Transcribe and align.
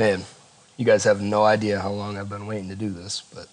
Man, 0.00 0.24
you 0.78 0.86
guys 0.86 1.04
have 1.04 1.20
no 1.20 1.44
idea 1.44 1.78
how 1.78 1.90
long 1.90 2.16
I've 2.16 2.30
been 2.30 2.46
waiting 2.46 2.70
to 2.70 2.74
do 2.74 2.88
this, 2.88 3.22
but 3.34 3.48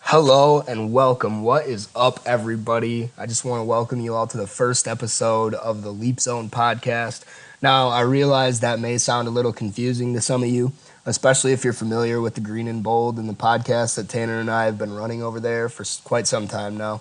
hello 0.00 0.60
and 0.62 0.92
welcome. 0.92 1.44
What 1.44 1.66
is 1.66 1.88
up, 1.94 2.18
everybody? 2.26 3.10
I 3.16 3.26
just 3.26 3.44
want 3.44 3.60
to 3.60 3.64
welcome 3.64 4.00
you 4.00 4.12
all 4.12 4.26
to 4.26 4.36
the 4.36 4.48
first 4.48 4.88
episode 4.88 5.54
of 5.54 5.82
the 5.82 5.92
Leap 5.92 6.18
Zone 6.18 6.50
podcast. 6.50 7.22
Now, 7.62 7.90
I 7.90 8.00
realize 8.00 8.58
that 8.58 8.80
may 8.80 8.98
sound 8.98 9.28
a 9.28 9.30
little 9.30 9.52
confusing 9.52 10.12
to 10.14 10.20
some 10.20 10.42
of 10.42 10.48
you, 10.48 10.72
especially 11.04 11.52
if 11.52 11.62
you're 11.62 11.72
familiar 11.72 12.20
with 12.20 12.34
the 12.34 12.40
Green 12.40 12.66
and 12.66 12.82
Bold 12.82 13.16
and 13.16 13.28
the 13.28 13.32
podcast 13.32 13.94
that 13.94 14.08
Tanner 14.08 14.40
and 14.40 14.50
I 14.50 14.64
have 14.64 14.78
been 14.78 14.92
running 14.92 15.22
over 15.22 15.38
there 15.38 15.68
for 15.68 15.84
quite 16.02 16.26
some 16.26 16.48
time 16.48 16.76
now. 16.76 17.00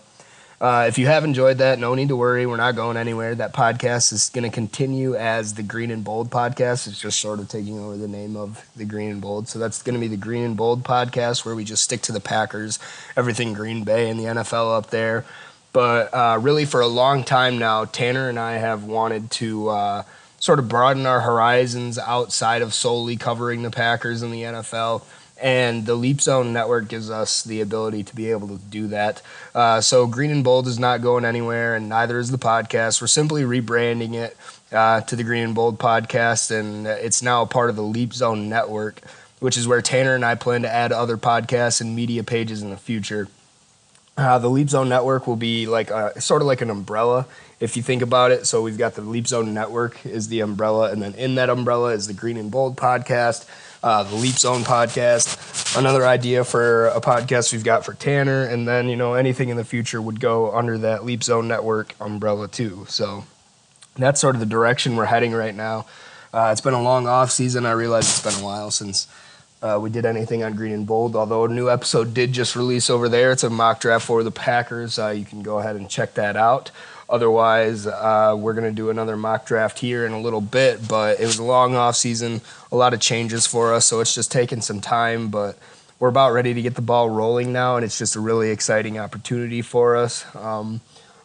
Uh, 0.60 0.86
if 0.88 0.98
you 0.98 1.06
have 1.08 1.26
enjoyed 1.26 1.58
that, 1.58 1.80
no 1.80 1.96
need 1.96 2.08
to 2.08 2.16
worry. 2.16 2.46
We're 2.46 2.55
not 2.55 2.76
going 2.76 2.96
anywhere. 2.96 3.36
That 3.36 3.54
podcast 3.54 4.14
is 4.14 4.30
going 4.30 4.50
to 4.50 4.50
continue 4.50 5.16
as 5.16 5.55
the 5.55 5.64
Green 5.64 5.92
and 5.92 6.04
Bold 6.04 6.30
podcast. 6.30 6.88
It's 6.88 7.00
just 7.00 7.20
sort 7.20 7.40
of 7.40 7.50
taking 7.50 7.78
over 7.78 7.98
the 7.98 8.08
name 8.08 8.38
of 8.38 8.66
the 8.76 8.86
Green 8.86 9.12
and 9.12 9.22
Bold. 9.22 9.50
So 9.50 9.60
that's 9.60 9.82
going 9.82 9.96
to 9.96 10.00
be 10.00 10.08
the 10.08 10.16
Green 10.16 10.44
and 10.44 10.55
Bold 10.55 10.84
podcast 10.84 11.46
where 11.46 11.55
we 11.55 11.66
just 11.66 11.84
stick 11.84 12.02
to 12.04 12.13
the 12.13 12.22
Packers, 12.22 12.80
everything 13.18 13.54
Green 13.54 13.84
Bay 13.84 14.10
and 14.10 14.18
the 14.18 14.26
NFL 14.26 14.77
up 14.77 14.91
there. 14.91 15.26
But 15.73 16.13
uh, 16.13 16.40
really, 16.41 16.63
for 16.63 16.80
a 16.80 16.88
long 16.88 17.26
time 17.26 17.58
now, 17.58 17.84
Tanner 17.84 18.30
and 18.30 18.40
I 18.40 18.54
have 18.54 18.85
wanted 18.85 19.32
to 19.32 19.68
uh, 19.68 20.04
sort 20.40 20.60
of 20.60 20.70
broaden 20.70 21.05
our 21.05 21.20
horizons 21.20 21.99
outside 21.99 22.62
of 22.62 22.74
solely 22.74 23.18
covering 23.18 23.62
the 23.62 23.72
Packers 23.72 24.22
and 24.22 24.34
the 24.34 24.44
NFL 24.44 25.04
and 25.41 25.85
the 25.85 25.95
Leap 25.95 26.21
Zone 26.21 26.53
Network 26.53 26.88
gives 26.88 27.09
us 27.09 27.43
the 27.43 27.62
ability 27.62 28.03
to 28.03 28.16
be 28.16 28.31
able 28.31 28.48
to 28.48 28.57
do 28.57 28.88
that. 28.88 29.21
Uh, 29.53 29.81
so 29.81 30.07
Green 30.07 30.31
and 30.31 30.43
Bold 30.43 30.67
is 30.67 30.80
not 30.80 31.02
going 31.02 31.26
anywhere, 31.26 31.76
and 31.76 31.89
neither 31.89 32.20
is 32.20 32.31
the 32.31 32.38
podcast. 32.38 33.02
We're 33.02 33.07
simply 33.07 33.43
rebranding 33.43 34.13
it 34.13 34.38
uh, 34.71 35.02
to 35.02 35.16
the 35.16 35.23
Green 35.23 35.43
and 35.43 35.55
Bold 35.55 35.77
podcast, 35.77 36.52
and 36.52 36.88
it's 36.88 37.21
now 37.21 37.41
a 37.41 37.48
part 37.48 37.70
of 37.70 37.76
the 37.76 37.84
Leap 37.84 38.13
Zone 38.13 38.48
Network, 38.49 39.02
which 39.40 39.57
is 39.57 39.67
where 39.67 39.81
Tanner 39.81 40.16
and 40.16 40.23
I 40.23 40.35
plan 40.35 40.62
to 40.62 40.71
add 40.71 40.91
other 40.91 41.17
podcasts 41.17 41.81
and 41.81 41.95
media 41.95 42.23
pages 42.23 42.62
in 42.62 42.70
the 42.70 42.77
future. 42.77 43.27
Uh, 44.17 44.40
the 44.40 44.49
Leap 44.49 44.70
Zone 44.70 44.88
Network 44.88 45.27
will 45.27 45.35
be 45.35 45.67
like 45.67 45.91
a, 45.91 46.20
sort 46.21 46.41
of 46.41 46.48
like 46.48 46.62
an 46.62 46.70
umbrella 46.70 47.27
if 47.60 47.76
you 47.76 47.84
think 47.84 48.01
about 48.01 48.32
it. 48.32 48.48
So 48.48 48.62
we've 48.62 48.77
got 48.77 48.95
the 48.95 49.01
Leap 49.01 49.27
Zone 49.27 49.54
Network 49.54 50.05
is 50.05 50.29
the 50.29 50.40
umbrella, 50.40 50.91
and 50.91 51.01
then 51.01 51.13
in 51.15 51.35
that 51.35 51.49
umbrella 51.49 51.91
is 51.91 52.07
the 52.07 52.13
Green 52.13 52.38
and 52.38 52.49
Bold 52.49 52.77
podcast 52.77 53.45
uh, 53.86 54.02
the 54.02 54.16
Leap 54.16 54.34
Zone 54.36 54.64
podcast. 54.64 55.78
Another 55.78 56.05
idea 56.08 56.44
for 56.44 56.88
a 56.88 57.00
podcast 57.00 57.54
we've 57.54 57.64
got 57.64 57.86
for 57.86 57.94
Tanner, 57.94 58.44
and 58.44 58.68
then 58.68 58.90
you 58.90 58.96
know 58.96 59.14
anything 59.14 59.50
in 59.50 59.58
the 59.58 59.64
future 59.64 60.02
would 60.02 60.20
go 60.20 60.52
under 60.52 60.80
that 60.80 61.05
Leap 61.05 61.24
Zone 61.24 61.48
network 61.48 61.94
umbrella 62.02 62.48
too. 62.48 62.86
So 62.90 63.26
that's 63.96 64.19
sort 64.19 64.36
of 64.36 64.40
the 64.40 64.47
direction 64.47 64.96
we're 64.96 65.06
heading 65.06 65.34
right 65.34 65.53
now. 65.53 65.86
Uh, 66.34 66.50
it's 66.52 66.62
been 66.62 66.74
a 66.74 66.81
long 66.81 67.08
off 67.08 67.30
season. 67.30 67.66
I 67.66 67.74
realize 67.74 68.06
it's 68.06 68.24
been 68.24 68.44
a 68.44 68.46
while 68.46 68.72
since 68.72 69.08
uh, 69.62 69.78
we 69.80 69.91
did 69.91 70.06
anything 70.06 70.44
on 70.44 70.56
Green 70.56 70.74
and 70.74 70.88
Bold. 70.88 71.16
Although 71.16 71.46
a 71.46 71.47
new 71.47 71.69
episode 71.69 72.13
did 72.16 72.34
just 72.34 72.56
release 72.56 72.90
over 72.90 73.08
there. 73.08 73.31
It's 73.31 73.44
a 73.44 73.52
mock 73.52 73.81
draft 73.81 74.08
for 74.08 74.24
the 74.24 74.31
Packers. 74.31 74.97
Uh, 74.97 75.09
you 75.09 75.25
can 75.25 75.44
go 75.44 75.59
ahead 75.59 75.75
and 75.75 75.88
check 75.88 76.16
that 76.16 76.36
out. 76.36 76.72
Otherwise, 77.09 77.85
uh, 77.88 78.35
we're 78.38 78.53
going 78.53 78.69
to 78.69 78.75
do 78.75 78.89
another 78.89 79.16
mock 79.16 79.45
draft 79.45 79.79
here 79.79 80.06
in 80.06 80.11
a 80.11 80.19
little 80.19 80.41
bit. 80.41 80.88
But 80.88 81.19
it 81.19 81.25
was 81.25 81.38
a 81.38 81.44
long 81.44 81.75
off 81.75 81.95
season, 81.95 82.41
a 82.72 82.75
lot 82.75 82.94
of 82.94 83.00
changes 83.00 83.45
for 83.45 83.73
us, 83.73 83.85
so 83.85 84.00
it's 84.00 84.16
just 84.16 84.31
taking 84.31 84.61
some 84.61 84.81
time. 84.81 85.29
But 85.29 85.57
we're 86.00 86.09
about 86.09 86.33
ready 86.33 86.53
to 86.53 86.61
get 86.61 86.75
the 86.75 86.81
ball 86.81 87.09
rolling 87.09 87.53
now, 87.53 87.75
and 87.75 87.85
it's 87.85 87.97
just 87.97 88.16
a 88.16 88.19
really 88.19 88.50
exciting 88.50 88.97
opportunity 88.97 89.61
for 89.61 89.95
us. 89.95 90.25
Um, 90.35 90.81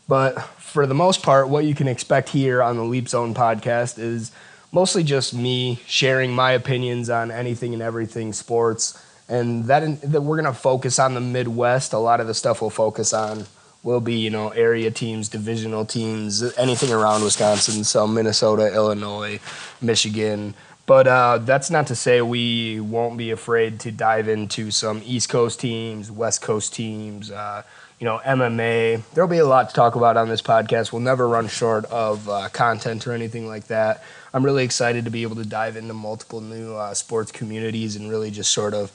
but 0.06 0.40
for 0.58 0.86
the 0.86 0.94
most 0.94 1.22
part, 1.22 1.48
what 1.48 1.64
you 1.64 1.74
can 1.74 1.88
expect 1.88 2.28
here 2.28 2.62
on 2.62 2.76
the 2.76 2.84
Leap 2.84 3.08
Zone 3.08 3.34
podcast 3.34 3.98
is 3.98 4.32
mostly 4.72 5.02
just 5.02 5.34
me 5.34 5.80
sharing 5.86 6.32
my 6.32 6.52
opinions 6.52 7.10
on 7.10 7.30
anything 7.30 7.74
and 7.74 7.82
everything 7.82 8.32
sports. 8.32 9.02
And 9.28 9.66
that, 9.66 9.82
in, 9.82 9.98
that 10.02 10.22
we're 10.22 10.40
going 10.40 10.52
to 10.52 10.58
focus 10.58 10.98
on 10.98 11.14
the 11.14 11.20
Midwest. 11.20 11.92
A 11.92 11.98
lot 11.98 12.20
of 12.20 12.26
the 12.26 12.34
stuff 12.34 12.60
we'll 12.60 12.70
focus 12.70 13.12
on 13.12 13.46
will 13.82 14.00
be, 14.00 14.14
you 14.14 14.30
know, 14.30 14.50
area 14.50 14.90
teams, 14.90 15.28
divisional 15.28 15.84
teams, 15.84 16.42
anything 16.58 16.92
around 16.92 17.22
Wisconsin, 17.22 17.84
so 17.84 18.06
Minnesota, 18.06 18.72
Illinois, 18.74 19.40
Michigan. 19.80 20.54
But 20.86 21.06
uh, 21.06 21.38
that's 21.38 21.70
not 21.70 21.86
to 21.86 21.94
say 21.94 22.20
we 22.20 22.80
won't 22.80 23.16
be 23.16 23.30
afraid 23.30 23.80
to 23.80 23.92
dive 23.92 24.28
into 24.28 24.70
some 24.70 25.00
East 25.04 25.28
Coast 25.28 25.60
teams, 25.60 26.10
West 26.10 26.42
Coast 26.42 26.74
teams, 26.74 27.30
uh, 27.30 27.62
you 28.00 28.06
know, 28.06 28.18
MMA. 28.24 29.02
There'll 29.14 29.30
be 29.30 29.38
a 29.38 29.46
lot 29.46 29.68
to 29.68 29.74
talk 29.74 29.94
about 29.94 30.16
on 30.16 30.28
this 30.28 30.42
podcast. 30.42 30.92
We'll 30.92 31.02
never 31.02 31.28
run 31.28 31.48
short 31.48 31.84
of 31.86 32.28
uh, 32.28 32.48
content 32.48 33.06
or 33.06 33.12
anything 33.12 33.46
like 33.46 33.68
that. 33.68 34.02
I'm 34.34 34.44
really 34.44 34.64
excited 34.64 35.04
to 35.04 35.10
be 35.10 35.22
able 35.22 35.36
to 35.36 35.44
dive 35.44 35.76
into 35.76 35.94
multiple 35.94 36.40
new 36.40 36.74
uh, 36.74 36.94
sports 36.94 37.30
communities 37.30 37.96
and 37.96 38.10
really 38.10 38.30
just 38.30 38.52
sort 38.52 38.74
of 38.74 38.90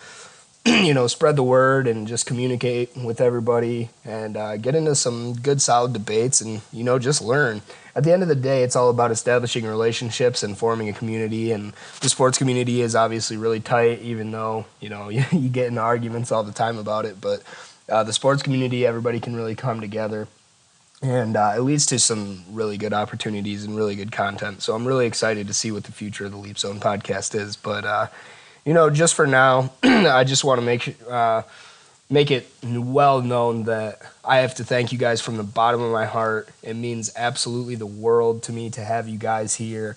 you 0.84 0.96
know, 0.96 1.06
spread 1.06 1.36
the 1.36 1.44
word 1.44 1.88
and 1.88 2.08
just 2.08 2.26
communicate 2.26 2.98
with 2.98 3.22
everybody 3.22 3.90
and 4.04 4.36
uh, 4.36 4.58
get 4.58 4.74
into 4.74 4.96
some 4.96 5.34
good, 5.34 5.62
solid 5.62 5.94
debates 5.94 6.42
and, 6.42 6.62
you 6.74 6.84
know, 6.84 6.98
just 6.98 7.22
learn. 7.22 7.62
At 7.96 8.04
the 8.04 8.12
end 8.12 8.24
of 8.24 8.30
the 8.30 8.36
day, 8.36 8.64
it's 8.64 8.76
all 8.76 8.90
about 8.90 9.12
establishing 9.12 9.64
relationships 9.66 10.42
and 10.42 10.58
forming 10.58 10.90
a 10.90 10.94
community. 10.94 11.52
And 11.52 11.74
the 12.02 12.10
sports 12.10 12.40
community 12.40 12.82
is 12.82 12.96
obviously 12.96 13.38
really 13.38 13.60
tight, 13.60 14.02
even 14.02 14.32
though, 14.32 14.66
you 14.80 14.90
know, 14.90 15.10
you, 15.10 15.24
you 15.32 15.50
get 15.50 15.68
in 15.68 15.78
arguments 15.78 16.32
all 16.32 16.44
the 16.44 16.52
time 16.52 16.80
about 16.80 17.06
it. 17.06 17.22
But 17.22 17.44
uh, 17.88 18.04
the 18.04 18.14
sports 18.14 18.42
community, 18.42 18.88
everybody 18.88 19.20
can 19.20 19.36
really 19.36 19.56
come 19.56 19.82
together. 19.82 20.28
And 21.04 21.38
uh, 21.38 21.54
it 21.56 21.60
leads 21.60 21.86
to 21.88 22.00
some 22.00 22.44
really 22.50 22.78
good 22.78 22.94
opportunities 22.94 23.66
and 23.66 23.76
really 23.76 23.96
good 23.96 24.12
content. 24.12 24.64
So 24.64 24.74
I'm 24.74 24.88
really 24.88 25.06
excited 25.06 25.46
to 25.46 25.54
see 25.54 25.72
what 25.72 25.84
the 25.84 25.92
future 25.92 26.26
of 26.26 26.32
the 26.32 26.38
Leap 26.38 26.58
Zone 26.58 26.80
podcast 26.80 27.40
is. 27.40 27.56
But, 27.56 27.86
uh, 27.86 28.08
you 28.66 28.74
know, 28.74 28.90
just 28.90 29.14
for 29.14 29.28
now, 29.28 29.72
I 29.84 30.24
just 30.24 30.44
want 30.44 30.60
to 30.60 30.66
make 30.66 30.98
uh, 31.10 31.44
make 32.10 32.32
it 32.32 32.48
well 32.64 33.22
known 33.22 33.64
that 33.64 34.02
I 34.24 34.38
have 34.38 34.56
to 34.56 34.64
thank 34.64 34.92
you 34.92 34.98
guys 34.98 35.22
from 35.22 35.38
the 35.38 35.44
bottom 35.44 35.82
of 35.82 35.92
my 35.92 36.06
heart. 36.06 36.50
It 36.64 36.76
means 36.76 37.12
absolutely 37.16 37.76
the 37.76 37.86
world 37.86 38.44
to 38.44 38.52
me 38.52 38.70
to 38.72 38.84
have 38.84 39.08
you 39.08 39.18
guys 39.18 39.56
here. 39.56 39.96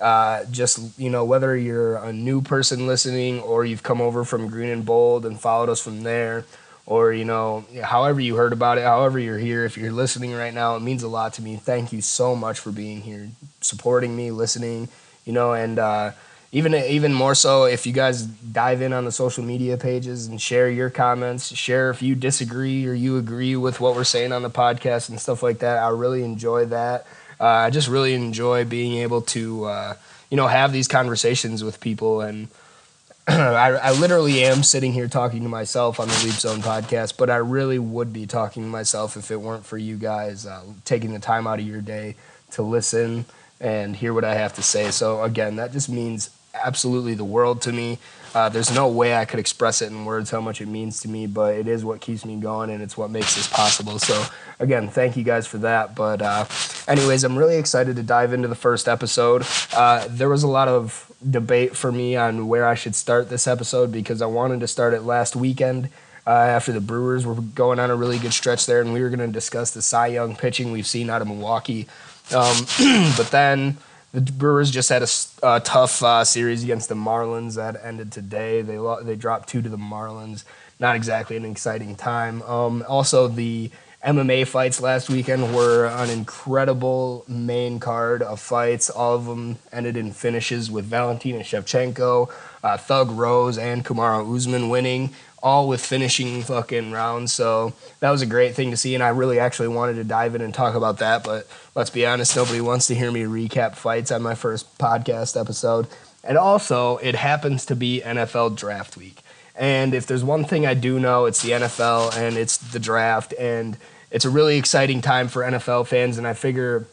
Uh, 0.00 0.44
just 0.46 0.98
you 0.98 1.10
know, 1.10 1.24
whether 1.24 1.56
you're 1.56 1.96
a 1.96 2.12
new 2.12 2.42
person 2.42 2.86
listening 2.86 3.40
or 3.40 3.64
you've 3.64 3.82
come 3.82 4.00
over 4.00 4.24
from 4.24 4.48
Green 4.48 4.68
and 4.68 4.84
Bold 4.84 5.24
and 5.24 5.40
followed 5.40 5.68
us 5.68 5.80
from 5.80 6.02
there, 6.02 6.44
or 6.86 7.12
you 7.12 7.24
know, 7.24 7.64
however 7.82 8.20
you 8.20 8.34
heard 8.34 8.52
about 8.52 8.78
it, 8.78 8.84
however 8.84 9.18
you're 9.18 9.38
here, 9.38 9.64
if 9.64 9.76
you're 9.76 9.92
listening 9.92 10.34
right 10.34 10.54
now, 10.54 10.74
it 10.74 10.80
means 10.80 11.04
a 11.04 11.08
lot 11.08 11.34
to 11.34 11.42
me. 11.42 11.56
Thank 11.56 11.92
you 11.92 12.00
so 12.00 12.34
much 12.34 12.58
for 12.58 12.72
being 12.72 13.00
here, 13.00 13.28
supporting 13.60 14.16
me, 14.16 14.32
listening. 14.32 14.88
You 15.24 15.34
know, 15.34 15.52
and 15.52 15.78
uh, 15.78 16.12
even 16.50 16.74
even 16.74 17.12
more 17.12 17.34
so 17.34 17.64
if 17.64 17.86
you 17.86 17.92
guys 17.92 18.22
dive 18.22 18.80
in 18.80 18.92
on 18.92 19.04
the 19.04 19.12
social 19.12 19.44
media 19.44 19.76
pages 19.76 20.26
and 20.26 20.40
share 20.40 20.70
your 20.70 20.88
comments 20.88 21.54
share 21.54 21.90
if 21.90 22.00
you 22.00 22.14
disagree 22.14 22.86
or 22.86 22.94
you 22.94 23.18
agree 23.18 23.54
with 23.54 23.80
what 23.80 23.94
we're 23.94 24.04
saying 24.04 24.32
on 24.32 24.42
the 24.42 24.50
podcast 24.50 25.10
and 25.10 25.20
stuff 25.20 25.42
like 25.42 25.58
that. 25.58 25.78
I 25.82 25.90
really 25.90 26.22
enjoy 26.22 26.66
that. 26.66 27.06
Uh, 27.40 27.44
i 27.46 27.70
just 27.70 27.88
really 27.88 28.14
enjoy 28.14 28.64
being 28.64 28.98
able 28.98 29.22
to 29.22 29.64
uh, 29.66 29.94
you 30.30 30.36
know 30.36 30.46
have 30.46 30.72
these 30.72 30.88
conversations 30.88 31.62
with 31.62 31.80
people. 31.80 32.22
And 32.22 32.48
I, 33.28 33.72
I, 33.72 33.92
literally 33.92 34.42
am 34.42 34.62
sitting 34.62 34.94
here 34.94 35.06
talking 35.06 35.42
to 35.42 35.50
myself 35.50 36.00
on 36.00 36.08
the 36.08 36.14
leap 36.24 36.32
zone 36.32 36.60
podcast 36.60 37.18
but 37.18 37.28
i 37.28 37.36
really 37.36 37.78
would 37.78 38.10
be 38.10 38.26
talking 38.26 38.62
to 38.62 38.68
myself 38.70 39.18
if 39.18 39.30
it 39.30 39.38
weren't 39.38 39.66
for 39.66 39.76
you 39.76 39.96
guys 39.96 40.46
uh, 40.46 40.62
taking 40.86 41.12
the 41.12 41.18
time 41.18 41.46
out 41.46 41.58
of 41.58 41.66
your 41.66 41.82
day 41.82 42.16
to 42.52 42.62
listen 42.62 43.26
and 43.60 43.94
hear 43.94 44.14
what 44.14 44.24
i 44.24 44.34
have 44.34 44.54
to 44.54 44.62
say. 44.62 44.90
So 44.90 45.22
again 45.22 45.56
that 45.56 45.72
just 45.72 45.90
means 45.90 46.30
absolutely 46.64 47.14
the 47.14 47.24
world 47.24 47.62
to 47.62 47.72
me. 47.72 47.98
Uh, 48.34 48.48
there's 48.48 48.72
no 48.74 48.88
way 48.88 49.16
I 49.16 49.24
could 49.24 49.40
express 49.40 49.80
it 49.80 49.90
in 49.90 50.04
words 50.04 50.30
how 50.30 50.40
much 50.40 50.60
it 50.60 50.68
means 50.68 51.00
to 51.00 51.08
me, 51.08 51.26
but 51.26 51.54
it 51.54 51.66
is 51.66 51.84
what 51.84 52.00
keeps 52.00 52.24
me 52.24 52.36
going 52.36 52.70
and 52.70 52.82
it's 52.82 52.96
what 52.96 53.10
makes 53.10 53.34
this 53.36 53.48
possible. 53.48 53.98
So, 53.98 54.26
again, 54.58 54.88
thank 54.88 55.16
you 55.16 55.24
guys 55.24 55.46
for 55.46 55.58
that. 55.58 55.94
But, 55.94 56.20
uh, 56.20 56.44
anyways, 56.86 57.24
I'm 57.24 57.38
really 57.38 57.56
excited 57.56 57.96
to 57.96 58.02
dive 58.02 58.32
into 58.32 58.48
the 58.48 58.54
first 58.54 58.86
episode. 58.86 59.44
Uh, 59.72 60.06
there 60.08 60.28
was 60.28 60.42
a 60.42 60.48
lot 60.48 60.68
of 60.68 61.10
debate 61.28 61.74
for 61.74 61.90
me 61.90 62.16
on 62.16 62.48
where 62.48 62.66
I 62.66 62.74
should 62.74 62.94
start 62.94 63.30
this 63.30 63.46
episode 63.46 63.90
because 63.90 64.20
I 64.20 64.26
wanted 64.26 64.60
to 64.60 64.68
start 64.68 64.94
it 64.94 65.02
last 65.02 65.34
weekend. 65.34 65.88
Uh, 66.26 66.30
after 66.30 66.72
the 66.72 66.80
Brewers 66.80 67.24
were 67.24 67.34
going 67.34 67.78
on 67.78 67.90
a 67.90 67.96
really 67.96 68.18
good 68.18 68.34
stretch 68.34 68.66
there, 68.66 68.82
and 68.82 68.92
we 68.92 69.00
were 69.00 69.08
going 69.08 69.18
to 69.20 69.28
discuss 69.28 69.70
the 69.70 69.80
Cy 69.80 70.08
Young 70.08 70.36
pitching 70.36 70.70
we've 70.72 70.86
seen 70.86 71.08
out 71.08 71.22
of 71.22 71.28
Milwaukee. 71.28 71.88
Um, 72.34 72.66
but 73.16 73.30
then 73.30 73.78
the 74.12 74.20
Brewers 74.20 74.70
just 74.70 74.88
had 74.88 75.02
a, 75.02 75.08
a 75.42 75.60
tough 75.60 76.02
uh, 76.02 76.24
series 76.24 76.64
against 76.64 76.88
the 76.88 76.94
Marlins 76.94 77.56
that 77.56 77.76
ended 77.82 78.10
today. 78.10 78.62
They 78.62 78.78
they 79.02 79.16
dropped 79.16 79.48
two 79.48 79.62
to 79.62 79.68
the 79.68 79.76
Marlins. 79.76 80.44
Not 80.80 80.96
exactly 80.96 81.36
an 81.36 81.44
exciting 81.44 81.96
time. 81.96 82.40
Um, 82.42 82.84
also, 82.88 83.26
the 83.26 83.70
MMA 84.04 84.46
fights 84.46 84.80
last 84.80 85.10
weekend 85.10 85.54
were 85.54 85.86
an 85.86 86.08
incredible 86.08 87.24
main 87.26 87.80
card 87.80 88.22
of 88.22 88.38
fights. 88.38 88.88
All 88.88 89.16
of 89.16 89.24
them 89.26 89.58
ended 89.72 89.96
in 89.96 90.12
finishes 90.12 90.70
with 90.70 90.84
Valentina 90.84 91.40
Shevchenko, 91.40 92.30
uh, 92.62 92.76
Thug 92.76 93.10
Rose, 93.10 93.58
and 93.58 93.84
Kamaru 93.84 94.36
Usman 94.36 94.68
winning 94.68 95.10
all 95.42 95.68
with 95.68 95.84
finishing 95.84 96.42
fucking 96.42 96.90
rounds. 96.92 97.32
So 97.32 97.72
that 98.00 98.10
was 98.10 98.22
a 98.22 98.26
great 98.26 98.54
thing 98.54 98.70
to 98.70 98.76
see, 98.76 98.94
and 98.94 99.02
I 99.02 99.08
really 99.08 99.38
actually 99.38 99.68
wanted 99.68 99.94
to 99.94 100.04
dive 100.04 100.34
in 100.34 100.40
and 100.40 100.52
talk 100.52 100.74
about 100.74 100.98
that. 100.98 101.24
But 101.24 101.46
let's 101.74 101.90
be 101.90 102.06
honest, 102.06 102.36
nobody 102.36 102.60
wants 102.60 102.86
to 102.88 102.94
hear 102.94 103.10
me 103.10 103.22
recap 103.22 103.76
fights 103.76 104.10
on 104.10 104.22
my 104.22 104.34
first 104.34 104.78
podcast 104.78 105.40
episode. 105.40 105.86
And 106.24 106.36
also, 106.36 106.96
it 106.98 107.14
happens 107.14 107.64
to 107.66 107.76
be 107.76 108.02
NFL 108.04 108.56
draft 108.56 108.96
week. 108.96 109.22
And 109.54 109.94
if 109.94 110.06
there's 110.06 110.24
one 110.24 110.44
thing 110.44 110.66
I 110.66 110.74
do 110.74 111.00
know, 111.00 111.24
it's 111.24 111.42
the 111.42 111.50
NFL 111.50 112.16
and 112.16 112.36
it's 112.36 112.58
the 112.58 112.78
draft. 112.78 113.32
And 113.38 113.76
it's 114.10 114.24
a 114.24 114.30
really 114.30 114.56
exciting 114.56 115.00
time 115.00 115.28
for 115.28 115.42
NFL 115.42 115.86
fans. 115.86 116.18
And 116.18 116.26
I 116.26 116.34
figure 116.34 116.86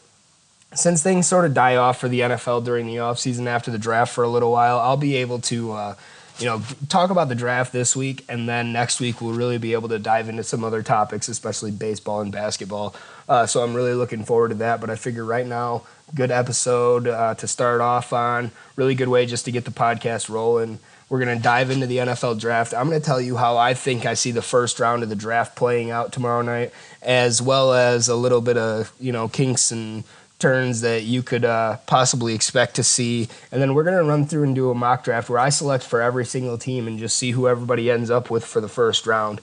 since 0.74 1.02
things 1.02 1.26
sort 1.26 1.44
of 1.44 1.54
die 1.54 1.76
off 1.76 2.00
for 2.00 2.08
the 2.08 2.20
NFL 2.20 2.64
during 2.64 2.86
the 2.86 2.96
offseason 2.96 3.46
after 3.46 3.70
the 3.70 3.78
draft 3.78 4.12
for 4.12 4.24
a 4.24 4.28
little 4.28 4.50
while, 4.52 4.78
I'll 4.78 4.96
be 4.96 5.16
able 5.16 5.40
to. 5.40 5.72
Uh, 5.72 5.94
you 6.38 6.46
know, 6.46 6.62
talk 6.88 7.10
about 7.10 7.28
the 7.28 7.34
draft 7.34 7.72
this 7.72 7.96
week, 7.96 8.24
and 8.28 8.48
then 8.48 8.72
next 8.72 9.00
week 9.00 9.20
we'll 9.20 9.32
really 9.32 9.58
be 9.58 9.72
able 9.72 9.88
to 9.88 9.98
dive 9.98 10.28
into 10.28 10.42
some 10.42 10.64
other 10.64 10.82
topics, 10.82 11.28
especially 11.28 11.70
baseball 11.70 12.20
and 12.20 12.30
basketball. 12.30 12.94
Uh, 13.28 13.46
so 13.46 13.62
I'm 13.62 13.74
really 13.74 13.94
looking 13.94 14.24
forward 14.24 14.50
to 14.50 14.54
that. 14.56 14.80
But 14.80 14.90
I 14.90 14.96
figure 14.96 15.24
right 15.24 15.46
now, 15.46 15.82
good 16.14 16.30
episode 16.30 17.08
uh, 17.08 17.34
to 17.36 17.48
start 17.48 17.80
off 17.80 18.12
on. 18.12 18.50
Really 18.76 18.94
good 18.94 19.08
way 19.08 19.24
just 19.26 19.46
to 19.46 19.52
get 19.52 19.64
the 19.64 19.70
podcast 19.70 20.28
rolling. 20.28 20.78
We're 21.08 21.24
going 21.24 21.36
to 21.36 21.42
dive 21.42 21.70
into 21.70 21.86
the 21.86 21.98
NFL 21.98 22.40
draft. 22.40 22.74
I'm 22.74 22.88
going 22.88 23.00
to 23.00 23.04
tell 23.04 23.20
you 23.20 23.36
how 23.36 23.56
I 23.56 23.74
think 23.74 24.06
I 24.06 24.14
see 24.14 24.32
the 24.32 24.42
first 24.42 24.80
round 24.80 25.04
of 25.04 25.08
the 25.08 25.16
draft 25.16 25.54
playing 25.54 25.90
out 25.90 26.12
tomorrow 26.12 26.42
night, 26.42 26.72
as 27.00 27.40
well 27.40 27.72
as 27.72 28.08
a 28.08 28.16
little 28.16 28.40
bit 28.40 28.58
of 28.58 28.92
you 29.00 29.12
know 29.12 29.28
kinks 29.28 29.70
and 29.70 30.04
turns 30.38 30.82
that 30.82 31.04
you 31.04 31.22
could 31.22 31.44
uh, 31.44 31.78
possibly 31.86 32.34
expect 32.34 32.76
to 32.76 32.84
see. 32.84 33.28
And 33.50 33.60
then 33.60 33.74
we're 33.74 33.84
going 33.84 33.96
to 33.96 34.04
run 34.04 34.26
through 34.26 34.44
and 34.44 34.54
do 34.54 34.70
a 34.70 34.74
mock 34.74 35.04
draft 35.04 35.30
where 35.30 35.38
I 35.38 35.48
select 35.48 35.84
for 35.84 36.02
every 36.02 36.24
single 36.24 36.58
team 36.58 36.86
and 36.86 36.98
just 36.98 37.16
see 37.16 37.30
who 37.30 37.48
everybody 37.48 37.90
ends 37.90 38.10
up 38.10 38.30
with 38.30 38.44
for 38.44 38.60
the 38.60 38.68
first 38.68 39.06
round. 39.06 39.40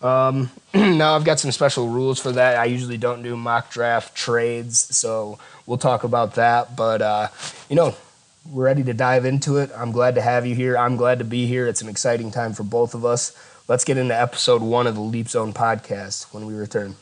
Um, 0.00 0.50
now 0.74 1.16
I've 1.16 1.24
got 1.24 1.40
some 1.40 1.50
special 1.50 1.88
rules 1.88 2.20
for 2.20 2.32
that. 2.32 2.56
I 2.56 2.66
usually 2.66 2.98
don't 2.98 3.22
do 3.22 3.36
mock 3.36 3.70
draft 3.70 4.14
trades, 4.14 4.78
so 4.96 5.38
we'll 5.66 5.78
talk 5.78 6.04
about 6.04 6.34
that. 6.34 6.76
But, 6.76 7.02
uh, 7.02 7.28
you 7.68 7.76
know, 7.76 7.96
we're 8.50 8.64
ready 8.64 8.84
to 8.84 8.94
dive 8.94 9.24
into 9.24 9.56
it. 9.56 9.70
I'm 9.76 9.90
glad 9.90 10.14
to 10.14 10.22
have 10.22 10.46
you 10.46 10.54
here. 10.54 10.78
I'm 10.78 10.96
glad 10.96 11.18
to 11.18 11.24
be 11.24 11.46
here. 11.46 11.66
It's 11.66 11.82
an 11.82 11.88
exciting 11.88 12.30
time 12.30 12.52
for 12.52 12.62
both 12.62 12.94
of 12.94 13.04
us. 13.04 13.36
Let's 13.68 13.84
get 13.84 13.96
into 13.98 14.16
episode 14.18 14.62
one 14.62 14.86
of 14.86 14.94
the 14.94 15.00
Leap 15.00 15.28
Zone 15.28 15.52
podcast 15.52 16.32
when 16.32 16.46
we 16.46 16.54
return. 16.54 16.94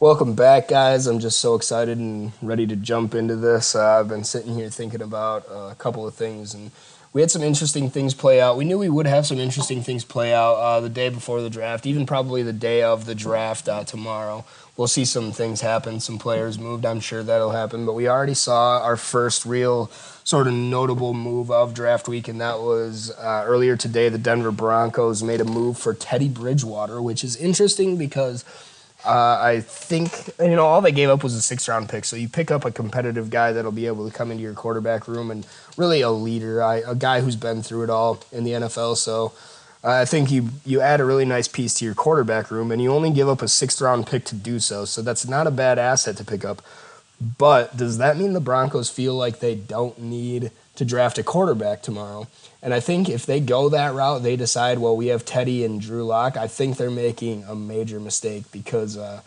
Welcome 0.00 0.34
back, 0.34 0.66
guys. 0.66 1.06
I'm 1.06 1.20
just 1.20 1.38
so 1.38 1.54
excited 1.54 1.98
and 1.98 2.32
ready 2.42 2.66
to 2.66 2.74
jump 2.74 3.14
into 3.14 3.36
this. 3.36 3.76
Uh, 3.76 4.00
I've 4.00 4.08
been 4.08 4.24
sitting 4.24 4.54
here 4.54 4.70
thinking 4.70 5.02
about 5.02 5.48
uh, 5.48 5.68
a 5.70 5.76
couple 5.78 6.04
of 6.04 6.14
things 6.14 6.52
and 6.52 6.72
we 7.12 7.20
had 7.20 7.30
some 7.30 7.42
interesting 7.42 7.90
things 7.90 8.14
play 8.14 8.40
out. 8.40 8.56
We 8.56 8.64
knew 8.64 8.78
we 8.78 8.88
would 8.88 9.06
have 9.06 9.26
some 9.26 9.38
interesting 9.38 9.82
things 9.82 10.04
play 10.04 10.32
out 10.32 10.54
uh, 10.54 10.80
the 10.80 10.88
day 10.88 11.08
before 11.08 11.40
the 11.42 11.50
draft, 11.50 11.84
even 11.84 12.06
probably 12.06 12.42
the 12.42 12.52
day 12.52 12.82
of 12.82 13.04
the 13.04 13.16
draft 13.16 13.68
uh, 13.68 13.82
tomorrow. 13.82 14.44
We'll 14.76 14.86
see 14.86 15.04
some 15.04 15.32
things 15.32 15.60
happen, 15.60 16.00
some 16.00 16.18
players 16.18 16.58
moved. 16.58 16.86
I'm 16.86 17.00
sure 17.00 17.22
that'll 17.22 17.50
happen. 17.50 17.84
But 17.84 17.94
we 17.94 18.08
already 18.08 18.34
saw 18.34 18.80
our 18.80 18.96
first 18.96 19.44
real 19.44 19.90
sort 20.22 20.46
of 20.46 20.54
notable 20.54 21.12
move 21.12 21.50
of 21.50 21.74
draft 21.74 22.06
week, 22.06 22.28
and 22.28 22.40
that 22.40 22.60
was 22.60 23.10
uh, 23.18 23.42
earlier 23.44 23.76
today. 23.76 24.08
The 24.08 24.16
Denver 24.16 24.52
Broncos 24.52 25.22
made 25.22 25.40
a 25.40 25.44
move 25.44 25.78
for 25.78 25.92
Teddy 25.92 26.28
Bridgewater, 26.28 27.02
which 27.02 27.24
is 27.24 27.36
interesting 27.36 27.96
because 27.96 28.44
uh, 29.04 29.38
I 29.40 29.60
think 29.60 30.30
you 30.38 30.56
know 30.56 30.66
all 30.66 30.80
they 30.80 30.92
gave 30.92 31.08
up 31.08 31.22
was 31.22 31.34
a 31.34 31.42
six 31.42 31.68
round 31.68 31.88
pick. 31.88 32.04
So 32.04 32.16
you 32.16 32.28
pick 32.28 32.50
up 32.50 32.64
a 32.64 32.70
competitive 32.70 33.30
guy 33.30 33.52
that'll 33.52 33.72
be 33.72 33.86
able 33.86 34.08
to 34.08 34.14
come 34.14 34.30
into 34.30 34.42
your 34.42 34.54
quarterback 34.54 35.08
room 35.08 35.30
and 35.30 35.46
really 35.76 36.00
a 36.00 36.10
leader, 36.10 36.62
I, 36.62 36.76
a 36.86 36.94
guy 36.94 37.20
who's 37.20 37.36
been 37.36 37.62
through 37.62 37.84
it 37.84 37.90
all 37.90 38.20
in 38.32 38.44
the 38.44 38.52
NFL. 38.52 38.96
So 38.96 39.32
uh, 39.82 39.90
I 39.90 40.04
think 40.04 40.30
you 40.30 40.50
you 40.64 40.80
add 40.80 41.00
a 41.00 41.04
really 41.04 41.24
nice 41.24 41.48
piece 41.48 41.74
to 41.74 41.84
your 41.84 41.94
quarterback 41.94 42.50
room, 42.50 42.70
and 42.70 42.82
you 42.82 42.92
only 42.92 43.10
give 43.10 43.28
up 43.28 43.42
a 43.42 43.48
sixth 43.48 43.80
round 43.80 44.06
pick 44.06 44.24
to 44.26 44.34
do 44.34 44.58
so. 44.58 44.84
So 44.84 45.02
that's 45.02 45.26
not 45.26 45.46
a 45.46 45.50
bad 45.50 45.78
asset 45.78 46.16
to 46.18 46.24
pick 46.24 46.44
up. 46.44 46.62
But 47.38 47.76
does 47.76 47.98
that 47.98 48.16
mean 48.16 48.32
the 48.32 48.40
Broncos 48.40 48.90
feel 48.90 49.14
like 49.14 49.40
they 49.40 49.54
don't 49.54 49.98
need 49.98 50.52
to 50.80 50.84
draft 50.86 51.18
a 51.18 51.22
quarterback 51.22 51.82
tomorrow? 51.82 52.26
And 52.62 52.72
I 52.72 52.80
think 52.80 53.10
if 53.10 53.26
they 53.26 53.38
go 53.38 53.68
that 53.68 53.92
route, 53.92 54.22
they 54.22 54.34
decide, 54.34 54.78
well, 54.78 54.96
we 54.96 55.08
have 55.08 55.26
Teddy 55.26 55.62
and 55.62 55.78
Drew 55.78 56.06
Lock. 56.06 56.38
I 56.38 56.46
think 56.46 56.78
they're 56.78 56.90
making 56.90 57.44
a 57.44 57.54
major 57.54 58.00
mistake 58.00 58.44
because, 58.50 58.96
uh, 58.96 59.20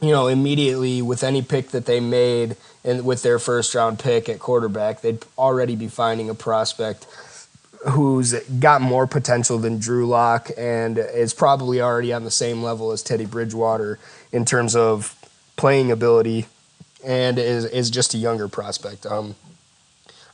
you 0.00 0.10
know, 0.10 0.26
immediately 0.26 1.00
with 1.00 1.22
any 1.22 1.42
pick 1.42 1.68
that 1.68 1.86
they 1.86 2.00
made 2.00 2.56
and 2.82 3.04
with 3.04 3.22
their 3.22 3.38
first 3.38 3.72
round 3.72 4.00
pick 4.00 4.28
at 4.28 4.40
quarterback, 4.40 5.00
they'd 5.00 5.24
already 5.38 5.76
be 5.76 5.86
finding 5.86 6.28
a 6.28 6.34
prospect 6.34 7.06
who's 7.90 8.34
got 8.58 8.80
more 8.80 9.06
potential 9.06 9.58
than 9.58 9.78
Drew 9.78 10.08
Lock 10.08 10.50
and 10.58 10.98
is 10.98 11.32
probably 11.32 11.80
already 11.80 12.12
on 12.12 12.24
the 12.24 12.32
same 12.32 12.64
level 12.64 12.90
as 12.90 13.04
Teddy 13.04 13.26
Bridgewater 13.26 14.00
in 14.32 14.44
terms 14.44 14.74
of 14.74 15.14
playing 15.56 15.92
ability 15.92 16.46
and 17.04 17.38
is, 17.38 17.64
is 17.66 17.90
just 17.90 18.14
a 18.14 18.18
younger 18.18 18.48
prospect. 18.48 19.06
Um, 19.06 19.36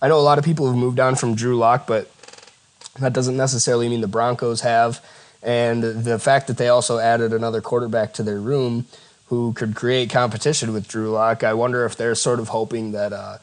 I 0.05 0.09
know 0.09 0.19
a 0.19 0.21
lot 0.21 0.37
of 0.37 0.45
people 0.45 0.67
have 0.67 0.77
moved 0.77 1.01
on 1.01 1.17
from 1.17 1.35
Drew 1.35 1.57
Lock, 1.57 1.87
but 1.87 2.11
that 3.01 3.15
doesn't 3.15 3.39
necessarily 3.39 3.89
mean 3.89 4.03
the 4.03 4.07
Broncos 4.07 4.61
have. 4.61 5.03
And 5.43 5.83
the 5.83 6.19
fact 6.19 6.47
that 6.49 6.59
they 6.59 6.69
also 6.69 6.99
added 6.99 7.33
another 7.33 7.63
quarterback 7.63 8.13
to 8.15 8.23
their 8.23 8.39
room 8.39 8.85
who 9.29 9.55
could 9.55 9.75
create 9.75 10.11
competition 10.11 10.75
with 10.75 10.87
Drew 10.87 11.11
Lock, 11.11 11.43
I 11.43 11.55
wonder 11.55 11.87
if 11.87 11.97
they're 11.97 12.15
sort 12.15 12.39
of 12.39 12.49
hoping 12.49 12.93
that 12.93 13.15
uh, 13.15 13.39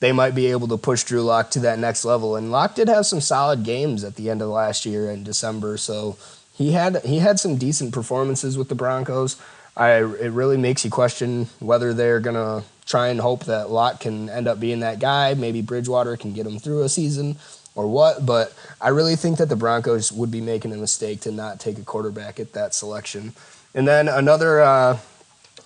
they 0.00 0.12
might 0.12 0.34
be 0.34 0.46
able 0.46 0.66
to 0.68 0.78
push 0.78 1.04
Drew 1.04 1.20
Lock 1.20 1.50
to 1.50 1.60
that 1.60 1.78
next 1.78 2.06
level. 2.06 2.36
And 2.36 2.50
Lock 2.50 2.74
did 2.74 2.88
have 2.88 3.04
some 3.04 3.20
solid 3.20 3.62
games 3.62 4.02
at 4.02 4.16
the 4.16 4.30
end 4.30 4.40
of 4.40 4.48
last 4.48 4.86
year 4.86 5.10
in 5.10 5.24
December, 5.24 5.76
so 5.76 6.16
he 6.54 6.72
had 6.72 7.04
he 7.04 7.18
had 7.18 7.38
some 7.38 7.56
decent 7.56 7.92
performances 7.92 8.56
with 8.56 8.70
the 8.70 8.74
Broncos. 8.74 9.36
I 9.76 9.96
it 9.96 10.32
really 10.32 10.56
makes 10.56 10.86
you 10.86 10.90
question 10.90 11.50
whether 11.60 11.92
they're 11.92 12.20
gonna 12.20 12.64
try 12.92 13.08
and 13.08 13.20
hope 13.20 13.46
that 13.46 13.70
Lock 13.70 14.00
can 14.00 14.28
end 14.28 14.46
up 14.46 14.60
being 14.60 14.80
that 14.80 14.98
guy. 15.00 15.32
Maybe 15.32 15.62
Bridgewater 15.62 16.14
can 16.18 16.34
get 16.34 16.46
him 16.46 16.58
through 16.58 16.82
a 16.82 16.90
season 16.90 17.36
or 17.74 17.86
what. 17.86 18.26
But 18.26 18.52
I 18.82 18.90
really 18.90 19.16
think 19.16 19.38
that 19.38 19.48
the 19.48 19.56
Broncos 19.56 20.12
would 20.12 20.30
be 20.30 20.42
making 20.42 20.74
a 20.74 20.76
mistake 20.76 21.22
to 21.22 21.32
not 21.32 21.58
take 21.58 21.78
a 21.78 21.82
quarterback 21.84 22.38
at 22.38 22.52
that 22.52 22.74
selection. 22.74 23.32
And 23.74 23.88
then 23.88 24.08
another. 24.08 24.60
Uh, 24.60 24.98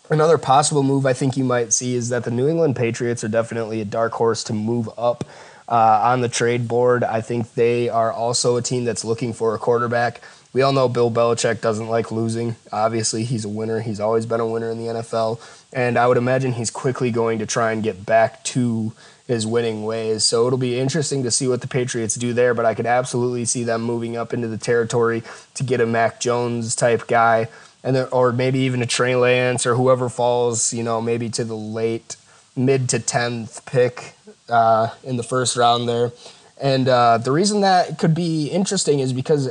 Another 0.09 0.39
possible 0.39 0.85
move 0.85 1.05
I 1.05 1.15
think 1.15 1.37
you 1.37 1.43
might 1.43 1.73
see 1.73 1.97
is 1.97 2.11
that 2.11 2.23
the 2.23 2.31
New 2.31 2.47
England 2.47 2.77
Patriots 2.77 3.25
are 3.25 3.29
definitely 3.29 3.81
a 3.81 3.85
dark 3.85 4.13
horse 4.13 4.45
to 4.45 4.53
move 4.53 4.89
up 4.97 5.25
uh, 5.69 6.01
on 6.05 6.21
the 6.21 6.29
trade 6.29 6.69
board. 6.69 7.03
I 7.03 7.21
think 7.21 7.55
they 7.55 7.89
are 7.89 8.13
also 8.13 8.57
a 8.57 8.63
team 8.63 8.85
that's 8.85 9.05
looking 9.05 9.33
for 9.33 9.57
a 9.57 9.59
quarterback. 9.59 10.21
We 10.53 10.63
all 10.63 10.73
know 10.73 10.89
Bill 10.89 11.11
Belichick 11.11 11.61
doesn't 11.61 11.89
like 11.89 12.13
losing. 12.13 12.55
Obviously, 12.73 13.25
he's 13.25 13.45
a 13.45 13.49
winner. 13.49 13.81
He's 13.81 13.99
always 13.99 14.27
been 14.27 14.41
a 14.41 14.47
winner 14.47 14.71
in 14.71 14.79
the 14.79 14.93
NFL. 14.95 15.41
And 15.77 15.99
I 15.99 16.07
would 16.07 16.17
imagine 16.17 16.55
he's 16.55 16.71
quickly 16.71 17.11
going 17.11 17.39
to 17.39 17.47
try 17.47 17.71
and 17.71 17.83
get 17.83 18.07
back 18.07 18.43
to 18.45 18.93
his 19.27 19.47
winning 19.47 19.85
ways. 19.85 20.25
So 20.25 20.47
it'll 20.47 20.59
be 20.59 20.79
interesting 20.79 21.23
to 21.25 21.31
see 21.31 21.47
what 21.47 21.61
the 21.61 21.69
Patriots 21.69 22.15
do 22.15 22.33
there, 22.33 22.55
but 22.55 22.65
I 22.65 22.73
could 22.73 22.87
absolutely 22.87 23.45
see 23.45 23.63
them 23.63 23.83
moving 23.83 24.17
up 24.17 24.33
into 24.33 24.49
the 24.49 24.57
territory 24.57 25.23
to 25.55 25.63
get 25.63 25.83
a 25.83 25.87
Mac 25.87 26.19
Jones 26.19 26.75
type 26.75 27.07
guy, 27.07 27.49
and 27.85 27.95
then, 27.95 28.09
or 28.11 28.33
maybe 28.33 28.61
even 28.61 28.81
a 28.81 28.87
Trey 28.87 29.17
Lance 29.17 29.67
or 29.67 29.75
whoever 29.75 30.09
falls, 30.09 30.73
you 30.73 30.83
know, 30.83 31.03
maybe 31.03 31.29
to 31.29 31.45
the 31.45 31.57
late 31.57 32.17
mid 32.57 32.89
to 32.89 32.99
tenth 32.99 33.67
pick 33.67 34.15
uh, 34.49 34.89
in 35.05 35.19
the 35.19 35.23
first 35.23 35.57
round 35.57 35.87
there. 35.87 36.11
And 36.59 36.89
uh, 36.89 37.19
the 37.19 37.33
reason 37.33 37.61
that 37.61 37.99
could 37.99 38.15
be 38.15 38.49
interesting 38.49 39.01
is 39.01 39.13
because 39.13 39.51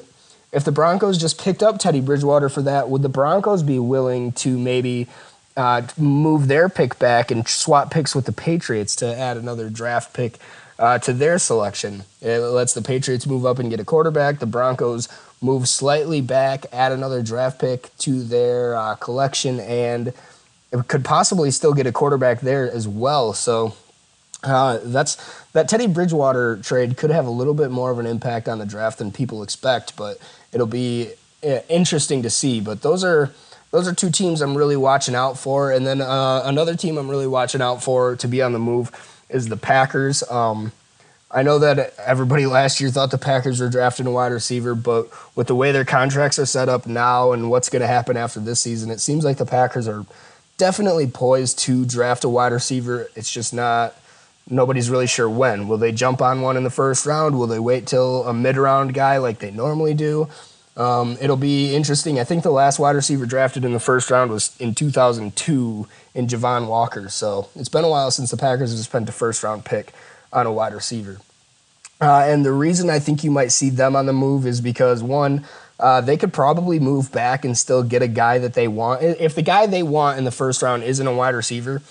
if 0.51 0.63
the 0.63 0.71
Broncos 0.71 1.19
just 1.19 1.39
picked 1.39 1.61
up 1.61 1.77
Teddy 1.77 2.01
Bridgewater 2.01 2.49
for 2.49 2.63
that, 2.63 2.89
would 2.89 3.03
the 3.03 3.09
Broncos 3.09 3.61
be 3.61 3.77
willing 3.77 4.31
to 4.31 4.57
maybe 4.57 5.07
uh, 5.57 5.83
move 5.97 6.47
their 6.47 6.69
pick 6.69 6.99
back 6.99 7.31
and 7.31 7.47
swap 7.47 7.91
picks 7.91 8.15
with 8.15 8.25
the 8.25 8.31
Patriots 8.31 8.95
to 8.97 9.17
add 9.17 9.37
another 9.37 9.69
draft 9.69 10.13
pick 10.13 10.37
uh, 10.77 10.99
to 10.99 11.13
their 11.13 11.39
selection. 11.39 12.03
It 12.21 12.39
lets 12.39 12.73
the 12.73 12.81
Patriots 12.81 13.25
move 13.25 13.45
up 13.45 13.59
and 13.59 13.69
get 13.69 13.79
a 13.79 13.85
quarterback. 13.85 14.39
The 14.39 14.45
Broncos 14.45 15.07
move 15.41 15.69
slightly 15.69 16.21
back, 16.21 16.65
add 16.71 16.91
another 16.91 17.21
draft 17.21 17.59
pick 17.59 17.95
to 17.99 18.23
their 18.23 18.75
uh, 18.75 18.95
collection, 18.95 19.59
and 19.59 20.13
could 20.87 21.05
possibly 21.05 21.51
still 21.51 21.73
get 21.73 21.87
a 21.87 21.91
quarterback 21.91 22.41
there 22.41 22.69
as 22.69 22.87
well. 22.87 23.33
So 23.33 23.75
uh, 24.43 24.79
that's 24.83 25.17
that 25.53 25.69
Teddy 25.69 25.87
Bridgewater 25.87 26.57
trade 26.57 26.97
could 26.97 27.11
have 27.11 27.25
a 27.25 27.31
little 27.31 27.53
bit 27.53 27.71
more 27.71 27.91
of 27.91 27.99
an 27.99 28.05
impact 28.05 28.49
on 28.49 28.59
the 28.59 28.65
draft 28.65 28.97
than 28.97 29.11
people 29.11 29.41
expect, 29.41 29.95
but 29.95 30.17
it'll 30.51 30.67
be 30.67 31.13
uh, 31.43 31.59
interesting 31.69 32.21
to 32.23 32.29
see. 32.29 32.59
But 32.59 32.81
those 32.81 33.03
are 33.03 33.31
those 33.75 33.89
are 33.89 33.93
two 33.93 34.09
teams 34.09 34.41
I'm 34.41 34.55
really 34.55 34.77
watching 34.77 35.15
out 35.15 35.37
for. 35.37 35.69
And 35.69 35.85
then 35.85 35.99
uh, 35.99 36.43
another 36.45 36.77
team 36.77 36.97
I'm 36.97 37.09
really 37.09 37.27
watching 37.27 37.61
out 37.61 37.83
for 37.83 38.15
to 38.15 38.27
be 38.27 38.41
on 38.41 38.53
the 38.53 38.59
move 38.59 38.89
is 39.29 39.49
the 39.49 39.57
Packers. 39.57 40.23
Um, 40.31 40.71
I 41.29 41.43
know 41.43 41.59
that 41.59 41.93
everybody 41.99 42.45
last 42.45 42.79
year 42.79 42.89
thought 42.89 43.11
the 43.11 43.17
Packers 43.17 43.59
were 43.59 43.67
drafting 43.67 44.07
a 44.07 44.11
wide 44.11 44.31
receiver, 44.31 44.75
but 44.75 45.09
with 45.35 45.47
the 45.47 45.55
way 45.55 45.73
their 45.73 45.83
contracts 45.83 46.39
are 46.39 46.45
set 46.45 46.69
up 46.69 46.87
now 46.87 47.33
and 47.33 47.49
what's 47.49 47.67
going 47.67 47.81
to 47.81 47.87
happen 47.87 48.15
after 48.15 48.39
this 48.39 48.61
season, 48.61 48.89
it 48.89 49.01
seems 49.01 49.25
like 49.25 49.35
the 49.35 49.45
Packers 49.45 49.89
are 49.89 50.05
definitely 50.57 51.07
poised 51.07 51.59
to 51.59 51.83
draft 51.83 52.23
a 52.23 52.29
wide 52.29 52.53
receiver. 52.53 53.09
It's 53.13 53.29
just 53.29 53.53
not 53.53 53.93
nobody's 54.49 54.89
really 54.89 55.07
sure 55.07 55.29
when. 55.29 55.67
Will 55.67 55.77
they 55.77 55.91
jump 55.91 56.21
on 56.21 56.39
one 56.39 56.55
in 56.55 56.63
the 56.63 56.69
first 56.69 57.05
round? 57.05 57.37
Will 57.37 57.47
they 57.47 57.59
wait 57.59 57.87
till 57.87 58.25
a 58.25 58.33
mid 58.33 58.55
round 58.55 58.93
guy 58.93 59.17
like 59.17 59.39
they 59.39 59.51
normally 59.51 59.93
do? 59.93 60.29
Um, 60.77 61.17
it'll 61.21 61.37
be 61.37 61.73
interesting. 61.73 62.19
I 62.19 62.25
think 62.25 62.43
the 62.43 62.51
last 62.51 62.79
wide 62.79 62.95
receiver 62.95 63.25
drafted 63.25 63.63
in 63.63 63.71
the 63.71 63.79
first 63.79 64.11
round 64.11 64.31
was 64.31 64.55
in 64.59 64.75
2002 64.75 65.87
in 66.13 66.27
Javon 66.27 66.67
Walker. 66.67 67.07
So 67.09 67.49
it's 67.55 67.69
been 67.69 67.85
a 67.85 67.89
while 67.89 68.11
since 68.11 68.31
the 68.31 68.37
Packers 68.37 68.71
have 68.71 68.83
spent 68.83 69.07
a 69.07 69.13
first 69.13 69.41
round 69.43 69.63
pick 69.63 69.93
on 70.33 70.45
a 70.45 70.51
wide 70.51 70.73
receiver. 70.73 71.19
Uh, 72.01 72.25
and 72.27 72.45
the 72.45 72.51
reason 72.51 72.89
I 72.89 72.99
think 72.99 73.23
you 73.23 73.31
might 73.31 73.53
see 73.53 73.69
them 73.69 73.95
on 73.95 74.05
the 74.05 74.13
move 74.13 74.45
is 74.45 74.59
because 74.59 75.01
one, 75.01 75.45
uh, 75.79 76.01
they 76.01 76.17
could 76.17 76.33
probably 76.33 76.79
move 76.79 77.11
back 77.11 77.45
and 77.45 77.57
still 77.57 77.83
get 77.83 78.01
a 78.01 78.07
guy 78.07 78.37
that 78.39 78.53
they 78.53 78.67
want. 78.67 79.01
If 79.01 79.35
the 79.35 79.41
guy 79.41 79.65
they 79.65 79.83
want 79.83 80.17
in 80.17 80.25
the 80.25 80.31
first 80.31 80.61
round 80.61 80.83
isn't 80.83 81.07
a 81.07 81.13
wide 81.13 81.35
receiver, 81.35 81.81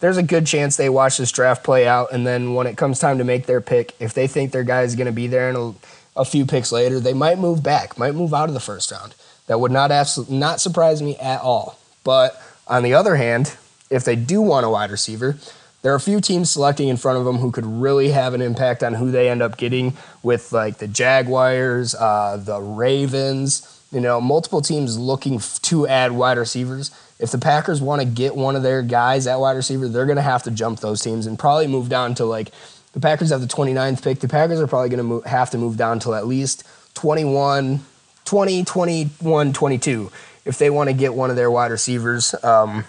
there's 0.00 0.16
a 0.18 0.22
good 0.22 0.46
chance 0.46 0.76
they 0.76 0.90
watch 0.90 1.16
this 1.16 1.32
draft 1.32 1.64
play 1.64 1.86
out, 1.86 2.12
and 2.12 2.26
then 2.26 2.54
when 2.54 2.66
it 2.66 2.76
comes 2.76 2.98
time 2.98 3.18
to 3.18 3.24
make 3.24 3.46
their 3.46 3.60
pick, 3.60 3.94
if 4.00 4.12
they 4.12 4.26
think 4.26 4.52
their 4.52 4.64
guy 4.64 4.82
is 4.82 4.96
going 4.96 5.06
to 5.06 5.12
be 5.12 5.28
there 5.28 5.48
in 5.48 5.56
a, 5.56 5.72
a, 6.16 6.24
few 6.24 6.46
picks 6.46 6.72
later, 6.72 7.00
they 7.00 7.14
might 7.14 7.38
move 7.38 7.62
back, 7.62 7.98
might 7.98 8.14
move 8.14 8.34
out 8.34 8.48
of 8.48 8.54
the 8.54 8.60
first 8.60 8.90
round. 8.90 9.14
That 9.46 9.60
would 9.60 9.72
not 9.72 9.90
absolutely 9.90 10.36
not 10.36 10.60
surprise 10.60 11.02
me 11.02 11.16
at 11.16 11.40
all. 11.40 11.78
But 12.02 12.40
on 12.66 12.82
the 12.82 12.94
other 12.94 13.16
hand, 13.16 13.56
if 13.90 14.04
they 14.04 14.16
do 14.16 14.40
want 14.40 14.66
a 14.66 14.70
wide 14.70 14.90
receiver, 14.90 15.36
there 15.82 15.92
are 15.92 15.96
a 15.96 16.00
few 16.00 16.20
teams 16.20 16.50
selecting 16.50 16.88
in 16.88 16.96
front 16.96 17.18
of 17.18 17.24
them 17.24 17.36
who 17.36 17.50
could 17.50 17.66
really 17.66 18.08
have 18.10 18.32
an 18.32 18.40
impact 18.40 18.82
on 18.82 18.94
who 18.94 19.10
they 19.10 19.28
end 19.28 19.42
up 19.42 19.58
getting 19.58 19.94
with 20.22 20.52
like 20.52 20.78
the 20.78 20.88
Jaguars, 20.88 21.94
uh, 21.94 22.38
the 22.42 22.60
Ravens, 22.60 23.82
you 23.92 24.00
know, 24.00 24.20
multiple 24.20 24.62
teams 24.62 24.98
looking 24.98 25.40
to 25.62 25.86
add 25.86 26.12
wide 26.12 26.38
receivers 26.38 26.90
if 27.18 27.30
the 27.30 27.38
Packers 27.38 27.80
want 27.80 28.02
to 28.02 28.06
get 28.06 28.34
one 28.34 28.56
of 28.56 28.62
their 28.62 28.82
guys 28.82 29.26
at 29.26 29.38
wide 29.38 29.56
receiver, 29.56 29.88
they're 29.88 30.06
going 30.06 30.16
to 30.16 30.22
have 30.22 30.42
to 30.44 30.50
jump 30.50 30.80
those 30.80 31.00
teams 31.00 31.26
and 31.26 31.38
probably 31.38 31.66
move 31.66 31.88
down 31.88 32.14
to 32.16 32.24
like 32.24 32.50
the 32.94 33.00
Packers 33.00 33.30
have 33.30 33.40
the 33.40 33.46
29th 33.46 34.02
pick. 34.02 34.20
The 34.20 34.28
Packers 34.28 34.60
are 34.60 34.66
probably 34.66 34.88
going 34.88 35.22
to 35.22 35.28
have 35.28 35.50
to 35.50 35.58
move 35.58 35.76
down 35.76 35.98
to 36.00 36.14
at 36.14 36.26
least 36.26 36.64
21, 36.94 37.80
20, 38.24 38.64
21, 38.64 39.52
22 39.52 40.12
if 40.44 40.58
they 40.58 40.70
want 40.70 40.88
to 40.88 40.94
get 40.94 41.14
one 41.14 41.30
of 41.30 41.36
their 41.36 41.50
wide 41.50 41.70
receivers. 41.70 42.34
Um, 42.44 42.84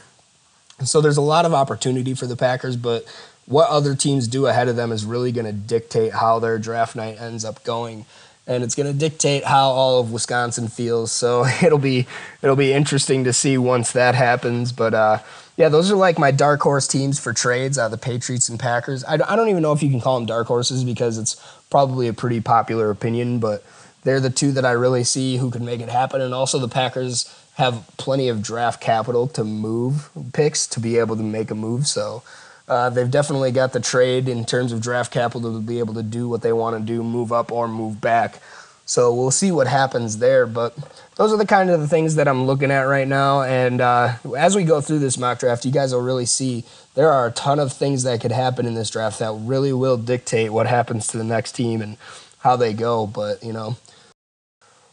so 0.83 1.01
there's 1.01 1.17
a 1.17 1.21
lot 1.21 1.45
of 1.45 1.53
opportunity 1.53 2.13
for 2.13 2.27
the 2.27 2.35
Packers, 2.35 2.75
but 2.75 3.05
what 3.45 3.69
other 3.69 3.95
teams 3.95 4.27
do 4.27 4.45
ahead 4.45 4.67
of 4.67 4.75
them 4.75 4.91
is 4.91 5.05
really 5.05 5.31
going 5.31 5.45
to 5.45 5.53
dictate 5.53 6.13
how 6.13 6.39
their 6.39 6.59
draft 6.59 6.95
night 6.95 7.19
ends 7.19 7.45
up 7.45 7.63
going 7.63 8.05
and 8.47 8.63
it's 8.63 8.75
going 8.75 8.91
to 8.91 8.97
dictate 8.97 9.43
how 9.43 9.69
all 9.69 9.99
of 9.99 10.11
Wisconsin 10.11 10.67
feels. 10.67 11.11
So 11.11 11.45
it'll 11.63 11.79
be 11.79 12.07
it'll 12.41 12.55
be 12.55 12.73
interesting 12.73 13.23
to 13.23 13.33
see 13.33 13.57
once 13.57 13.91
that 13.93 14.15
happens. 14.15 14.71
But 14.71 14.93
uh, 14.93 15.19
yeah, 15.57 15.69
those 15.69 15.91
are 15.91 15.95
like 15.95 16.19
my 16.19 16.31
dark 16.31 16.61
horse 16.61 16.87
teams 16.87 17.19
for 17.19 17.33
trades. 17.33 17.77
Uh, 17.77 17.89
the 17.89 17.97
Patriots 17.97 18.49
and 18.49 18.59
Packers. 18.59 19.03
I, 19.03 19.13
I 19.13 19.35
don't 19.35 19.49
even 19.49 19.61
know 19.61 19.71
if 19.71 19.81
you 19.81 19.89
can 19.89 20.01
call 20.01 20.17
them 20.19 20.25
dark 20.25 20.47
horses 20.47 20.83
because 20.83 21.17
it's 21.17 21.35
probably 21.69 22.07
a 22.07 22.13
pretty 22.13 22.41
popular 22.41 22.89
opinion, 22.91 23.39
but 23.39 23.63
they're 24.03 24.19
the 24.19 24.29
two 24.29 24.51
that 24.51 24.65
I 24.65 24.71
really 24.71 25.03
see 25.03 25.37
who 25.37 25.49
can 25.49 25.65
make 25.65 25.81
it 25.81 25.89
happen. 25.89 26.21
And 26.21 26.33
also 26.33 26.59
the 26.59 26.67
Packers 26.67 27.33
have 27.55 27.85
plenty 27.97 28.27
of 28.27 28.41
draft 28.41 28.81
capital 28.81 29.27
to 29.29 29.43
move 29.43 30.09
picks 30.33 30.67
to 30.67 30.79
be 30.79 30.97
able 30.97 31.15
to 31.15 31.23
make 31.23 31.51
a 31.51 31.55
move. 31.55 31.87
So. 31.87 32.21
Uh, 32.67 32.89
they've 32.89 33.11
definitely 33.11 33.51
got 33.51 33.73
the 33.73 33.79
trade 33.79 34.27
in 34.27 34.43
terms 34.45 34.71
of 34.71 34.81
draft 34.81 35.11
capital 35.11 35.53
to 35.53 35.59
be 35.59 35.79
able 35.79 35.93
to 35.93 36.03
do 36.03 36.27
what 36.27 36.41
they 36.41 36.53
want 36.53 36.77
to 36.77 36.83
do, 36.83 37.03
move 37.03 37.31
up 37.31 37.51
or 37.51 37.67
move 37.67 38.01
back. 38.01 38.41
So 38.85 39.13
we'll 39.13 39.31
see 39.31 39.51
what 39.51 39.67
happens 39.67 40.19
there. 40.19 40.45
But 40.45 40.75
those 41.15 41.31
are 41.31 41.37
the 41.37 41.45
kind 41.45 41.69
of 41.69 41.79
the 41.79 41.87
things 41.87 42.15
that 42.15 42.27
I'm 42.27 42.45
looking 42.45 42.71
at 42.71 42.81
right 42.83 43.07
now. 43.07 43.41
And 43.41 43.81
uh, 43.81 44.15
as 44.37 44.55
we 44.55 44.63
go 44.63 44.81
through 44.81 44.99
this 44.99 45.17
mock 45.17 45.39
draft, 45.39 45.65
you 45.65 45.71
guys 45.71 45.93
will 45.93 46.01
really 46.01 46.25
see 46.25 46.63
there 46.93 47.11
are 47.11 47.27
a 47.27 47.31
ton 47.31 47.59
of 47.59 47.73
things 47.73 48.03
that 48.03 48.21
could 48.21 48.31
happen 48.31 48.65
in 48.65 48.73
this 48.73 48.89
draft 48.89 49.19
that 49.19 49.33
really 49.33 49.73
will 49.73 49.97
dictate 49.97 50.51
what 50.51 50.67
happens 50.67 51.07
to 51.07 51.17
the 51.17 51.23
next 51.23 51.53
team 51.53 51.81
and 51.81 51.97
how 52.39 52.55
they 52.55 52.73
go. 52.73 53.07
But, 53.07 53.43
you 53.43 53.53
know, 53.53 53.77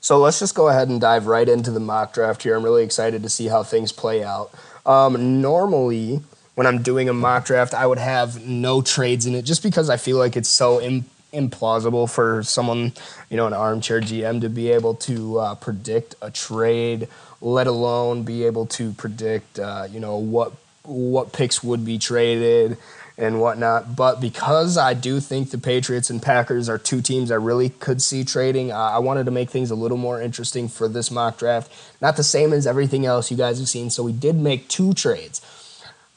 so 0.01 0.19
let's 0.19 0.41
just 0.41 0.55
go 0.55 0.69
ahead 0.69 0.89
and 0.89 1.01
dive 1.01 1.27
right 1.27 1.49
into 1.49 1.71
the 1.71 1.81
mock 1.81 2.13
draft 2.13 2.43
here. 2.43 2.57
I'm 2.57 2.65
really 2.65 2.85
excited 2.85 3.23
to 3.23 3.29
see 3.29 3.47
how 3.47 3.63
things 3.63 3.93
play 3.93 4.25
out. 4.25 4.51
Um, 4.85 5.41
normally, 5.41 6.23
when 6.55 6.67
I'm 6.67 6.83
doing 6.83 7.09
a 7.09 7.13
mock 7.13 7.47
draft, 7.47 7.75
I 7.75 7.87
would 7.87 7.99
have 7.99 8.47
no 8.47 8.83
trades 8.83 9.27
in 9.27 9.35
it 9.35 9.45
just 9.45 9.63
because 9.63 9.89
I 9.89 9.97
feel 9.97 10.19
like 10.19 10.37
it's 10.37 10.49
so 10.49 10.81
Im- 10.81 11.07
implausible 11.33 12.11
for 12.11 12.43
someone, 12.43 12.93
you 13.31 13.37
know, 13.37 13.47
an 13.47 13.55
armchair 13.55 14.01
GM 14.01 14.41
to 14.43 14.49
be 14.49 14.71
able 14.71 14.95
to 14.97 15.39
uh, 15.39 15.55
predict 15.55 16.15
a 16.21 16.31
trade, 16.31 17.09
let 17.41 17.67
alone 17.67 18.23
be 18.23 18.45
able 18.45 18.67
to 18.67 18.93
predict, 18.93 19.59
uh, 19.59 19.87
you 19.91 20.01
know, 20.01 20.17
what 20.17 20.53
what 20.85 21.33
picks 21.33 21.63
would 21.63 21.85
be 21.85 21.97
traded 21.97 22.77
and 23.17 23.41
whatnot. 23.41 23.95
But 23.95 24.21
because 24.21 24.77
I 24.77 24.95
do 24.95 25.21
think 25.21 25.51
the 25.51 25.59
Patriots 25.59 26.11
and 26.11 26.21
Packers 26.21 26.69
are 26.69 26.79
two 26.79 27.01
teams 27.01 27.31
I 27.31 27.37
really 27.37 27.69
could 27.69 28.03
see 28.03 28.25
trading, 28.25 28.73
uh, 28.73 28.77
I 28.77 28.99
wanted 28.99 29.27
to 29.27 29.31
make 29.31 29.49
things 29.49 29.71
a 29.71 29.77
little 29.77 29.97
more 29.97 30.21
interesting 30.21 30.69
for 30.69 30.89
this 30.89 31.11
mock 31.11 31.39
draft. 31.39 31.73
Not 32.01 32.17
the 32.17 32.25
same 32.25 32.53
as 32.53 32.67
everything 32.67 33.07
else 33.07 33.31
you 33.31 33.37
guys 33.37 33.59
have 33.59 33.69
seen. 33.69 33.91
So 33.91 34.03
we 34.03 34.13
did 34.13 34.35
make 34.35 34.69
two 34.69 34.93
trades. 34.93 35.41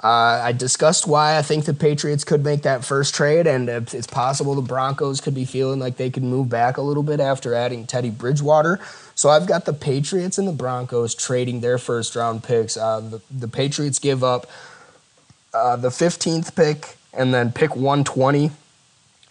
Uh, 0.05 0.39
I 0.43 0.51
discussed 0.51 1.07
why 1.07 1.35
I 1.35 1.41
think 1.41 1.65
the 1.65 1.73
Patriots 1.73 2.23
could 2.23 2.43
make 2.43 2.61
that 2.61 2.85
first 2.85 3.15
trade, 3.15 3.47
and 3.47 3.67
it's 3.67 4.05
possible 4.05 4.53
the 4.53 4.61
Broncos 4.61 5.19
could 5.19 5.33
be 5.33 5.45
feeling 5.45 5.79
like 5.79 5.97
they 5.97 6.11
could 6.11 6.21
move 6.21 6.47
back 6.47 6.77
a 6.77 6.83
little 6.83 7.01
bit 7.01 7.19
after 7.19 7.55
adding 7.55 7.87
Teddy 7.87 8.11
Bridgewater. 8.11 8.79
So 9.15 9.29
I've 9.29 9.47
got 9.47 9.65
the 9.65 9.73
Patriots 9.73 10.37
and 10.37 10.47
the 10.47 10.51
Broncos 10.51 11.15
trading 11.15 11.61
their 11.61 11.79
first 11.79 12.15
round 12.15 12.43
picks. 12.43 12.77
Uh, 12.77 12.99
the, 12.99 13.21
the, 13.31 13.47
Patriots 13.47 13.97
give 13.97 14.23
up 14.23 14.45
uh, 15.55 15.75
the 15.75 15.89
15th 15.89 16.55
pick 16.55 16.97
and 17.11 17.33
then 17.33 17.51
pick 17.51 17.75
120, 17.75 18.51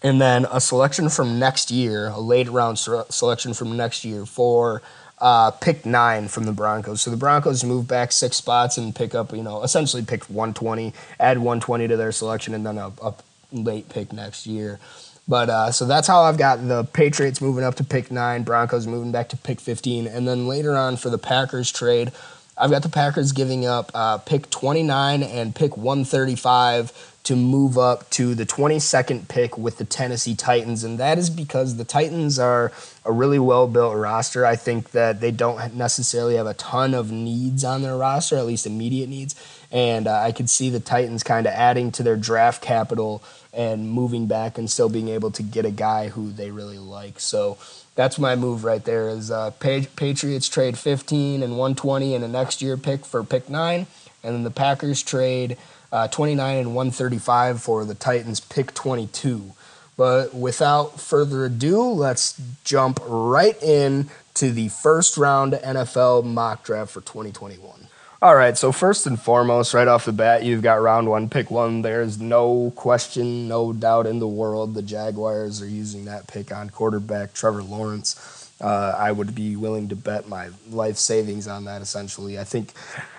and 0.03 0.21
then 0.21 0.45
a 0.51 0.61
selection 0.61 1.09
from 1.09 1.39
next 1.39 1.71
year, 1.71 2.09
a 2.09 2.19
late 2.19 2.51
round 2.51 2.81
selection 2.81 3.55
from 3.55 3.77
next 3.77 4.05
year 4.05 4.27
for 4.27 4.83
uh, 5.25 5.51
pick 5.51 5.87
nine 5.87 6.29
from 6.29 6.45
the 6.45 6.53
Broncos. 6.53 7.01
So 7.01 7.11
the 7.11 7.17
Broncos 7.17 7.65
move 7.65 7.89
back 7.89 8.13
six 8.13 8.37
spots 8.37 8.77
and 8.77 8.95
pick 8.95 9.15
up, 9.15 9.33
you 9.33 9.43
know, 9.43 9.63
essentially 9.63 10.05
pick 10.05 10.25
120, 10.25 10.93
add 11.19 11.39
120 11.39 11.89
to 11.89 11.97
their 11.97 12.13
selection, 12.13 12.53
and 12.53 12.67
then 12.67 12.77
a, 12.77 12.93
a 13.03 13.15
late 13.51 13.89
pick 13.89 14.13
next 14.13 14.47
year. 14.47 14.79
But 15.27 15.49
uh, 15.49 15.73
so 15.73 15.87
that's 15.87 16.07
how 16.07 16.25
I've 16.25 16.37
got 16.37 16.69
the 16.69 16.85
Patriots 16.85 17.41
moving 17.41 17.65
up 17.65 17.77
to 17.77 17.85
pick 17.85 18.11
nine, 18.11 18.43
Broncos 18.43 18.87
moving 18.87 19.13
back 19.13 19.31
to 19.31 19.39
pick 19.39 19.61
15. 19.61 20.07
And 20.07 20.29
then 20.29 20.47
later 20.47 20.77
on 20.77 20.99
for 20.99 21.09
the 21.09 21.17
Packers 21.17 21.73
trade, 21.73 22.13
I've 22.57 22.71
got 22.71 22.83
the 22.83 22.89
Packers 22.89 23.33
giving 23.33 23.67
up 23.67 23.91
uh, 23.95 24.19
pick 24.19 24.49
29 24.51 25.23
and 25.23 25.55
pick 25.55 25.77
135 25.77 27.13
to 27.25 27.35
move 27.35 27.79
up 27.79 28.09
to 28.11 28.35
the 28.35 28.45
22nd 28.45 29.29
pick 29.29 29.57
with 29.57 29.79
the 29.79 29.85
Tennessee 29.85 30.35
Titans. 30.35 30.85
And 30.85 30.99
that 30.99 31.17
is 31.19 31.31
because 31.31 31.77
the 31.77 31.85
Titans 31.85 32.39
are 32.39 32.71
a 33.05 33.11
really 33.11 33.39
well 33.39 33.67
built 33.67 33.97
roster. 33.97 34.45
I 34.45 34.57
think 34.57 34.91
that 34.91 35.21
they 35.21 35.31
don't 35.31 35.75
necessarily 35.75 36.37
have 36.37 36.47
a 36.47 36.55
ton 36.55 36.93
of 36.93 37.11
needs 37.11 37.65
on 37.65 37.83
their 37.83 37.97
roster, 37.97 38.37
at 38.37 38.45
least 38.45 38.67
immediate 38.67 39.09
needs. 39.09 39.35
And 39.73 40.07
uh, 40.07 40.21
I 40.21 40.33
could 40.33 40.51
see 40.51 40.69
the 40.69 40.81
Titans 40.81 41.23
kind 41.23 41.47
of 41.47 41.55
adding 41.55 41.91
to 41.93 42.03
their 42.03 42.17
draft 42.17 42.63
capital 42.63 43.23
and 43.55 43.89
moving 43.89 44.27
back 44.27 44.59
and 44.59 44.71
still 44.71 44.89
being 44.89 45.09
able 45.09 45.31
to 45.31 45.43
get 45.43 45.65
a 45.65 45.71
guy 45.71 46.09
who 46.09 46.31
they 46.31 46.51
really 46.51 46.79
like. 46.79 47.21
So 47.21 47.59
that's 47.95 48.19
my 48.19 48.35
move 48.37 48.65
right 48.65 48.85
there 48.85 49.09
is 49.09 49.31
uh, 49.31 49.53
Patriots 49.61 50.49
trade 50.49 50.77
15 50.77 51.43
and 51.43 51.53
120 51.53 52.15
and 52.15 52.25
a 52.25 52.29
next 52.29 52.61
year 52.61 52.77
pick 52.77 53.05
for 53.05 53.23
pick 53.23 53.49
nine. 53.49 53.87
And 54.23 54.35
then 54.35 54.45
the 54.45 54.51
Packers 54.51 55.03
trade– 55.03 55.57
uh, 55.95 56.09
29 56.09 56.57
and 56.57 56.75
135 56.75 57.63
for 57.63 57.85
the 57.85 57.95
Titans, 57.95 58.41
pick 58.41 58.75
22. 58.75 59.53
But 59.97 60.35
without 60.35 61.01
further 61.01 61.45
ado, 61.45 61.81
let's 61.83 62.41
jump 62.65 62.99
right 63.07 63.61
in 63.63 64.11
to 64.35 64.51
the 64.51 64.69
first 64.71 65.17
round 65.17 65.53
NFL 65.53 66.25
mock 66.25 66.65
draft 66.65 66.91
for 66.91 67.01
2021. 67.01 67.84
All 68.25 68.35
right, 68.35 68.57
so 68.57 68.73
first 68.73 69.07
and 69.07 69.21
foremost, 69.21 69.75
right 69.75 69.87
off 69.87 70.07
the 70.07 70.13
bat, 70.13 70.45
you've 70.45 70.63
got 70.63 70.81
round 70.81 71.11
one, 71.11 71.29
pick 71.29 71.51
one. 71.51 71.83
There's 71.83 72.19
no 72.19 72.73
question, 72.75 73.49
no 73.49 73.75
doubt 73.75 74.07
in 74.07 74.19
the 74.19 74.27
world 74.27 74.73
the 74.73 74.81
Jaguars 74.81 75.61
are 75.61 75.69
using 75.69 76.07
that 76.07 76.27
pick 76.27 76.51
on 76.51 76.71
quarterback 76.71 77.35
Trevor 77.35 77.63
Lawrence. 77.63 78.51
Uh, 78.63 78.95
I 78.97 79.13
would 79.13 79.35
be 79.35 79.57
willing 79.57 79.91
to 79.91 79.95
bet 79.95 80.27
my 80.27 80.49
life 80.71 80.97
savings 80.97 81.47
on 81.47 81.67
that 81.67 81.83
essentially. 81.83 82.39
I 82.39 82.45
think 82.45 82.73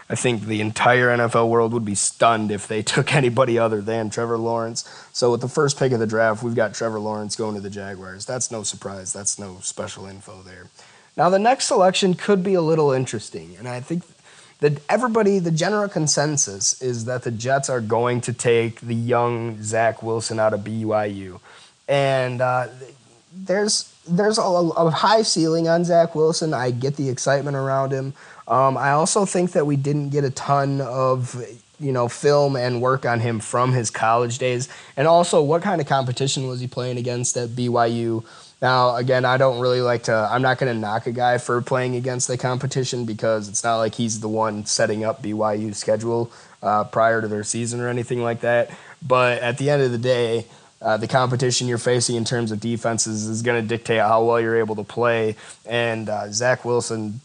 I 0.09 0.15
think 0.15 0.45
the 0.45 0.59
entire 0.59 1.15
NFL 1.15 1.49
world 1.49 1.71
would 1.73 1.85
be 1.85 1.93
stunned 1.93 2.49
if 2.49 2.67
they 2.67 2.81
took 2.95 3.13
anybody 3.13 3.59
other 3.59 3.81
than 3.81 4.09
Trevor 4.09 4.39
Lawrence. 4.39 4.89
So 5.13 5.29
with 5.29 5.41
the 5.41 5.47
first 5.47 5.77
pick 5.77 5.91
of 5.91 5.99
the 5.99 6.07
draft, 6.07 6.41
we've 6.41 6.55
got 6.55 6.73
Trevor 6.73 6.99
Lawrence 6.99 7.35
going 7.35 7.53
to 7.53 7.61
the 7.61 7.69
Jaguars. 7.69 8.25
That's 8.25 8.49
no 8.49 8.63
surprise. 8.63 9.13
That's 9.13 9.37
no 9.37 9.59
special 9.61 10.07
info 10.07 10.41
there. 10.41 10.65
Now 11.15 11.29
the 11.29 11.37
next 11.37 11.67
selection 11.67 12.15
could 12.15 12.43
be 12.43 12.55
a 12.55 12.61
little 12.61 12.91
interesting, 12.91 13.55
and 13.59 13.67
I 13.67 13.81
think 13.81 14.01
that 14.59 14.81
everybody, 14.89 15.39
the 15.39 15.51
general 15.51 15.89
consensus 15.89 16.81
is 16.81 17.05
that 17.05 17.23
the 17.23 17.31
Jets 17.31 17.69
are 17.69 17.81
going 17.81 18.21
to 18.21 18.33
take 18.33 18.79
the 18.81 18.95
young 18.95 19.61
Zach 19.61 20.01
Wilson 20.01 20.39
out 20.39 20.53
of 20.53 20.61
BYU. 20.61 21.39
and 21.87 22.41
uh, 22.41 22.67
there's 23.35 23.91
there's 24.07 24.37
a, 24.37 24.41
a, 24.41 24.89
high 24.91 25.23
ceiling 25.23 25.67
on 25.67 25.83
Zach 25.83 26.15
Wilson. 26.15 26.53
I 26.53 26.71
get 26.71 26.95
the 26.95 27.09
excitement 27.09 27.57
around 27.57 27.91
him. 27.91 28.13
Um, 28.47 28.77
I 28.77 28.91
also 28.91 29.25
think 29.25 29.51
that 29.53 29.65
we 29.65 29.75
didn't 29.75 30.09
get 30.09 30.23
a 30.23 30.29
ton 30.29 30.79
of 30.81 31.35
you 31.79 31.91
know 31.91 32.07
film 32.07 32.55
and 32.55 32.81
work 32.81 33.05
on 33.05 33.19
him 33.19 33.39
from 33.39 33.73
his 33.73 33.89
college 33.89 34.37
days, 34.37 34.69
and 34.95 35.07
also 35.07 35.41
what 35.41 35.61
kind 35.61 35.81
of 35.81 35.87
competition 35.87 36.47
was 36.47 36.59
he 36.59 36.67
playing 36.67 36.97
against 36.97 37.35
at 37.37 37.49
BYU? 37.49 38.23
Now, 38.61 38.95
again, 38.95 39.25
I 39.25 39.37
don't 39.37 39.59
really 39.59 39.81
like 39.81 40.03
to. 40.03 40.13
I'm 40.13 40.41
not 40.41 40.57
going 40.57 40.73
to 40.73 40.79
knock 40.79 41.07
a 41.07 41.11
guy 41.11 41.37
for 41.37 41.61
playing 41.61 41.95
against 41.95 42.27
the 42.27 42.37
competition 42.37 43.05
because 43.05 43.49
it's 43.49 43.63
not 43.63 43.77
like 43.77 43.95
he's 43.95 44.21
the 44.21 44.29
one 44.29 44.65
setting 44.65 45.03
up 45.03 45.21
BYU's 45.21 45.77
schedule 45.77 46.31
uh, 46.63 46.85
prior 46.85 47.21
to 47.21 47.27
their 47.27 47.43
season 47.43 47.81
or 47.81 47.89
anything 47.89 48.23
like 48.23 48.41
that. 48.41 48.71
But 49.05 49.41
at 49.41 49.57
the 49.57 49.69
end 49.69 49.81
of 49.81 49.91
the 49.91 49.97
day, 49.97 50.45
uh, 50.81 50.97
the 50.97 51.07
competition 51.07 51.67
you're 51.67 51.77
facing 51.77 52.15
in 52.15 52.25
terms 52.25 52.51
of 52.51 52.59
defenses 52.59 53.27
is 53.27 53.41
going 53.41 53.61
to 53.61 53.67
dictate 53.67 53.99
how 53.99 54.23
well 54.23 54.39
you're 54.39 54.57
able 54.57 54.75
to 54.75 54.83
play. 54.83 55.35
And 55.65 56.09
uh, 56.09 56.31
Zach 56.31 56.63
Wilson 56.63 57.21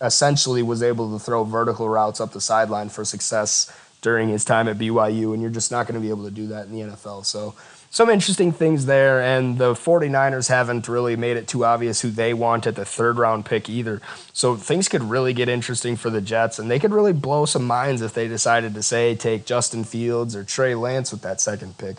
essentially 0.00 0.62
was 0.62 0.82
able 0.82 1.16
to 1.16 1.24
throw 1.24 1.44
vertical 1.44 1.88
routes 1.88 2.20
up 2.20 2.32
the 2.32 2.40
sideline 2.40 2.88
for 2.88 3.04
success 3.04 3.72
during 4.00 4.28
his 4.28 4.44
time 4.44 4.68
at 4.68 4.78
BYU, 4.78 5.32
and 5.32 5.42
you're 5.42 5.50
just 5.50 5.72
not 5.72 5.86
going 5.86 5.94
to 5.94 6.00
be 6.00 6.10
able 6.10 6.24
to 6.24 6.30
do 6.30 6.46
that 6.48 6.66
in 6.66 6.72
the 6.72 6.80
NFL. 6.80 7.24
So, 7.24 7.54
some 7.90 8.10
interesting 8.10 8.52
things 8.52 8.86
there, 8.86 9.20
and 9.20 9.56
the 9.56 9.72
49ers 9.72 10.48
haven't 10.48 10.88
really 10.88 11.16
made 11.16 11.36
it 11.36 11.48
too 11.48 11.64
obvious 11.64 12.02
who 12.02 12.10
they 12.10 12.34
want 12.34 12.66
at 12.66 12.76
the 12.76 12.84
third 12.84 13.16
round 13.16 13.46
pick 13.46 13.68
either. 13.70 14.02
So, 14.32 14.56
things 14.56 14.88
could 14.88 15.02
really 15.02 15.32
get 15.32 15.48
interesting 15.48 15.96
for 15.96 16.10
the 16.10 16.20
Jets, 16.20 16.58
and 16.58 16.70
they 16.70 16.78
could 16.78 16.92
really 16.92 17.14
blow 17.14 17.46
some 17.46 17.66
minds 17.66 18.02
if 18.02 18.12
they 18.12 18.28
decided 18.28 18.74
to 18.74 18.82
say 18.82 19.14
take 19.14 19.46
Justin 19.46 19.84
Fields 19.84 20.36
or 20.36 20.44
Trey 20.44 20.74
Lance 20.74 21.12
with 21.12 21.22
that 21.22 21.40
second 21.40 21.78
pick. 21.78 21.96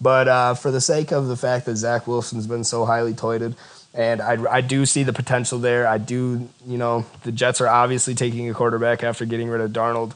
But 0.00 0.28
uh, 0.28 0.54
for 0.54 0.70
the 0.70 0.80
sake 0.80 1.10
of 1.12 1.26
the 1.26 1.36
fact 1.36 1.66
that 1.66 1.76
Zach 1.76 2.06
Wilson's 2.06 2.46
been 2.46 2.64
so 2.64 2.84
highly 2.84 3.14
touted, 3.14 3.54
and 3.92 4.20
I, 4.20 4.50
I 4.50 4.60
do 4.60 4.86
see 4.86 5.02
the 5.02 5.12
potential 5.12 5.58
there. 5.58 5.86
I 5.86 5.98
do, 5.98 6.48
you 6.66 6.78
know, 6.78 7.04
the 7.22 7.32
Jets 7.32 7.60
are 7.60 7.68
obviously 7.68 8.14
taking 8.14 8.48
a 8.48 8.54
quarterback 8.54 9.02
after 9.02 9.24
getting 9.24 9.48
rid 9.48 9.60
of 9.60 9.72
Darnold. 9.72 10.12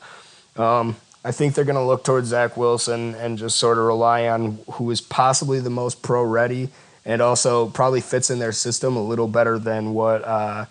Um, 0.58 0.96
I 1.24 1.32
think 1.32 1.54
they're 1.54 1.64
going 1.64 1.76
to 1.76 1.82
look 1.82 2.04
towards 2.04 2.28
Zach 2.28 2.56
Wilson 2.56 3.14
and 3.14 3.38
just 3.38 3.56
sort 3.56 3.78
of 3.78 3.84
rely 3.84 4.28
on 4.28 4.58
who 4.72 4.90
is 4.90 5.00
possibly 5.00 5.58
the 5.58 5.70
most 5.70 6.02
pro 6.02 6.22
ready 6.22 6.68
and 7.04 7.22
also 7.22 7.68
probably 7.68 8.00
fits 8.00 8.30
in 8.30 8.38
their 8.38 8.52
system 8.52 8.96
a 8.96 9.02
little 9.02 9.28
better 9.28 9.58
than 9.58 9.94
what 9.94 10.24
uh, 10.24 10.66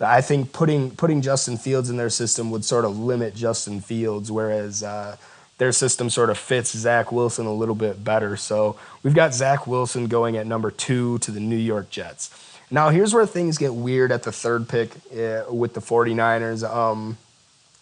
I 0.00 0.20
think 0.20 0.52
putting 0.52 0.90
putting 0.90 1.22
Justin 1.22 1.56
Fields 1.56 1.88
in 1.88 1.96
their 1.96 2.10
system 2.10 2.50
would 2.50 2.64
sort 2.64 2.84
of 2.84 2.98
limit 2.98 3.34
Justin 3.34 3.80
Fields, 3.80 4.30
whereas 4.30 4.82
uh, 4.82 5.16
their 5.58 5.72
system 5.72 6.10
sort 6.10 6.28
of 6.28 6.36
fits 6.36 6.76
Zach 6.76 7.10
Wilson 7.10 7.46
a 7.46 7.52
little 7.52 7.74
bit 7.74 8.04
better. 8.04 8.36
So 8.36 8.76
we've 9.02 9.14
got 9.14 9.32
Zach 9.32 9.66
Wilson 9.66 10.06
going 10.06 10.36
at 10.36 10.46
number 10.46 10.70
two 10.70 11.18
to 11.18 11.30
the 11.30 11.40
New 11.40 11.56
York 11.56 11.88
Jets. 11.88 12.30
Now, 12.70 12.90
here's 12.90 13.14
where 13.14 13.26
things 13.26 13.58
get 13.58 13.74
weird 13.74 14.12
at 14.12 14.24
the 14.24 14.32
third 14.32 14.68
pick 14.68 14.90
uh, 15.12 15.44
with 15.50 15.74
the 15.74 15.80
49ers. 15.80 16.68
Um, 16.68 17.16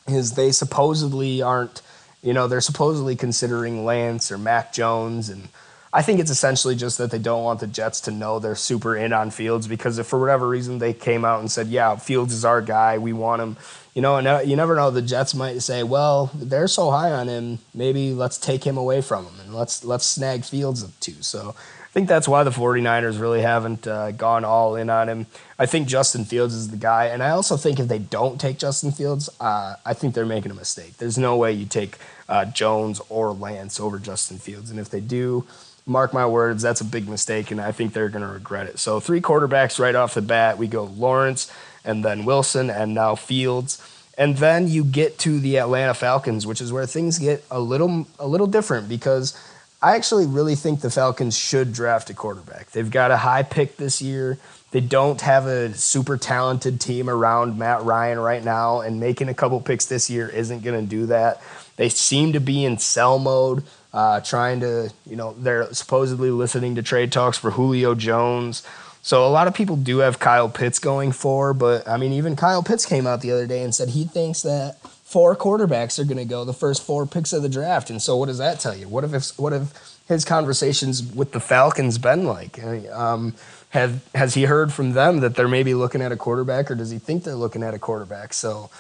is 0.06 0.32
they 0.32 0.52
supposedly 0.52 1.40
aren't, 1.40 1.80
you 2.24 2.32
know, 2.32 2.48
they're 2.48 2.62
supposedly 2.62 3.14
considering 3.14 3.84
Lance 3.84 4.32
or 4.32 4.38
Mac 4.38 4.72
Jones. 4.72 5.28
And 5.28 5.48
I 5.92 6.00
think 6.00 6.20
it's 6.20 6.30
essentially 6.30 6.74
just 6.74 6.96
that 6.96 7.10
they 7.10 7.18
don't 7.18 7.44
want 7.44 7.60
the 7.60 7.66
Jets 7.66 8.00
to 8.02 8.10
know 8.10 8.38
they're 8.38 8.56
super 8.56 8.96
in 8.96 9.12
on 9.12 9.30
Fields 9.30 9.68
because 9.68 9.98
if 9.98 10.06
for 10.06 10.18
whatever 10.18 10.48
reason 10.48 10.78
they 10.78 10.94
came 10.94 11.24
out 11.24 11.40
and 11.40 11.50
said, 11.50 11.68
yeah, 11.68 11.96
Fields 11.96 12.32
is 12.32 12.44
our 12.44 12.62
guy, 12.62 12.96
we 12.96 13.12
want 13.12 13.42
him, 13.42 13.56
you 13.94 14.00
know, 14.00 14.16
and 14.16 14.26
uh, 14.26 14.40
you 14.42 14.56
never 14.56 14.74
know. 14.74 14.90
The 14.90 15.02
Jets 15.02 15.34
might 15.34 15.60
say, 15.60 15.82
well, 15.82 16.30
they're 16.34 16.66
so 16.66 16.90
high 16.90 17.12
on 17.12 17.28
him, 17.28 17.58
maybe 17.74 18.14
let's 18.14 18.38
take 18.38 18.64
him 18.64 18.78
away 18.78 19.02
from 19.02 19.26
him 19.26 19.38
and 19.40 19.54
let's, 19.54 19.84
let's 19.84 20.06
snag 20.06 20.44
Fields 20.44 20.82
up 20.82 20.98
too. 21.00 21.20
So 21.20 21.54
think 21.94 22.08
that's 22.08 22.26
why 22.26 22.42
the 22.42 22.50
49ers 22.50 23.20
really 23.20 23.40
haven't 23.40 23.86
uh, 23.86 24.10
gone 24.10 24.44
all 24.44 24.74
in 24.74 24.90
on 24.90 25.08
him. 25.08 25.26
I 25.60 25.66
think 25.66 25.86
Justin 25.86 26.24
Fields 26.24 26.52
is 26.52 26.70
the 26.70 26.76
guy. 26.76 27.06
And 27.06 27.22
I 27.22 27.30
also 27.30 27.56
think 27.56 27.78
if 27.78 27.86
they 27.86 28.00
don't 28.00 28.40
take 28.40 28.58
Justin 28.58 28.90
Fields, 28.90 29.30
uh, 29.38 29.76
I 29.86 29.94
think 29.94 30.12
they're 30.12 30.26
making 30.26 30.50
a 30.50 30.54
mistake. 30.54 30.96
There's 30.96 31.16
no 31.16 31.36
way 31.36 31.52
you 31.52 31.66
take 31.66 31.98
uh, 32.28 32.46
Jones 32.46 33.00
or 33.08 33.32
Lance 33.32 33.78
over 33.78 34.00
Justin 34.00 34.38
Fields. 34.38 34.72
And 34.72 34.80
if 34.80 34.90
they 34.90 34.98
do, 34.98 35.46
mark 35.86 36.12
my 36.12 36.26
words, 36.26 36.64
that's 36.64 36.80
a 36.80 36.84
big 36.84 37.08
mistake. 37.08 37.52
And 37.52 37.60
I 37.60 37.70
think 37.70 37.92
they're 37.92 38.08
going 38.08 38.26
to 38.26 38.32
regret 38.32 38.66
it. 38.66 38.80
So, 38.80 38.98
three 38.98 39.20
quarterbacks 39.20 39.78
right 39.78 39.94
off 39.94 40.14
the 40.14 40.22
bat. 40.22 40.58
We 40.58 40.66
go 40.66 40.82
Lawrence 40.82 41.48
and 41.84 42.04
then 42.04 42.24
Wilson 42.24 42.70
and 42.70 42.92
now 42.92 43.14
Fields. 43.14 43.80
And 44.18 44.38
then 44.38 44.66
you 44.66 44.82
get 44.82 45.16
to 45.20 45.38
the 45.38 45.58
Atlanta 45.58 45.94
Falcons, 45.94 46.44
which 46.44 46.60
is 46.60 46.72
where 46.72 46.86
things 46.86 47.20
get 47.20 47.44
a 47.52 47.60
little 47.60 48.08
a 48.18 48.26
little 48.26 48.48
different 48.48 48.88
because 48.88 49.36
I 49.84 49.96
actually 49.96 50.24
really 50.24 50.54
think 50.54 50.80
the 50.80 50.88
Falcons 50.88 51.36
should 51.36 51.74
draft 51.74 52.08
a 52.08 52.14
quarterback. 52.14 52.70
They've 52.70 52.90
got 52.90 53.10
a 53.10 53.18
high 53.18 53.42
pick 53.42 53.76
this 53.76 54.00
year. 54.00 54.38
They 54.70 54.80
don't 54.80 55.20
have 55.20 55.44
a 55.46 55.74
super 55.74 56.16
talented 56.16 56.80
team 56.80 57.10
around 57.10 57.58
Matt 57.58 57.82
Ryan 57.82 58.18
right 58.18 58.42
now, 58.42 58.80
and 58.80 58.98
making 58.98 59.28
a 59.28 59.34
couple 59.34 59.60
picks 59.60 59.84
this 59.84 60.08
year 60.08 60.26
isn't 60.26 60.62
going 60.62 60.80
to 60.80 60.88
do 60.88 61.04
that. 61.06 61.42
They 61.76 61.90
seem 61.90 62.32
to 62.32 62.40
be 62.40 62.64
in 62.64 62.78
sell 62.78 63.18
mode, 63.18 63.62
uh, 63.92 64.20
trying 64.20 64.60
to, 64.60 64.90
you 65.06 65.16
know, 65.16 65.34
they're 65.34 65.70
supposedly 65.74 66.30
listening 66.30 66.76
to 66.76 66.82
trade 66.82 67.12
talks 67.12 67.36
for 67.36 67.50
Julio 67.50 67.94
Jones. 67.94 68.66
So 69.02 69.26
a 69.26 69.28
lot 69.28 69.48
of 69.48 69.54
people 69.54 69.76
do 69.76 69.98
have 69.98 70.18
Kyle 70.18 70.48
Pitts 70.48 70.78
going 70.78 71.12
for, 71.12 71.52
but 71.52 71.86
I 71.86 71.98
mean, 71.98 72.14
even 72.14 72.36
Kyle 72.36 72.62
Pitts 72.62 72.86
came 72.86 73.06
out 73.06 73.20
the 73.20 73.32
other 73.32 73.46
day 73.46 73.62
and 73.62 73.74
said 73.74 73.90
he 73.90 74.04
thinks 74.04 74.40
that 74.42 74.78
four 75.14 75.36
quarterbacks 75.36 76.00
are 76.00 76.04
going 76.04 76.18
to 76.18 76.24
go 76.24 76.44
the 76.44 76.52
first 76.52 76.82
four 76.82 77.06
picks 77.06 77.32
of 77.32 77.40
the 77.40 77.48
draft. 77.48 77.88
And 77.88 78.02
so, 78.02 78.16
what 78.16 78.26
does 78.26 78.38
that 78.38 78.58
tell 78.58 78.76
you? 78.76 78.88
What 78.88 79.04
if 79.04 79.38
what 79.38 79.52
if 79.52 80.00
his 80.08 80.24
conversations 80.24 81.04
with 81.14 81.30
the 81.30 81.38
Falcons 81.38 81.98
been 81.98 82.26
like? 82.26 82.60
Um, 82.92 83.34
have 83.68 84.04
has 84.16 84.34
he 84.34 84.42
heard 84.42 84.72
from 84.72 84.90
them 84.90 85.20
that 85.20 85.36
they're 85.36 85.46
maybe 85.46 85.72
looking 85.72 86.02
at 86.02 86.10
a 86.10 86.16
quarterback, 86.16 86.68
or 86.68 86.74
does 86.74 86.90
he 86.90 86.98
think 86.98 87.22
they're 87.22 87.36
looking 87.36 87.62
at 87.62 87.74
a 87.74 87.78
quarterback? 87.78 88.32
So, 88.32 88.70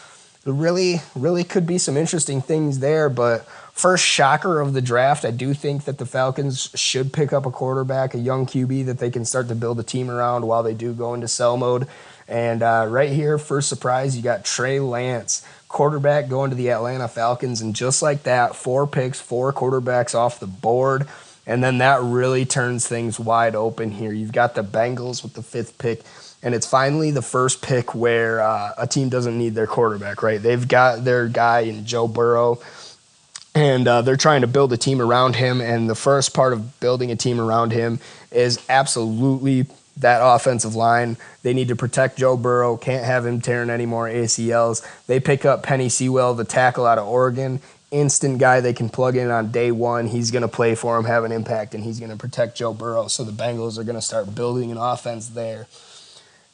really, 0.44 1.02
really 1.14 1.44
could 1.44 1.68
be 1.68 1.78
some 1.78 1.96
interesting 1.96 2.40
things 2.42 2.80
there. 2.80 3.08
But 3.08 3.46
first 3.72 4.04
shocker 4.04 4.58
of 4.58 4.72
the 4.72 4.82
draft, 4.82 5.24
I 5.24 5.30
do 5.30 5.54
think 5.54 5.84
that 5.84 5.98
the 5.98 6.06
Falcons 6.06 6.68
should 6.74 7.12
pick 7.12 7.32
up 7.32 7.46
a 7.46 7.52
quarterback, 7.52 8.12
a 8.12 8.18
young 8.18 8.44
QB 8.44 8.86
that 8.86 8.98
they 8.98 9.12
can 9.12 9.24
start 9.24 9.46
to 9.46 9.54
build 9.54 9.78
a 9.78 9.84
team 9.84 10.10
around 10.10 10.48
while 10.48 10.64
they 10.64 10.74
do 10.74 10.94
go 10.94 11.14
into 11.14 11.28
sell 11.28 11.56
mode. 11.56 11.86
And 12.26 12.62
uh, 12.62 12.86
right 12.88 13.10
here, 13.10 13.38
first 13.38 13.68
surprise, 13.68 14.16
you 14.16 14.22
got 14.22 14.44
Trey 14.44 14.80
Lance 14.80 15.46
quarterback 15.74 16.28
going 16.28 16.48
to 16.48 16.56
the 16.56 16.70
Atlanta 16.70 17.08
Falcons. 17.08 17.60
And 17.60 17.74
just 17.74 18.00
like 18.00 18.22
that, 18.22 18.56
four 18.56 18.86
picks, 18.86 19.20
four 19.20 19.52
quarterbacks 19.52 20.14
off 20.14 20.40
the 20.40 20.46
board. 20.46 21.06
And 21.46 21.62
then 21.62 21.78
that 21.78 22.00
really 22.00 22.46
turns 22.46 22.86
things 22.86 23.20
wide 23.20 23.54
open 23.54 23.90
here. 23.90 24.12
You've 24.12 24.32
got 24.32 24.54
the 24.54 24.64
Bengals 24.64 25.22
with 25.22 25.34
the 25.34 25.42
fifth 25.42 25.76
pick. 25.76 26.00
And 26.42 26.54
it's 26.54 26.66
finally 26.66 27.10
the 27.10 27.22
first 27.22 27.60
pick 27.60 27.94
where 27.94 28.40
uh, 28.40 28.72
a 28.78 28.86
team 28.86 29.08
doesn't 29.08 29.36
need 29.36 29.54
their 29.54 29.66
quarterback, 29.66 30.22
right? 30.22 30.40
They've 30.40 30.66
got 30.66 31.04
their 31.04 31.26
guy 31.26 31.60
in 31.60 31.84
Joe 31.86 32.06
Burrow, 32.06 32.60
and 33.54 33.88
uh, 33.88 34.02
they're 34.02 34.16
trying 34.16 34.42
to 34.42 34.46
build 34.46 34.72
a 34.72 34.76
team 34.76 35.00
around 35.00 35.36
him. 35.36 35.60
And 35.60 35.88
the 35.88 35.94
first 35.94 36.34
part 36.34 36.52
of 36.52 36.80
building 36.80 37.10
a 37.10 37.16
team 37.16 37.40
around 37.40 37.72
him 37.72 37.98
is 38.30 38.64
absolutely 38.68 39.66
that 39.98 40.20
offensive 40.22 40.74
line. 40.74 41.16
They 41.42 41.54
need 41.54 41.68
to 41.68 41.76
protect 41.76 42.18
Joe 42.18 42.36
Burrow. 42.36 42.76
Can't 42.76 43.04
have 43.04 43.26
him 43.26 43.40
tearing 43.40 43.70
any 43.70 43.86
more 43.86 44.08
ACLs. 44.08 44.86
They 45.06 45.20
pick 45.20 45.44
up 45.44 45.64
Penei 45.64 45.90
Sewell, 45.90 46.34
the 46.34 46.44
tackle 46.44 46.86
out 46.86 46.98
of 46.98 47.06
Oregon. 47.06 47.60
Instant 47.90 48.38
guy 48.38 48.60
they 48.60 48.72
can 48.72 48.88
plug 48.88 49.16
in 49.16 49.30
on 49.30 49.52
day 49.52 49.70
one. 49.70 50.08
He's 50.08 50.32
going 50.32 50.42
to 50.42 50.48
play 50.48 50.74
for 50.74 50.98
him, 50.98 51.04
have 51.04 51.22
an 51.22 51.30
impact, 51.30 51.74
and 51.74 51.84
he's 51.84 52.00
going 52.00 52.10
to 52.10 52.16
protect 52.16 52.56
Joe 52.56 52.74
Burrow. 52.74 53.06
So 53.06 53.22
the 53.22 53.30
Bengals 53.30 53.78
are 53.78 53.84
going 53.84 53.94
to 53.94 54.02
start 54.02 54.34
building 54.34 54.72
an 54.72 54.78
offense 54.78 55.28
there. 55.28 55.68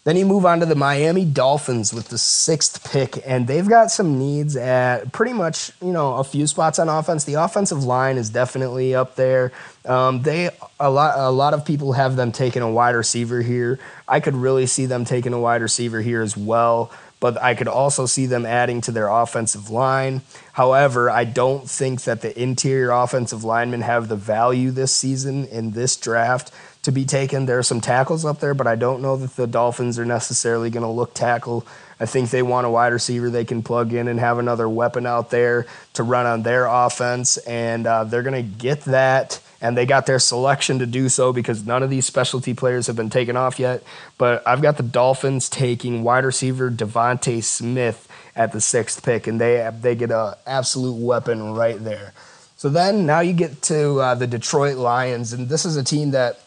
Then 0.05 0.17
you 0.17 0.25
move 0.25 0.47
on 0.47 0.61
to 0.61 0.67
the 0.67 0.75
Miami 0.75 1.27
Dolphins 1.27 1.93
with 1.93 2.09
the 2.09 2.17
sixth 2.17 2.91
pick, 2.91 3.23
and 3.27 3.47
they've 3.47 3.69
got 3.69 3.91
some 3.91 4.19
needs 4.19 4.57
at 4.57 5.13
pretty 5.13 5.35
much 5.35 5.73
you 5.83 5.93
know 5.93 6.15
a 6.17 6.25
few 6.25 6.47
spots 6.47 6.79
on 6.79 6.89
offense. 6.89 7.25
The 7.25 7.35
offensive 7.35 7.85
line 7.85 8.17
is 8.17 8.31
definitely 8.31 8.95
up 8.95 9.17
there. 9.17 9.53
Um, 9.85 10.23
they 10.23 10.49
a 10.79 10.91
lot 10.91 11.19
a 11.19 11.31
lot 11.31 11.53
of 11.53 11.67
people 11.67 11.93
have 11.93 12.17
them 12.17 12.33
taking 12.33 12.63
a 12.63 12.71
wide 12.71 12.95
receiver 12.95 13.43
here. 13.43 13.79
I 14.09 14.21
could 14.21 14.35
really 14.35 14.67
see 14.67 14.87
them 14.87 15.05
taking 15.05 15.35
a 15.35 15.39
wide 15.39 15.61
receiver 15.61 16.01
here 16.01 16.23
as 16.23 16.35
well 16.35 16.91
but 17.21 17.41
I 17.41 17.55
could 17.55 17.69
also 17.69 18.07
see 18.07 18.27
them 18.27 18.47
adding 18.47 18.81
to 18.83 18.93
their 18.93 19.09
offensive 19.09 19.69
line. 19.69 20.23
However, 20.55 21.11
I 21.11 21.25
don't 21.25 21.69
think 21.69 22.05
that 22.05 22.23
the 22.23 22.43
interior 22.43 22.91
offensive 22.91 23.45
linemen 23.45 23.83
have 23.83 24.09
the 24.09 24.17
value 24.17 24.71
this 24.71 24.95
season 24.97 25.47
in 25.47 25.73
this 25.73 25.97
draft 25.97 26.51
to 26.83 26.93
be 26.93 27.05
taken. 27.05 27.47
There 27.47 27.59
are 27.59 27.63
some 27.63 27.81
tackles 27.81 28.25
up 28.25 28.41
there, 28.41 28.55
but 28.55 28.67
I 28.67 28.75
don't 28.75 29.03
know 29.03 29.17
that 29.17 29.37
the 29.37 29.47
Dolphins 29.47 29.99
are 29.99 30.05
necessarily 30.05 30.71
going 30.71 30.83
to 30.83 30.89
look 30.89 31.15
tackle. 31.15 31.67
I 31.99 32.07
think 32.07 32.31
they 32.31 32.43
want 32.43 32.67
a 32.67 32.71
wide 32.71 32.93
receiver 32.93 33.29
they 33.29 33.45
can 33.45 33.63
plug 33.63 33.93
in 33.93 34.09
and 34.09 34.19
have 34.19 34.39
another 34.39 34.69
weapon 34.69 35.05
out 35.05 35.31
there 35.31 35.67
to 35.95 36.03
run 36.03 36.25
on 36.25 36.43
their 36.43 36.67
offense, 36.67 37.37
and 37.39 37.87
uh, 37.87 38.05
they're 38.05 38.23
going 38.23 38.43
to 38.43 38.59
get 38.59 38.83
that. 38.83 39.41
And 39.63 39.77
they 39.77 39.85
got 39.85 40.07
their 40.07 40.19
selection 40.19 40.79
to 40.79 40.87
do 40.87 41.11
so 41.11 41.35
because 41.35 41.67
none 41.67 41.83
of 41.83 41.91
these 41.91 42.07
specialty 42.07 42.55
players 42.55 42.87
have 42.87 42.97
been 42.97 43.11
taken 43.11 43.37
off 43.37 43.59
yet. 43.59 43.83
But 44.17 44.43
I've 44.49 44.63
got 44.63 44.79
the 44.79 44.83
Dolphins 44.83 45.51
taking 45.51 46.03
wide 46.03 46.25
receiver 46.25 46.71
DeVonta 46.71 47.45
Smith 47.45 48.09
at 48.35 48.53
the 48.53 48.61
sixth 48.63 49.05
pick, 49.05 49.27
and 49.27 49.39
they 49.39 49.71
they 49.83 49.95
get 49.95 50.13
an 50.13 50.33
absolute 50.47 50.95
weapon 50.95 51.53
right 51.53 51.79
there. 51.79 52.15
So 52.57 52.71
then 52.71 53.05
now 53.05 53.21
you 53.21 53.35
get 53.35 53.61
to 53.63 54.01
uh, 54.01 54.15
the 54.15 54.27
Detroit 54.27 54.79
Lions, 54.79 55.35
and 55.35 55.51
this 55.51 55.67
is 55.67 55.77
a 55.77 55.85
team 55.85 56.13
that 56.13 56.41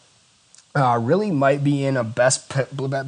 uh, 0.76 0.98
really 1.00 1.30
might 1.30 1.62
be 1.62 1.84
in 1.84 1.96
a 1.96 2.02
best 2.02 2.52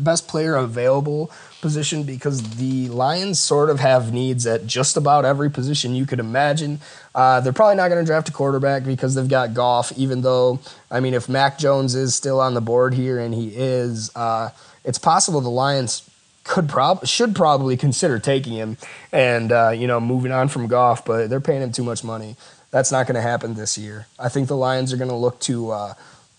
best 0.05 0.29
player 0.29 0.55
available 0.55 1.33
position 1.61 2.05
because 2.05 2.59
the 2.59 2.89
Lions 2.89 3.41
sort 3.41 3.71
of 3.71 3.81
have 3.81 4.13
needs 4.13 4.47
at 4.47 4.69
just 4.69 4.97
about 4.97 5.25
every 5.25 5.51
position 5.51 5.93
you 5.93 6.07
could 6.07 6.21
imagine. 6.21 6.79
Uh, 7.13 7.41
they're 7.41 7.53
probably 7.53 7.75
not 7.75 7.89
going 7.89 8.01
to 8.01 8.07
draft 8.07 8.29
a 8.29 8.33
quarterback 8.33 8.85
because 8.85 9.17
they've 9.17 9.29
got 9.29 9.53
Goff. 9.53 9.91
Even 9.97 10.21
though, 10.21 10.61
I 10.93 11.01
mean, 11.01 11.13
if 11.13 11.29
Mac 11.29 11.59
Jones 11.59 11.97
is 11.97 12.15
still 12.15 12.41
on 12.41 12.55
the 12.55 12.61
board 12.61 12.95
here, 12.95 13.19
and 13.19 13.35
he 13.35 13.49
is, 13.49 14.15
uh, 14.15 14.51
it's 14.85 14.99
possible 14.99 15.41
the 15.41 15.49
Lions 15.49 16.09
could 16.45 16.69
prob 16.69 17.05
should 17.05 17.35
probably 17.35 17.77
consider 17.77 18.21
taking 18.21 18.53
him 18.53 18.77
and 19.11 19.51
uh, 19.51 19.71
you 19.71 19.89
know 19.89 19.99
moving 19.99 20.31
on 20.31 20.47
from 20.47 20.69
Goff, 20.69 21.05
but 21.05 21.29
they're 21.29 21.41
paying 21.41 21.63
him 21.63 21.73
too 21.73 21.83
much 21.83 22.05
money. 22.05 22.37
That's 22.71 22.93
not 22.93 23.09
going 23.09 23.17
to 23.17 23.23
happen 23.23 23.55
this 23.55 23.77
year. 23.77 24.07
I 24.21 24.29
think 24.29 24.47
the 24.47 24.57
Lions 24.57 24.93
are 24.93 24.97
going 24.97 25.11
to 25.11 25.17
look 25.17 25.41
to 25.41 25.71
uh, 25.71 25.95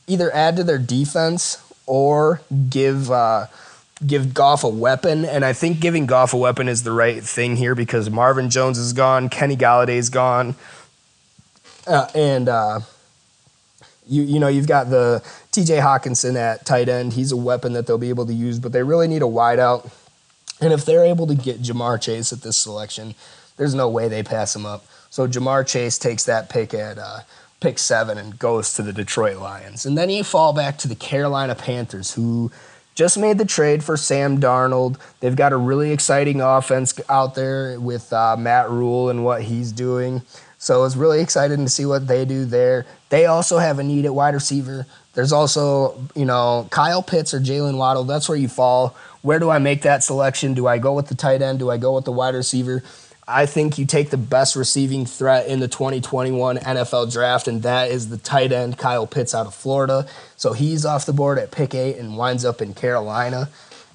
either 0.08 0.34
add 0.34 0.56
to 0.56 0.63
their 0.63 0.78
defense 0.78 1.62
or 1.86 2.41
give 2.70 3.12
uh, 3.12 3.48
give 4.06 4.34
Goff 4.34 4.63
a 4.63 4.70
weapon. 4.70 5.26
And 5.26 5.43
I 5.43 5.54
think 5.54 5.80
giving 5.80 6.06
Goff 6.06 6.34
a 6.34 6.38
weapon 6.38 6.67
is 6.67 6.84
the 6.84 6.91
right 6.91 7.24
thing 7.24 7.56
here 7.56 7.76
because 7.76 8.10
Marvin 8.10 8.50
Jones 8.50 8.78
is 8.78 8.93
gone, 8.93 9.30
Kenny 9.30 9.58
Golladay's 9.58 10.10
gone, 10.10 10.56
uh, 11.86 12.08
and 12.15 12.50
uh, 12.50 12.80
you 14.08 14.24
you 14.24 14.39
know 14.39 14.48
you've 14.48 14.67
got 14.67 14.89
the 14.89 15.24
T.J. 15.52 15.78
Hockenson 15.78 16.36
at 16.36 16.65
tight 16.65 16.89
end. 16.89 17.13
He's 17.13 17.32
a 17.32 17.38
weapon 17.38 17.74
that 17.74 17.88
they'll 17.88 17.98
be 17.98 18.10
able 18.10 18.26
to 18.28 18.34
use, 18.34 18.60
but 18.60 18.72
they 18.72 18.84
really 18.84 19.08
need 19.08 19.22
a 19.22 19.26
wideout. 19.26 19.91
And 20.60 20.74
if 20.74 20.86
they're 20.86 21.06
able 21.06 21.28
to 21.28 21.36
get 21.36 21.62
Ja'Marr 21.62 22.02
Chase 22.02 22.34
at 22.34 22.41
this 22.41 22.58
selection, 22.58 23.13
there's 23.58 23.76
no 23.76 23.88
way 23.89 24.08
they 24.08 24.24
pass 24.24 24.56
him 24.56 24.65
up. 24.65 24.86
So 25.12 25.28
Ja'Marr 25.28 25.67
Chase 25.67 26.00
takes 26.00 26.26
that 26.26 26.50
pick 26.50 26.74
at 26.74 26.98
uh, 26.98 27.20
pick 27.60 27.80
seven 27.80 28.17
and 28.17 28.38
goes 28.38 28.74
to 28.74 28.84
the 28.84 28.93
Detroit 28.93 29.38
Lions. 29.38 29.86
And 29.86 29.98
then 29.98 30.10
you 30.10 30.24
fall 30.24 30.54
back 30.54 30.78
to 30.80 30.88
the 30.88 30.96
Carolina 30.96 31.56
Panthers, 31.56 32.13
who 32.13 32.52
just 32.96 33.17
made 33.17 33.38
the 33.38 33.46
trade 33.46 33.84
for 33.84 33.98
Sam 33.98 34.39
Darnold. 34.39 35.00
They've 35.20 35.36
got 35.36 35.54
a 35.54 35.58
really 35.58 35.91
exciting 35.91 36.41
offense 36.41 37.00
out 37.10 37.36
there 37.36 37.80
with 37.80 38.12
uh, 38.12 38.36
Matt 38.38 38.70
Rhule 38.70 39.10
and 39.10 39.24
what 39.24 39.43
he's 39.43 39.72
doing. 39.72 40.22
So 40.58 40.84
it's 40.86 40.96
really 40.96 41.22
exciting 41.22 41.63
to 41.63 41.70
see 41.70 41.86
what 41.86 42.08
they 42.08 42.26
do 42.26 42.46
there. 42.46 42.86
They 43.10 43.26
also 43.26 43.60
have 43.60 43.78
a 43.78 43.84
need 43.84 44.06
at 44.06 44.15
wide 44.15 44.34
receiver. 44.34 44.88
There's 45.13 45.32
also, 45.32 46.00
you 46.15 46.26
know, 46.26 46.67
Kyle 46.72 47.04
Pitts 47.04 47.34
or 47.34 47.39
Jaylen 47.39 47.78
Waddle. 47.78 48.04
That's 48.04 48.28
where 48.28 48.38
you 48.38 48.48
fall. 48.48 48.96
Where 49.22 49.39
do 49.39 49.50
I 49.50 49.60
make 49.60 49.84
that 49.84 50.04
selection? 50.04 50.54
Do 50.54 50.67
I 50.67 50.78
go 50.78 50.93
with 50.93 51.08
the 51.08 51.15
tight 51.15 51.41
end? 51.41 51.60
Do 51.60 51.70
I 51.70 51.78
go 51.78 51.96
with 51.96 52.06
the 52.06 52.12
wide 52.12 52.36
receiver? 52.36 52.84
I 53.27 53.45
think 53.45 53.77
you 53.77 53.85
take 53.85 54.09
the 54.09 54.17
best 54.17 54.55
receiving 54.55 55.05
threat 55.05 55.47
in 55.47 55.59
the 55.59 55.67
2021 55.67 56.59
NFL 56.59 57.11
draft, 57.11 57.49
and 57.49 57.61
that 57.63 57.91
is 57.91 58.07
the 58.07 58.17
tight 58.17 58.53
end 58.53 58.77
Kyle 58.77 59.05
Pitts 59.05 59.35
out 59.35 59.45
of 59.45 59.53
Florida. 59.53 60.07
So 60.37 60.53
he's 60.53 60.85
off 60.85 61.05
the 61.05 61.11
board 61.11 61.37
at 61.37 61.51
pick 61.51 61.75
eight 61.75 61.97
and 61.97 62.17
winds 62.17 62.45
up 62.45 62.61
in 62.61 62.73
Carolina 62.73 63.49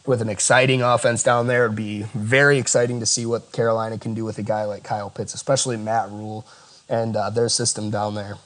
with 0.04 0.20
an 0.20 0.28
exciting 0.28 0.82
offense 0.82 1.22
down 1.22 1.46
there. 1.46 1.64
It'd 1.64 1.76
be 1.76 2.02
very 2.14 2.58
exciting 2.58 3.00
to 3.00 3.06
see 3.06 3.24
what 3.24 3.52
Carolina 3.52 3.96
can 3.96 4.12
do 4.12 4.24
with 4.24 4.36
a 4.36 4.42
guy 4.42 4.64
like 4.64 4.82
Kyle 4.82 5.08
Pitts, 5.08 5.32
especially 5.32 5.78
Matt 5.78 6.10
Rhule 6.10 6.46
and 6.88 7.16
uh, 7.16 7.30
their 7.30 7.48
system 7.48 7.90
down 7.90 8.14
there. 8.14 8.36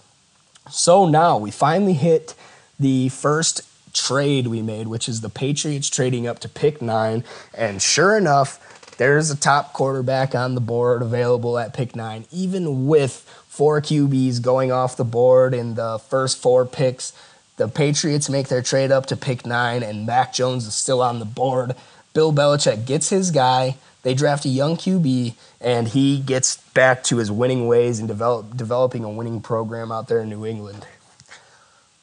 So 0.71 1.09
now 1.09 1.37
we 1.37 1.51
finally 1.51 1.95
hit 1.95 2.35
the 2.79 3.09
first 3.09 3.63
trade 3.93 4.47
we 4.47 4.63
made, 4.63 4.87
which 4.87 5.09
is 5.09 5.21
the 5.21 5.31
Patriots 5.31 5.91
trading 5.91 6.29
up 6.29 6.39
to 6.41 6.49
pick 6.49 6.81
nine. 6.81 7.25
And 7.55 7.83
sure 7.83 8.17
enough, 8.17 8.76
there's 8.99 9.31
a 9.31 9.37
top 9.37 9.73
quarterback 9.73 10.35
on 10.35 10.55
the 10.55 10.61
board 10.61 11.03
available 11.03 11.59
at 11.59 11.75
pick 11.75 11.95
nine, 11.95 12.27
even 12.31 12.87
with 12.87 13.21
four 13.49 13.81
QBs 13.81 14.43
going 14.43 14.73
off 14.73 14.97
the 14.97 15.05
board 15.05 15.55
in 15.55 15.75
the 15.75 15.99
first 15.99 16.41
four 16.41 16.65
picks. 16.65 17.13
The 17.57 17.69
Patriots 17.69 18.29
make 18.29 18.49
their 18.49 18.63
trade 18.63 18.91
up 18.93 19.07
to 19.07 19.17
pick 19.17 19.47
nine, 19.47 19.83
and 19.83 20.07
Mac 20.07 20.33
Jones 20.33 20.67
is 20.67 20.75
still 20.75 21.03
on 21.03 21.19
the 21.19 21.25
board. 21.25 21.75
Bill 22.13 22.33
Belichick 22.33 22.87
gets 22.87 23.09
his 23.09 23.31
guy. 23.31 23.77
They 24.03 24.15
draft 24.15 24.45
a 24.45 24.49
young 24.49 24.77
QB, 24.77 25.35
and 25.61 25.89
he 25.89 26.21
gets 26.21 26.59
back 26.73 27.03
to 27.05 27.17
his 27.17 27.31
winning 27.31 27.67
ways 27.67 27.99
and 27.99 28.07
develop, 28.07 28.57
developing 28.57 29.05
a 29.05 29.11
winning 29.11 29.41
program 29.41 29.91
out 29.91 30.09
there 30.09 30.21
in 30.21 30.29
New 30.29 30.47
England. 30.47 30.87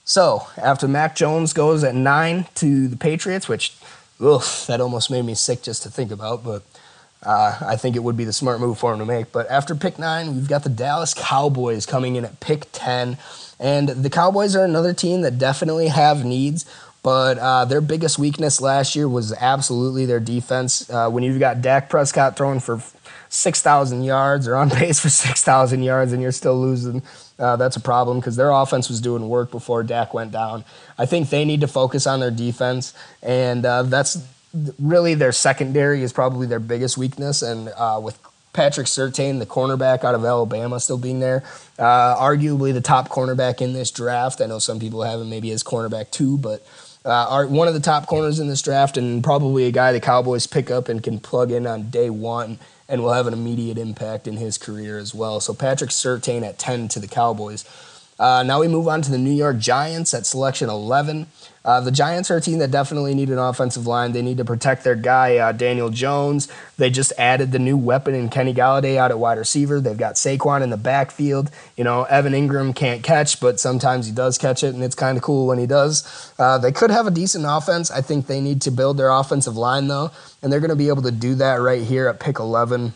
So 0.06 0.48
after 0.58 0.88
Mac 0.88 1.16
Jones 1.16 1.54
goes 1.54 1.84
at 1.84 1.96
nine 1.96 2.46
to 2.56 2.88
the 2.88 2.98
Patriots, 2.98 3.48
which 3.48 3.74
ugh, 4.22 4.44
that 4.68 4.82
almost 4.82 5.12
made 5.12 5.24
me 5.24 5.36
sick 5.36 5.62
just 5.62 5.84
to 5.84 5.90
think 5.90 6.12
about, 6.12 6.44
but 6.44 6.64
uh, 7.26 7.58
I 7.62 7.76
think 7.76 7.96
it 7.96 8.04
would 8.04 8.18
be 8.18 8.26
the 8.26 8.34
smart 8.34 8.60
move 8.60 8.78
for 8.78 8.94
him 8.94 9.00
to 9.00 9.06
make. 9.06 9.32
But 9.32 9.50
after 9.50 9.76
pick 9.76 9.98
nine, 9.98 10.36
we've 10.36 10.48
got 10.48 10.64
the 10.64 10.70
Dallas 10.70 11.14
Cowboys 11.14 11.86
coming 11.86 12.16
in 12.16 12.26
at 12.26 12.40
pick 12.40 12.68
10. 12.74 13.18
And 13.60 13.90
the 13.90 14.10
Cowboys 14.10 14.56
are 14.56 14.66
another 14.66 14.94
team 14.94 15.22
that 15.22 15.38
definitely 15.38 15.88
have 15.88 16.26
needs, 16.26 16.66
but 17.02 17.38
uh, 17.38 17.66
their 17.66 17.82
biggest 17.82 18.20
weakness 18.20 18.60
last 18.60 18.96
year 18.96 19.08
was 19.08 19.34
absolutely 19.34 20.06
their 20.06 20.20
defense. 20.20 20.90
Uh, 20.90 21.10
when 21.10 21.24
you've 21.24 21.40
got 21.40 21.62
Dak 21.62 21.90
Prescott 21.90 22.36
throwing 22.36 22.60
for 22.60 22.82
6,000 23.34 24.04
yards 24.04 24.48
or 24.48 24.56
on 24.56 24.70
pace 24.70 25.00
for 25.00 25.10
6,000 25.10 25.84
yards 25.84 26.14
and 26.14 26.22
you're 26.22 26.32
still 26.32 26.60
losing, 26.60 27.02
uh, 27.40 27.56
that's 27.56 27.76
a 27.76 27.82
problem 27.82 28.20
because 28.20 28.36
their 28.36 28.52
offense 28.52 28.90
was 28.90 29.02
doing 29.02 29.28
work 29.28 29.52
before 29.52 29.84
Dak 29.84 30.14
went 30.14 30.32
down. 30.32 30.64
I 30.98 31.06
think 31.06 31.30
they 31.30 31.44
need 31.44 31.62
to 31.62 31.68
focus 31.68 32.06
on 32.06 32.20
their 32.20 32.32
defense, 32.32 32.94
and 33.22 33.66
uh, 33.66 33.84
that's 33.84 34.24
really 34.80 35.16
their 35.16 35.32
secondary 35.32 36.04
is 36.04 36.14
probably 36.14 36.46
their 36.46 36.60
biggest 36.60 36.98
weakness. 36.98 37.42
And 37.42 37.70
uh, 37.70 38.00
with 38.02 38.20
Patrick 38.54 38.86
Surtain, 38.86 39.40
the 39.40 39.48
cornerback 39.48 40.04
out 40.04 40.14
of 40.14 40.24
Alabama, 40.24 40.80
still 40.80 41.00
being 41.00 41.20
there, 41.20 41.44
uh, 41.80 42.16
arguably 42.16 42.72
the 42.72 42.82
top 42.82 43.10
cornerback 43.10 43.62
in 43.62 43.74
this 43.74 43.90
draft. 43.90 44.42
I 44.42 44.46
know 44.46 44.60
some 44.60 44.80
people 44.80 45.02
have 45.02 45.20
him 45.20 45.30
maybe 45.30 45.50
as 45.52 45.64
cornerback 45.64 46.12
two, 46.12 46.38
but 46.38 46.64
uh, 47.04 47.28
are 47.30 47.48
one 47.48 47.68
of 47.68 47.74
the 47.74 47.80
top 47.80 48.06
corners 48.06 48.40
in 48.40 48.48
this 48.48 48.62
draft, 48.62 48.96
and 48.96 49.24
probably 49.24 49.66
a 49.66 49.72
guy 49.72 49.92
the 49.92 50.00
Cowboys 50.00 50.48
pick 50.48 50.70
up 50.72 50.88
and 50.88 51.02
can 51.02 51.20
plug 51.20 51.52
in 51.52 51.66
on 51.66 51.90
day 51.90 52.10
one, 52.10 52.60
and 52.88 53.02
will 53.02 53.14
have 53.14 53.28
an 53.28 53.34
immediate 53.34 53.78
impact 53.78 54.28
in 54.28 54.38
his 54.38 54.58
career 54.58 54.98
as 54.98 55.14
well. 55.16 55.40
So 55.40 55.54
Patrick 55.54 55.92
Surtain 55.92 56.44
at 56.44 56.60
ten 56.60 56.88
to 56.90 57.00
the 57.00 57.08
Cowboys. 57.08 57.66
Uh, 58.20 58.44
now 58.44 58.60
we 58.60 58.68
move 58.68 58.88
on 58.88 59.02
to 59.02 59.12
the 59.12 59.18
New 59.18 59.32
York 59.32 59.58
Giants 59.58 60.14
at 60.14 60.26
selection 60.26 60.70
11. 60.70 61.28
Uh, 61.66 61.80
the 61.80 61.92
Giants 61.92 62.30
are 62.30 62.38
a 62.38 62.42
team 62.42 62.60
that 62.60 62.72
definitely 62.72 63.16
need 63.16 63.30
an 63.30 63.38
offensive 63.38 63.88
line. 63.88 64.12
They 64.12 64.22
need 64.22 64.38
to 64.38 64.46
protect 64.46 64.84
their 64.84 64.96
guy, 64.96 65.38
uh, 65.38 65.54
Daniel 65.54 65.90
Jones. 65.90 66.50
They 66.78 66.90
just 66.90 67.14
added 67.18 67.52
the 67.52 67.60
new 67.60 67.78
weapon 67.78 68.14
in 68.14 68.28
Kenny 68.30 68.54
Golladay 68.54 68.98
out 68.98 69.12
at 69.12 69.20
wide 69.20 69.38
receiver. 69.38 69.80
They've 69.80 69.98
got 69.98 70.16
Saquon 70.16 70.62
in 70.62 70.72
the 70.72 70.78
backfield. 70.78 71.50
You 71.78 71.86
know, 71.86 72.04
Evan 72.04 72.34
Engram 72.34 72.76
can't 72.76 73.02
catch, 73.02 73.40
but 73.40 73.62
sometimes 73.62 74.08
he 74.08 74.12
does 74.12 74.38
catch 74.38 74.64
it, 74.64 74.74
and 74.74 74.84
it's 74.84 74.96
kind 74.96 75.18
of 75.18 75.24
cool 75.24 75.48
when 75.48 75.58
he 75.58 75.66
does. 75.66 76.34
Uh, 76.38 76.58
they 76.58 76.74
could 76.74 76.92
have 76.92 77.08
a 77.08 77.12
decent 77.12 77.46
offense. 77.48 77.90
I 77.90 78.02
think 78.02 78.28
they 78.28 78.42
need 78.42 78.62
to 78.64 78.72
build 78.72 78.98
their 78.98 79.10
offensive 79.10 79.56
line, 79.56 79.88
though, 79.88 80.12
and 80.42 80.52
they're 80.52 80.60
going 80.60 80.70
to 80.70 80.76
be 80.76 80.90
able 80.90 81.04
to 81.04 81.12
do 81.12 81.36
that 81.36 81.56
right 81.56 81.82
here 81.82 82.08
at 82.10 82.20
pick 82.20 82.40
11. 82.40 82.94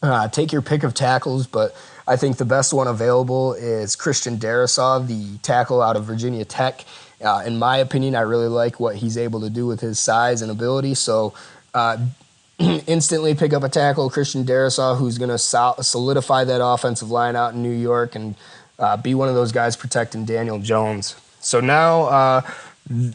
Uh, 0.00 0.28
take 0.28 0.52
your 0.52 0.62
pick 0.62 0.84
of 0.84 0.94
tackles, 0.94 1.48
but 1.48 1.74
I 2.08 2.16
think 2.16 2.38
the 2.38 2.46
best 2.46 2.72
one 2.72 2.86
available 2.86 3.52
is 3.52 3.94
Christian 3.94 4.38
Darrisaw, 4.38 5.06
the 5.06 5.36
tackle 5.42 5.82
out 5.82 5.94
of 5.94 6.04
Virginia 6.04 6.44
Tech. 6.46 6.86
Uh, 7.22 7.42
in 7.44 7.58
my 7.58 7.76
opinion, 7.76 8.14
I 8.14 8.22
really 8.22 8.48
like 8.48 8.80
what 8.80 8.96
he's 8.96 9.18
able 9.18 9.40
to 9.42 9.50
do 9.50 9.66
with 9.66 9.80
his 9.80 9.98
size 9.98 10.40
and 10.40 10.50
ability. 10.50 10.94
So, 10.94 11.34
uh, 11.74 11.98
instantly 12.58 13.34
pick 13.34 13.52
up 13.52 13.62
a 13.62 13.68
tackle, 13.68 14.08
Christian 14.08 14.44
Darrisaw, 14.44 14.96
who's 14.96 15.18
going 15.18 15.28
to 15.28 15.38
solidify 15.38 16.44
that 16.44 16.64
offensive 16.64 17.10
line 17.10 17.36
out 17.36 17.52
in 17.52 17.62
New 17.62 17.70
York 17.70 18.14
and 18.14 18.34
uh, 18.78 18.96
be 18.96 19.14
one 19.14 19.28
of 19.28 19.34
those 19.34 19.52
guys 19.52 19.76
protecting 19.76 20.24
Daniel 20.24 20.58
Jones. 20.58 21.14
So 21.40 21.60
now 21.60 22.04
uh, 22.04 22.40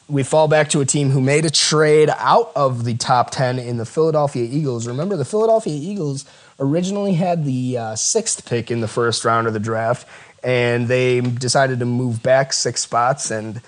we 0.07 0.21
fall 0.21 0.47
back 0.47 0.69
to 0.69 0.81
a 0.81 0.85
team 0.85 1.09
who 1.09 1.19
made 1.19 1.45
a 1.45 1.49
trade 1.49 2.09
out 2.17 2.51
of 2.55 2.85
the 2.85 2.95
top 2.95 3.31
10 3.31 3.57
in 3.57 3.77
the 3.77 3.85
Philadelphia 3.85 4.47
Eagles. 4.49 4.87
Remember, 4.87 5.17
the 5.17 5.25
Philadelphia 5.25 5.73
Eagles 5.73 6.25
originally 6.63 7.13
had 7.13 7.45
the 7.45 7.77
uh, 7.77 7.95
sixth 7.95 8.45
pick 8.45 8.71
in 8.71 8.81
the 8.81 8.87
first 8.87 9.25
round 9.25 9.47
of 9.47 9.53
the 9.53 9.59
draft, 9.59 10.07
and 10.43 10.87
they 10.87 11.21
decided 11.21 11.79
to 11.79 11.85
move 11.85 12.23
back 12.23 12.53
six 12.53 12.81
spots 12.81 13.31
and 13.31 13.61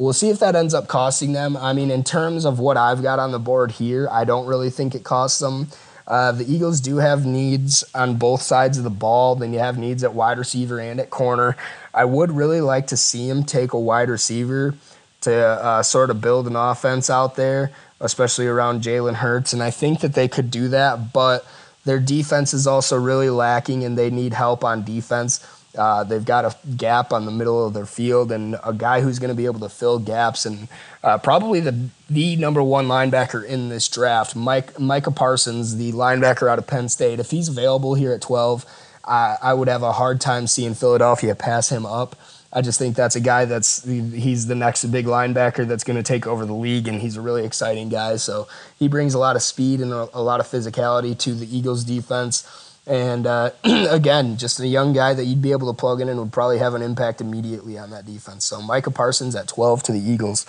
We'll 0.00 0.14
see 0.14 0.30
if 0.30 0.38
that 0.38 0.56
ends 0.56 0.72
up 0.72 0.88
costing 0.88 1.32
them. 1.32 1.58
I 1.58 1.74
mean, 1.74 1.90
in 1.90 2.04
terms 2.04 2.46
of 2.46 2.58
what 2.58 2.78
I've 2.78 3.02
got 3.02 3.18
on 3.18 3.32
the 3.32 3.38
board 3.38 3.72
here, 3.72 4.08
I 4.10 4.24
don't 4.24 4.46
really 4.46 4.70
think 4.70 4.94
it 4.94 5.04
costs 5.04 5.40
them. 5.40 5.68
Uh, 6.06 6.32
the 6.32 6.50
Eagles 6.50 6.80
do 6.80 6.96
have 6.96 7.26
needs 7.26 7.84
on 7.94 8.16
both 8.16 8.40
sides 8.40 8.78
of 8.78 8.84
the 8.84 8.90
ball. 8.90 9.34
Then 9.36 9.52
you 9.52 9.58
have 9.58 9.76
needs 9.76 10.02
at 10.02 10.14
wide 10.14 10.38
receiver 10.38 10.80
and 10.80 10.98
at 11.00 11.10
corner. 11.10 11.54
I 11.92 12.06
would 12.06 12.32
really 12.32 12.62
like 12.62 12.86
to 12.88 12.96
see 12.96 13.28
him 13.28 13.44
take 13.44 13.74
a 13.74 13.78
wide 13.78 14.08
receiver 14.08 14.74
to 15.20 15.34
uh, 15.36 15.82
sort 15.82 16.08
of 16.08 16.22
build 16.22 16.46
an 16.46 16.56
offense 16.56 17.10
out 17.10 17.34
there, 17.36 17.70
especially 18.00 18.46
around 18.46 18.82
Jalen 18.82 19.16
Hurts. 19.16 19.52
And 19.52 19.62
I 19.62 19.70
think 19.70 20.00
that 20.00 20.14
they 20.14 20.28
could 20.28 20.50
do 20.50 20.68
that, 20.68 21.12
but 21.12 21.46
their 21.84 21.98
defense 21.98 22.52
is 22.52 22.66
also 22.66 22.98
really 22.98 23.30
lacking 23.30 23.84
and 23.84 23.96
they 23.96 24.10
need 24.10 24.34
help 24.34 24.64
on 24.64 24.84
defense. 24.84 25.46
Uh, 25.78 26.02
they've 26.02 26.24
got 26.24 26.44
a 26.44 26.54
gap 26.76 27.12
on 27.12 27.26
the 27.26 27.30
middle 27.30 27.64
of 27.64 27.74
their 27.74 27.86
field 27.86 28.32
and 28.32 28.56
a 28.64 28.72
guy 28.72 29.00
who's 29.00 29.20
going 29.20 29.28
to 29.28 29.36
be 29.36 29.46
able 29.46 29.60
to 29.60 29.68
fill 29.68 30.00
gaps 30.00 30.44
and 30.44 30.66
uh, 31.04 31.16
probably 31.16 31.60
the 31.60 31.88
the 32.08 32.34
number 32.36 32.62
one 32.62 32.88
linebacker 32.88 33.44
in 33.44 33.68
this 33.68 33.88
draft, 33.88 34.34
Mike 34.34 34.78
Micah 34.80 35.12
Parsons, 35.12 35.76
the 35.76 35.92
linebacker 35.92 36.50
out 36.50 36.58
of 36.58 36.66
Penn 36.66 36.88
State. 36.88 37.20
If 37.20 37.30
he's 37.30 37.48
available 37.48 37.94
here 37.94 38.12
at 38.12 38.20
12, 38.20 38.66
uh, 39.04 39.36
I 39.40 39.54
would 39.54 39.68
have 39.68 39.82
a 39.84 39.92
hard 39.92 40.20
time 40.20 40.48
seeing 40.48 40.74
Philadelphia 40.74 41.34
pass 41.36 41.68
him 41.68 41.86
up. 41.86 42.16
I 42.52 42.62
just 42.62 42.78
think 42.78 42.96
that's 42.96 43.14
a 43.14 43.20
guy 43.20 43.44
that's 43.44 43.84
he's 43.84 44.48
the 44.48 44.56
next 44.56 44.84
big 44.86 45.06
linebacker 45.06 45.68
that's 45.68 45.84
going 45.84 45.96
to 45.96 46.02
take 46.02 46.26
over 46.26 46.44
the 46.44 46.54
league, 46.54 46.88
and 46.88 47.00
he's 47.00 47.16
a 47.16 47.20
really 47.20 47.44
exciting 47.44 47.88
guy. 47.88 48.16
So 48.16 48.48
he 48.78 48.88
brings 48.88 49.14
a 49.14 49.18
lot 49.18 49.36
of 49.36 49.42
speed 49.42 49.80
and 49.80 49.92
a, 49.92 50.08
a 50.12 50.22
lot 50.22 50.40
of 50.40 50.46
physicality 50.46 51.16
to 51.18 51.34
the 51.34 51.56
Eagles 51.56 51.84
defense. 51.84 52.48
And 52.86 53.26
uh, 53.26 53.50
again, 53.64 54.36
just 54.36 54.58
a 54.58 54.66
young 54.66 54.92
guy 54.92 55.14
that 55.14 55.24
you'd 55.24 55.42
be 55.42 55.52
able 55.52 55.72
to 55.72 55.78
plug 55.78 56.00
in 56.00 56.08
and 56.08 56.18
would 56.18 56.32
probably 56.32 56.58
have 56.58 56.74
an 56.74 56.82
impact 56.82 57.20
immediately 57.20 57.78
on 57.78 57.90
that 57.90 58.04
defense. 58.04 58.46
So 58.46 58.60
Micah 58.60 58.90
Parsons 58.90 59.36
at 59.36 59.46
12 59.46 59.84
to 59.84 59.92
the 59.92 60.00
Eagles. 60.00 60.44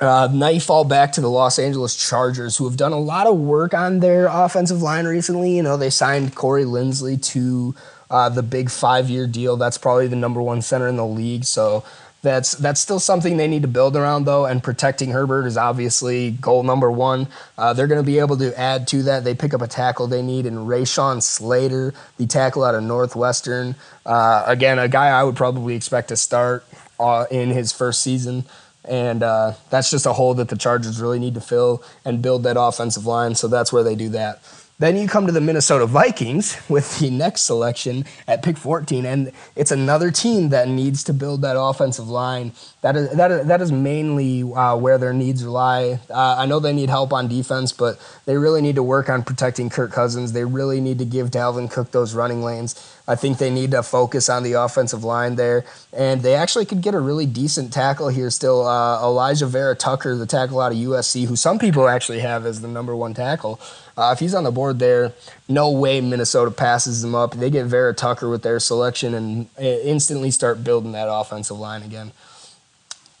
Uh, 0.00 0.28
now 0.32 0.48
you 0.48 0.60
fall 0.60 0.84
back 0.84 1.12
to 1.12 1.20
the 1.20 1.30
Los 1.30 1.58
Angeles 1.58 1.94
Chargers, 1.94 2.56
who 2.56 2.64
have 2.64 2.76
done 2.76 2.92
a 2.92 2.98
lot 2.98 3.26
of 3.26 3.38
work 3.38 3.74
on 3.74 4.00
their 4.00 4.26
offensive 4.26 4.82
line 4.82 5.06
recently. 5.06 5.56
You 5.56 5.62
know, 5.62 5.76
they 5.76 5.90
signed 5.90 6.34
Corey 6.34 6.64
Linsley 6.64 7.22
to 7.26 7.74
uh, 8.10 8.28
the 8.28 8.42
big 8.42 8.70
five-year 8.70 9.26
deal. 9.26 9.56
That's 9.56 9.78
probably 9.78 10.08
the 10.08 10.16
number 10.16 10.42
one 10.42 10.62
center 10.62 10.88
in 10.88 10.96
the 10.96 11.06
league. 11.06 11.44
So 11.44 11.84
that's 12.24 12.52
that's 12.52 12.80
still 12.80 12.98
something 12.98 13.36
they 13.36 13.46
need 13.46 13.62
to 13.62 13.68
build 13.68 13.94
around 13.94 14.24
though, 14.24 14.46
and 14.46 14.62
protecting 14.62 15.10
Herbert 15.10 15.46
is 15.46 15.56
obviously 15.56 16.32
goal 16.32 16.64
number 16.64 16.90
one. 16.90 17.28
Uh, 17.56 17.72
they're 17.74 17.86
going 17.86 18.00
to 18.00 18.06
be 18.06 18.18
able 18.18 18.36
to 18.38 18.58
add 18.58 18.88
to 18.88 19.02
that. 19.04 19.22
They 19.22 19.34
pick 19.34 19.54
up 19.54 19.60
a 19.60 19.68
tackle 19.68 20.06
they 20.06 20.22
need 20.22 20.46
in 20.46 20.56
Rashawn 20.56 21.22
Slater, 21.22 21.94
the 22.16 22.26
tackle 22.26 22.64
out 22.64 22.74
of 22.74 22.82
Northwestern. 22.82 23.76
Uh, 24.04 24.42
again, 24.46 24.78
a 24.78 24.88
guy 24.88 25.08
I 25.08 25.22
would 25.22 25.36
probably 25.36 25.76
expect 25.76 26.08
to 26.08 26.16
start 26.16 26.64
uh, 26.98 27.26
in 27.30 27.50
his 27.50 27.72
first 27.72 28.00
season. 28.00 28.44
And 28.86 29.22
uh, 29.22 29.54
that's 29.70 29.90
just 29.90 30.06
a 30.06 30.12
hole 30.12 30.34
that 30.34 30.48
the 30.48 30.56
Chargers 30.56 31.00
really 31.00 31.18
need 31.18 31.34
to 31.34 31.40
fill 31.40 31.82
and 32.04 32.20
build 32.20 32.42
that 32.42 32.60
offensive 32.60 33.06
line. 33.06 33.34
So 33.34 33.48
that's 33.48 33.72
where 33.72 33.82
they 33.82 33.94
do 33.94 34.10
that. 34.10 34.40
Then 34.78 34.96
you 34.96 35.06
come 35.06 35.26
to 35.26 35.32
the 35.32 35.40
Minnesota 35.40 35.86
Vikings 35.86 36.56
with 36.68 36.98
the 36.98 37.10
next 37.10 37.42
selection 37.42 38.04
at 38.26 38.42
pick 38.42 38.56
14, 38.56 39.06
and 39.06 39.32
it's 39.54 39.70
another 39.70 40.10
team 40.10 40.48
that 40.48 40.68
needs 40.68 41.04
to 41.04 41.12
build 41.12 41.42
that 41.42 41.58
offensive 41.58 42.08
line. 42.08 42.52
That 42.84 42.96
is 42.96 43.10
that 43.12 43.30
is, 43.30 43.46
that 43.46 43.62
is 43.62 43.72
mainly 43.72 44.42
uh, 44.42 44.76
where 44.76 44.98
their 44.98 45.14
needs 45.14 45.42
lie. 45.46 46.00
Uh, 46.10 46.36
I 46.38 46.44
know 46.44 46.60
they 46.60 46.74
need 46.74 46.90
help 46.90 47.14
on 47.14 47.28
defense, 47.28 47.72
but 47.72 47.98
they 48.26 48.36
really 48.36 48.60
need 48.60 48.74
to 48.74 48.82
work 48.82 49.08
on 49.08 49.22
protecting 49.22 49.70
Kirk 49.70 49.90
Cousins. 49.90 50.32
They 50.32 50.44
really 50.44 50.82
need 50.82 50.98
to 50.98 51.06
give 51.06 51.30
Dalvin 51.30 51.70
Cook 51.70 51.92
those 51.92 52.14
running 52.14 52.42
lanes. 52.42 52.74
I 53.08 53.14
think 53.14 53.38
they 53.38 53.48
need 53.48 53.70
to 53.70 53.82
focus 53.82 54.28
on 54.28 54.42
the 54.42 54.52
offensive 54.52 55.02
line 55.02 55.36
there, 55.36 55.64
and 55.94 56.20
they 56.20 56.34
actually 56.34 56.66
could 56.66 56.82
get 56.82 56.92
a 56.92 57.00
really 57.00 57.24
decent 57.24 57.72
tackle 57.72 58.08
here 58.08 58.28
still. 58.28 58.66
Uh, 58.66 58.98
Alijah 58.98 59.48
Vera 59.48 59.74
Tucker, 59.74 60.14
the 60.14 60.26
tackle 60.26 60.60
out 60.60 60.72
of 60.72 60.76
USC, 60.76 61.24
who 61.24 61.36
some 61.36 61.58
people 61.58 61.88
actually 61.88 62.20
have 62.20 62.44
as 62.44 62.60
the 62.60 62.68
number 62.68 62.94
one 62.94 63.14
tackle. 63.14 63.58
Uh, 63.96 64.10
if 64.12 64.18
he's 64.18 64.34
on 64.34 64.44
the 64.44 64.52
board 64.52 64.78
there, 64.78 65.14
no 65.48 65.70
way 65.70 66.02
Minnesota 66.02 66.50
passes 66.50 67.02
him 67.02 67.14
up. 67.14 67.32
They 67.32 67.48
get 67.48 67.64
Vera 67.64 67.94
Tucker 67.94 68.28
with 68.28 68.42
their 68.42 68.60
selection 68.60 69.14
and 69.14 69.46
uh, 69.58 69.62
instantly 69.62 70.30
start 70.30 70.62
building 70.62 70.92
that 70.92 71.08
offensive 71.10 71.58
line 71.58 71.82
again. 71.82 72.12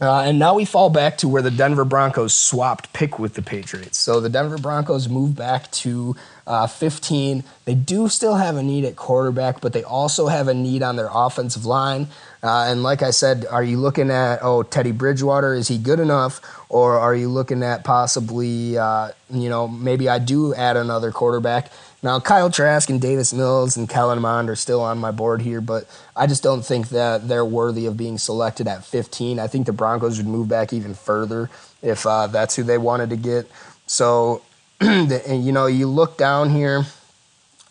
Uh, 0.04 0.22
and 0.22 0.38
now 0.38 0.54
we 0.54 0.64
fall 0.64 0.90
back 0.90 1.16
to 1.18 1.28
where 1.28 1.40
the 1.40 1.50
Denver 1.50 1.84
Broncos 1.84 2.34
swapped 2.34 2.92
pick 2.92 3.18
with 3.18 3.34
the 3.34 3.42
Patriots. 3.42 3.96
So 3.96 4.20
the 4.20 4.28
Denver 4.28 4.58
Broncos 4.58 5.08
move 5.08 5.34
back 5.34 5.70
to 5.72 6.14
uh, 6.46 6.66
15. 6.66 7.42
They 7.64 7.74
do 7.74 8.08
still 8.08 8.34
have 8.34 8.56
a 8.56 8.62
need 8.62 8.84
at 8.84 8.96
quarterback, 8.96 9.62
but 9.62 9.72
they 9.72 9.82
also 9.82 10.26
have 10.26 10.48
a 10.48 10.54
need 10.54 10.82
on 10.82 10.96
their 10.96 11.08
offensive 11.10 11.64
line. 11.64 12.08
Uh, 12.42 12.66
and 12.68 12.82
like 12.82 13.02
I 13.02 13.10
said, 13.10 13.46
are 13.46 13.64
you 13.64 13.78
looking 13.78 14.10
at, 14.10 14.40
oh, 14.42 14.62
Teddy 14.62 14.92
Bridgewater, 14.92 15.54
is 15.54 15.68
he 15.68 15.78
good 15.78 16.00
enough? 16.00 16.42
Or 16.68 16.98
are 16.98 17.14
you 17.14 17.30
looking 17.30 17.62
at 17.62 17.84
possibly, 17.84 18.76
uh, 18.76 19.12
you 19.30 19.48
know, 19.48 19.66
maybe 19.66 20.08
I 20.08 20.18
do 20.18 20.54
add 20.54 20.76
another 20.76 21.12
quarterback? 21.12 21.70
Now, 22.04 22.20
Kyle 22.20 22.50
Trask 22.50 22.90
and 22.90 23.00
Davis 23.00 23.32
Mills 23.32 23.78
and 23.78 23.88
Kellen 23.88 24.20
Mond 24.20 24.50
are 24.50 24.56
still 24.56 24.82
on 24.82 24.98
my 24.98 25.10
board 25.10 25.40
here, 25.40 25.62
but 25.62 25.88
I 26.14 26.26
just 26.26 26.42
don't 26.42 26.62
think 26.62 26.90
that 26.90 27.28
they're 27.28 27.46
worthy 27.46 27.86
of 27.86 27.96
being 27.96 28.18
selected 28.18 28.68
at 28.68 28.84
15. 28.84 29.38
I 29.38 29.46
think 29.46 29.64
the 29.64 29.72
Broncos 29.72 30.18
would 30.18 30.26
move 30.26 30.46
back 30.46 30.74
even 30.74 30.92
further 30.92 31.48
if 31.80 32.06
uh, 32.06 32.26
that's 32.26 32.56
who 32.56 32.62
they 32.62 32.76
wanted 32.76 33.08
to 33.08 33.16
get. 33.16 33.50
So, 33.86 34.42
and, 34.80 35.46
you 35.46 35.50
know, 35.50 35.64
you 35.64 35.86
look 35.86 36.18
down 36.18 36.50
here. 36.50 36.84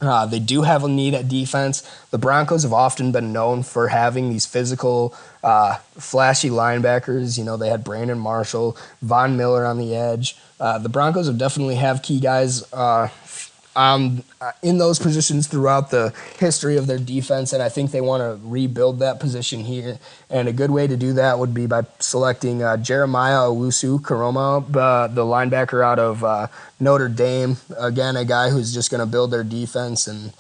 Uh, 0.02 0.26
they 0.26 0.40
do 0.40 0.64
have 0.64 0.84
a 0.84 0.90
need 0.90 1.14
at 1.14 1.30
defense. 1.30 1.82
The 2.10 2.18
Broncos 2.18 2.64
have 2.64 2.74
often 2.74 3.12
been 3.12 3.32
known 3.32 3.62
for 3.64 3.88
having 3.88 4.30
these 4.30 4.46
physical, 4.46 5.16
uh, 5.44 5.76
flashy 5.98 6.50
linebackers. 6.50 7.38
You 7.38 7.46
know, 7.46 7.56
they 7.56 7.70
had 7.70 7.86
Brandon 7.86 8.20
Marshall, 8.20 8.76
Von 9.02 9.38
Miller 9.38 9.64
on 9.64 9.78
the 9.78 9.96
edge. 9.96 10.36
Uh, 10.60 10.78
the 10.80 10.90
Broncos 10.90 11.28
have 11.28 11.38
definitely 11.38 11.76
have 11.76 12.02
key 12.02 12.20
guys 12.20 12.72
uh, 12.74 13.08
um, 13.76 14.24
in 14.62 14.78
those 14.78 15.00
positions 15.00 15.48
throughout 15.48 15.90
the 15.90 16.14
history 16.38 16.78
of 16.78 16.88
their 16.88 17.00
defense, 17.00 17.54
and 17.54 17.64
I 17.64 17.70
think 17.70 17.92
they 17.92 18.02
want 18.02 18.22
to 18.22 18.40
rebuild 18.48 19.00
that 19.00 19.20
position 19.20 19.62
here. 19.62 20.00
And 20.30 20.48
a 20.48 20.54
good 20.54 20.72
way 20.72 20.88
to 20.88 20.96
do 20.96 21.14
that 21.14 21.40
would 21.40 21.54
be 21.54 21.66
by 21.66 21.84
selecting 22.00 22.62
uh, 22.62 22.78
Jeremiah 22.78 23.48
Owusu-Koramoah, 23.50 24.76
uh, 24.76 25.08
the 25.08 25.24
linebacker 25.24 25.84
out 25.84 26.00
of 26.00 26.24
uh, 26.24 26.48
Notre 26.80 27.10
Dame. 27.10 27.58
Again, 27.78 28.16
a 28.16 28.26
guy 28.26 28.50
who's 28.50 28.74
just 28.74 28.92
going 28.92 29.00
to 29.00 29.08
build 29.08 29.32
their 29.32 29.44
defense. 29.44 30.08
And 30.08 30.34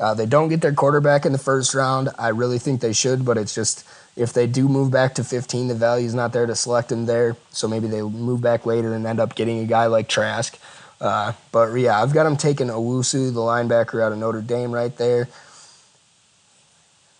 uh, 0.00 0.14
they 0.14 0.26
don't 0.26 0.48
get 0.48 0.62
their 0.62 0.72
quarterback 0.72 1.26
in 1.26 1.32
the 1.32 1.38
first 1.38 1.74
round. 1.74 2.08
I 2.18 2.28
really 2.28 2.58
think 2.58 2.80
they 2.80 2.92
should, 2.92 3.24
but 3.24 3.36
it's 3.36 3.54
just 3.54 3.86
if 4.16 4.32
they 4.32 4.46
do 4.46 4.68
move 4.68 4.90
back 4.90 5.14
to 5.14 5.24
15, 5.24 5.68
the 5.68 5.74
value 5.74 6.06
is 6.06 6.14
not 6.14 6.32
there 6.32 6.46
to 6.46 6.56
select 6.56 6.90
him 6.90 7.06
there. 7.06 7.36
So 7.50 7.68
maybe 7.68 7.86
they 7.86 8.02
move 8.02 8.40
back 8.40 8.66
later 8.66 8.94
and 8.94 9.06
end 9.06 9.20
up 9.20 9.34
getting 9.34 9.60
a 9.60 9.66
guy 9.66 9.86
like 9.86 10.08
Trask. 10.08 10.58
Uh, 11.00 11.32
but 11.50 11.72
yeah, 11.74 12.02
I've 12.02 12.12
got 12.12 12.26
him 12.26 12.36
taking 12.36 12.68
Owusu, 12.68 13.32
the 13.32 13.40
linebacker 13.40 14.02
out 14.02 14.12
of 14.12 14.18
Notre 14.18 14.42
Dame, 14.42 14.72
right 14.72 14.94
there. 14.96 15.28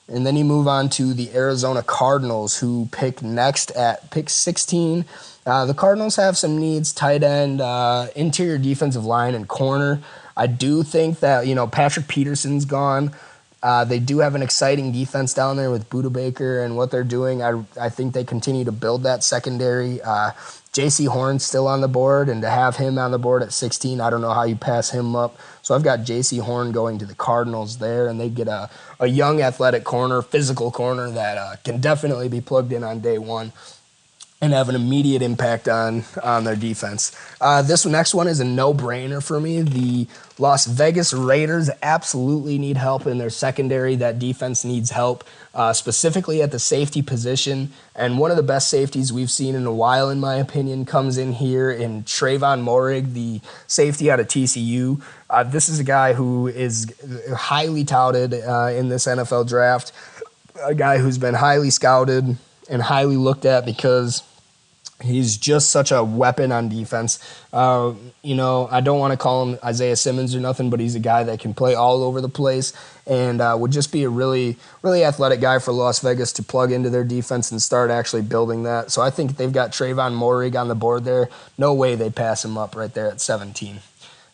And 0.06 0.26
then 0.26 0.36
you 0.36 0.44
move 0.44 0.66
on 0.66 0.88
to 0.90 1.14
the 1.14 1.30
Arizona 1.32 1.82
Cardinals, 1.82 2.58
who 2.58 2.88
pick 2.90 3.22
next 3.22 3.70
at 3.70 4.10
pick 4.10 4.28
16. 4.28 5.04
Uh, 5.46 5.66
the 5.66 5.74
Cardinals 5.74 6.16
have 6.16 6.36
some 6.36 6.58
needs 6.58 6.92
tight 6.92 7.22
end, 7.22 7.60
uh, 7.60 8.08
interior 8.16 8.58
defensive 8.58 9.04
line, 9.04 9.34
and 9.34 9.48
corner. 9.48 10.02
I 10.36 10.46
do 10.48 10.82
think 10.82 11.20
that, 11.20 11.46
you 11.46 11.54
know, 11.54 11.66
Patrick 11.66 12.08
Peterson's 12.08 12.64
gone. 12.64 13.12
Uh, 13.62 13.84
they 13.84 13.98
do 13.98 14.18
have 14.20 14.34
an 14.34 14.42
exciting 14.42 14.90
defense 14.90 15.34
down 15.34 15.56
there 15.56 15.70
with 15.70 15.90
Budda 15.90 16.12
Baker 16.12 16.62
and 16.62 16.76
what 16.76 16.90
they're 16.90 17.04
doing. 17.04 17.42
I, 17.42 17.62
I 17.78 17.90
think 17.90 18.14
they 18.14 18.24
continue 18.24 18.64
to 18.64 18.72
build 18.72 19.02
that 19.02 19.22
secondary. 19.22 20.00
Uh, 20.00 20.30
Jaycee 20.72 21.08
Horn's 21.08 21.44
still 21.44 21.66
on 21.66 21.80
the 21.80 21.88
board, 21.88 22.28
and 22.28 22.40
to 22.42 22.48
have 22.48 22.76
him 22.76 22.96
on 22.96 23.10
the 23.10 23.18
board 23.18 23.42
at 23.42 23.52
16, 23.52 24.00
I 24.00 24.08
don't 24.08 24.20
know 24.20 24.32
how 24.32 24.44
you 24.44 24.56
pass 24.56 24.90
him 24.90 25.16
up. 25.16 25.36
So 25.62 25.74
I've 25.74 25.82
got 25.82 26.00
Jaycee 26.00 26.40
Horn 26.40 26.72
going 26.72 26.98
to 26.98 27.04
the 27.04 27.14
Cardinals 27.14 27.78
there, 27.78 28.06
and 28.06 28.20
they 28.20 28.30
get 28.30 28.48
a, 28.48 28.70
a 28.98 29.08
young 29.08 29.42
athletic 29.42 29.84
corner, 29.84 30.22
physical 30.22 30.70
corner 30.70 31.10
that 31.10 31.36
uh, 31.36 31.56
can 31.64 31.80
definitely 31.80 32.28
be 32.28 32.40
plugged 32.40 32.72
in 32.72 32.84
on 32.84 33.00
day 33.00 33.18
one 33.18 33.52
and 34.42 34.54
have 34.54 34.70
an 34.70 34.74
immediate 34.74 35.20
impact 35.20 35.68
on 35.68 36.02
on 36.22 36.44
their 36.44 36.56
defense. 36.56 37.14
Uh, 37.40 37.60
this 37.60 37.84
next 37.84 38.14
one 38.14 38.26
is 38.26 38.40
a 38.40 38.44
no 38.44 38.72
brainer 38.72 39.22
for 39.22 39.38
me. 39.38 39.60
The 39.60 40.06
Las 40.38 40.64
Vegas 40.64 41.12
Raiders 41.12 41.68
absolutely 41.82 42.58
need 42.58 42.78
help 42.78 43.06
in 43.06 43.18
their 43.18 43.28
secondary. 43.28 43.96
That 43.96 44.18
defense 44.18 44.64
needs 44.64 44.90
help, 44.90 45.24
uh, 45.54 45.74
specifically 45.74 46.40
at 46.40 46.52
the 46.52 46.58
safety 46.58 47.02
position. 47.02 47.70
And 47.94 48.18
one 48.18 48.30
of 48.30 48.38
the 48.38 48.42
best 48.42 48.68
safeties 48.70 49.12
we've 49.12 49.30
seen 49.30 49.54
in 49.54 49.66
a 49.66 49.72
while, 49.74 50.08
in 50.08 50.20
my 50.20 50.36
opinion, 50.36 50.86
comes 50.86 51.18
in 51.18 51.34
here 51.34 51.70
in 51.70 52.04
Trevon 52.04 52.62
Moehrig, 52.62 53.12
the 53.12 53.42
safety 53.66 54.10
out 54.10 54.20
of 54.20 54.28
TCU. 54.28 55.02
Uh, 55.28 55.42
this 55.42 55.68
is 55.68 55.78
a 55.80 55.84
guy 55.84 56.14
who 56.14 56.46
is 56.46 56.90
highly 57.36 57.84
touted 57.84 58.32
uh, 58.32 58.70
in 58.74 58.88
this 58.88 59.06
NFL 59.06 59.48
draft, 59.48 59.92
a 60.64 60.74
guy 60.74 60.96
who's 60.96 61.18
been 61.18 61.34
highly 61.34 61.68
scouted 61.68 62.38
and 62.70 62.82
highly 62.82 63.16
looked 63.16 63.44
at 63.44 63.66
because 63.66 64.22
He's 65.02 65.36
just 65.36 65.70
such 65.70 65.92
a 65.92 66.04
weapon 66.04 66.52
on 66.52 66.68
defense. 66.68 67.18
Uh, 67.52 67.94
you 68.22 68.34
know, 68.34 68.68
I 68.70 68.80
don't 68.80 68.98
want 68.98 69.12
to 69.12 69.16
call 69.16 69.46
him 69.46 69.58
Isaiah 69.64 69.96
Simmons 69.96 70.34
or 70.34 70.40
nothing, 70.40 70.70
but 70.70 70.80
he's 70.80 70.94
a 70.94 71.00
guy 71.00 71.24
that 71.24 71.40
can 71.40 71.54
play 71.54 71.74
all 71.74 72.02
over 72.02 72.20
the 72.20 72.28
place 72.28 72.72
and 73.06 73.40
uh, 73.40 73.56
would 73.58 73.72
just 73.72 73.92
be 73.92 74.04
a 74.04 74.08
really, 74.08 74.56
really 74.82 75.04
athletic 75.04 75.40
guy 75.40 75.58
for 75.58 75.72
Las 75.72 76.00
Vegas 76.00 76.32
to 76.34 76.42
plug 76.42 76.70
into 76.72 76.90
their 76.90 77.04
defense 77.04 77.50
and 77.50 77.60
start 77.60 77.90
actually 77.90 78.22
building 78.22 78.62
that. 78.64 78.90
So 78.90 79.02
I 79.02 79.10
think 79.10 79.36
they've 79.36 79.52
got 79.52 79.72
Trevon 79.72 80.14
Moehrig 80.16 80.58
on 80.58 80.68
the 80.68 80.74
board 80.74 81.04
there. 81.04 81.28
No 81.58 81.74
way 81.74 81.94
they 81.94 82.10
pass 82.10 82.44
him 82.44 82.58
up 82.58 82.76
right 82.76 82.92
there 82.92 83.08
at 83.08 83.20
17. 83.20 83.80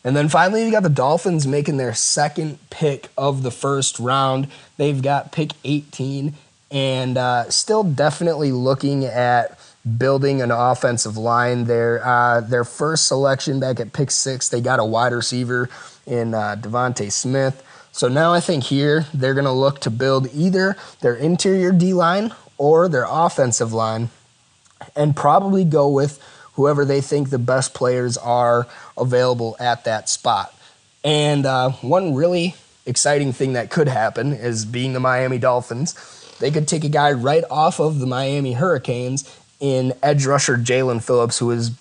And 0.05 0.17
then 0.17 0.29
finally, 0.29 0.65
you 0.65 0.71
got 0.71 0.85
the 0.85 0.89
Dolphins 0.89 1.49
making 1.49 1.79
their 1.79 1.95
second 1.95 2.59
pick 2.71 3.09
of 3.19 3.43
the 3.43 3.51
first 3.51 3.99
round. 3.99 4.49
They've 4.77 5.03
got 5.03 5.33
pick 5.33 5.51
18 5.65 6.35
and 6.71 7.19
uh, 7.19 7.51
still 7.51 7.83
definitely 7.83 8.53
looking 8.53 9.05
at 9.05 9.59
building 9.99 10.43
an 10.43 10.51
offensive 10.51 11.17
line. 11.17 11.65
Their 11.65 12.05
uh, 12.05 12.41
their 12.41 12.65
first 12.65 13.07
selection 13.07 13.61
back 13.61 13.81
at 13.81 13.93
pick 13.93 14.11
six, 14.11 14.49
they 14.49 14.61
got 14.61 14.81
a 14.81 14.85
wide 14.85 15.13
receiver 15.13 15.69
in 16.07 16.35
uh, 16.35 16.57
DeVonta 16.59 17.11
Smith. 17.11 17.63
So 17.93 18.09
now 18.09 18.33
I 18.33 18.41
think 18.41 18.65
here 18.65 19.07
they're 19.15 19.35
going 19.35 19.47
to 19.47 19.53
look 19.53 19.81
to 19.81 19.91
build 19.91 20.29
either 20.35 20.77
their 21.01 21.15
interior 21.15 21.73
D 21.73 21.95
line 21.95 22.35
or 22.59 22.89
their 22.89 23.07
offensive 23.09 23.73
line, 23.73 24.11
and 24.95 25.17
probably 25.17 25.65
go 25.65 25.89
with 25.89 26.23
whoever 26.55 26.85
they 26.85 27.01
think 27.01 27.31
the 27.31 27.39
best 27.39 27.75
players 27.75 28.17
are 28.17 28.67
available 28.97 29.57
at 29.61 29.85
that 29.85 30.09
spot. 30.09 30.55
And 31.05 31.47
uh, 31.47 31.71
one 31.83 32.15
really 32.15 32.55
exciting 32.85 33.33
thing 33.33 33.55
that 33.55 33.71
could 33.71 33.89
happen 33.89 34.33
is 34.33 34.65
being 34.65 34.93
the 34.93 35.01
Miami 35.01 35.39
Dolphins 35.39 35.95
they 36.39 36.51
could 36.51 36.69
take 36.69 36.85
a 36.85 36.89
guy 36.89 37.13
right 37.13 37.45
off 37.51 37.81
of 37.81 37.99
the 37.99 38.07
Miami 38.07 38.53
Hurricanes 38.53 39.25
in 39.61 39.93
edge 40.03 40.27
rusher 40.27 40.57
Jaelan 40.57 41.03
Phillips, 41.03 41.39
who 41.39 41.51
is 41.51 41.73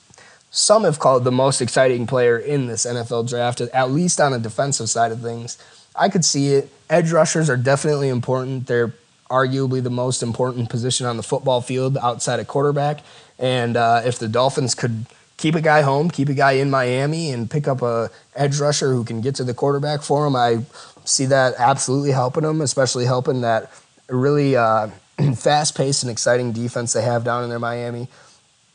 some 0.52 0.86
have 0.86 1.00
called 1.00 1.26
the 1.26 1.32
most 1.32 1.62
exciting 1.62 2.08
player 2.08 2.38
in 2.38 2.68
this 2.68 2.86
NFL 2.86 3.28
draft, 3.28 3.60
at 3.60 3.92
least 3.92 4.22
on 4.22 4.32
the 4.32 4.40
defensive 4.40 4.90
side 4.90 5.12
of 5.12 5.22
things. 5.22 5.58
I 5.96 6.08
could 6.10 6.24
see 6.24 6.54
it. 6.54 6.70
Edge 6.90 7.12
rushers 7.12 7.50
are 7.50 7.58
definitely 7.58 8.10
important. 8.10 8.68
They're 8.68 8.94
arguably 9.30 9.82
the 9.84 9.90
most 9.90 10.24
important 10.24 10.70
position 10.70 11.06
on 11.06 11.18
the 11.18 11.24
football 11.24 11.62
field 11.62 11.98
outside 11.98 12.40
of 12.40 12.48
quarterback. 12.48 13.02
And 13.40 13.76
uh, 13.76 14.04
if 14.06 14.20
the 14.20 14.28
Dolphins 14.28 14.76
could 14.76 15.06
keep 15.38 15.56
a 15.56 15.62
guy 15.62 15.82
home, 15.82 16.10
keep 16.10 16.30
a 16.30 16.34
guy 16.34 16.54
in 16.54 16.70
Miami, 16.70 17.32
and 17.32 17.50
pick 17.50 17.68
up 17.68 17.82
a 17.82 18.10
edge 18.36 18.60
rusher 18.60 18.94
who 18.94 19.04
can 19.04 19.22
get 19.22 19.36
to 19.36 19.44
the 19.44 19.54
quarterback 19.54 20.02
for 20.02 20.26
him, 20.26 20.36
I 20.36 20.64
see 21.04 21.26
that 21.26 21.56
absolutely 21.58 22.12
helping 22.12 22.44
them, 22.44 22.62
especially 22.62 23.06
helping 23.06 23.42
that 23.42 23.72
really 24.08 24.56
uh, 24.56 24.90
fast-paced 25.36 26.04
and 26.04 26.12
exciting 26.12 26.52
defense 26.52 26.94
they 26.94 27.02
have 27.02 27.24
down 27.24 27.44
in 27.44 27.50
their 27.50 27.60
Miami. 27.60 28.08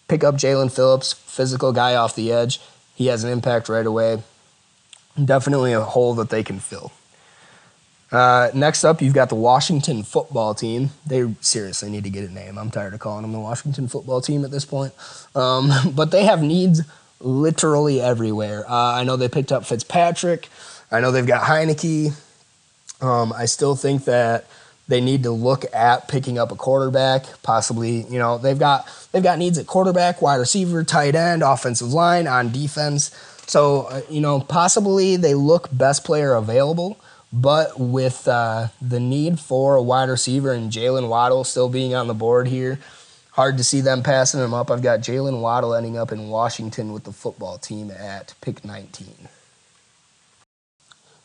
Pick 0.09 0.25
up 0.25 0.35
Jaelan 0.35 0.73
Phillips, 0.73 1.13
physical 1.13 1.73
guy 1.73 1.95
off 1.95 2.15
the 2.15 2.33
edge. 2.33 2.61
He 2.95 3.07
has 3.07 3.25
an 3.25 3.31
impact 3.31 3.69
right 3.69 3.87
away. 3.87 4.23
Definitely 5.23 5.73
a 5.73 5.81
hole 5.81 6.15
that 6.15 6.31
they 6.31 6.43
can 6.43 6.59
fill. 6.59 6.93
Uh, 8.13 8.51
next 8.55 8.85
up, 8.85 9.01
you've 9.01 9.15
got 9.15 9.29
the 9.29 9.37
Washington 9.37 10.03
football 10.03 10.55
team. 10.55 10.91
They 11.07 11.33
seriously 11.41 11.91
need 11.91 12.05
to 12.05 12.11
get 12.11 12.29
a 12.29 12.33
name. 12.33 12.59
I'm 12.59 12.71
tired 12.71 12.93
of 12.93 13.01
calling 13.01 13.23
them 13.23 13.33
the 13.33 13.39
Washington 13.39 13.87
football 13.87 14.21
team 14.21 14.45
at 14.45 14.51
this 14.51 14.65
point. 14.65 14.93
Um, 15.35 15.71
but 15.95 16.11
they 16.11 16.25
have 16.25 16.43
needs 16.43 16.83
literally 17.21 18.01
everywhere. 18.01 18.65
Uh, 18.69 18.95
I 18.95 19.05
know 19.05 19.17
they 19.17 19.29
picked 19.29 19.53
up 19.53 19.65
Fitzpatrick. 19.65 20.49
I 20.91 21.01
know 21.01 21.13
they've 21.13 21.27
got 21.27 21.43
Heinicke. 21.43 22.13
Um, 23.01 23.33
I 23.33 23.47
still 23.47 23.77
think 23.77 24.05
that 24.07 24.47
they 24.91 25.01
need 25.01 25.23
to 25.23 25.31
look 25.31 25.65
at 25.73 26.09
picking 26.09 26.37
up 26.37 26.51
a 26.51 26.57
quarterback. 26.57 27.25
Possibly, 27.43 28.03
you 28.03 28.19
know, 28.19 28.37
they've 28.37 28.59
got 28.59 28.87
they've 29.13 29.23
got 29.23 29.39
needs 29.39 29.57
at 29.57 29.67
quarterback, 29.67 30.21
wide 30.21 30.37
receiver, 30.37 30.83
tight 30.85 31.15
end, 31.15 31.43
offensive 31.43 31.93
line, 31.93 32.27
on 32.27 32.51
defense. 32.51 33.15
So, 33.47 33.83
uh, 33.83 34.03
you 34.11 34.21
know, 34.21 34.41
possibly 34.41 35.17
they 35.17 35.35
look 35.35 35.69
best 35.73 36.05
player 36.05 36.35
available. 36.35 37.01
But 37.33 37.79
with 37.79 38.27
uh, 38.27 38.69
the 38.83 38.99
need 38.99 39.39
for 39.39 39.77
a 39.77 39.83
wide 39.83 40.09
receiver 40.09 40.53
and 40.53 40.73
Jaylen 40.73 41.09
Waddle 41.09 41.45
still 41.45 41.69
being 41.69 41.95
on 41.95 42.09
the 42.09 42.15
board 42.15 42.49
here, 42.49 42.81
hard 43.31 43.57
to 43.59 43.65
see 43.65 43.81
them 43.81 44.03
passing 44.03 44.41
him 44.41 44.53
up. 44.53 44.69
I've 44.69 44.83
got 44.83 45.01
Jaylen 45.01 45.41
Waddle 45.41 45.75
ending 45.75 45.97
up 45.97 46.11
in 46.11 46.29
Washington 46.29 46.93
with 46.93 47.05
the 47.05 47.13
football 47.13 47.57
team 47.57 47.93
at 47.93 48.35
pick 48.41 48.65
19. 48.65 49.29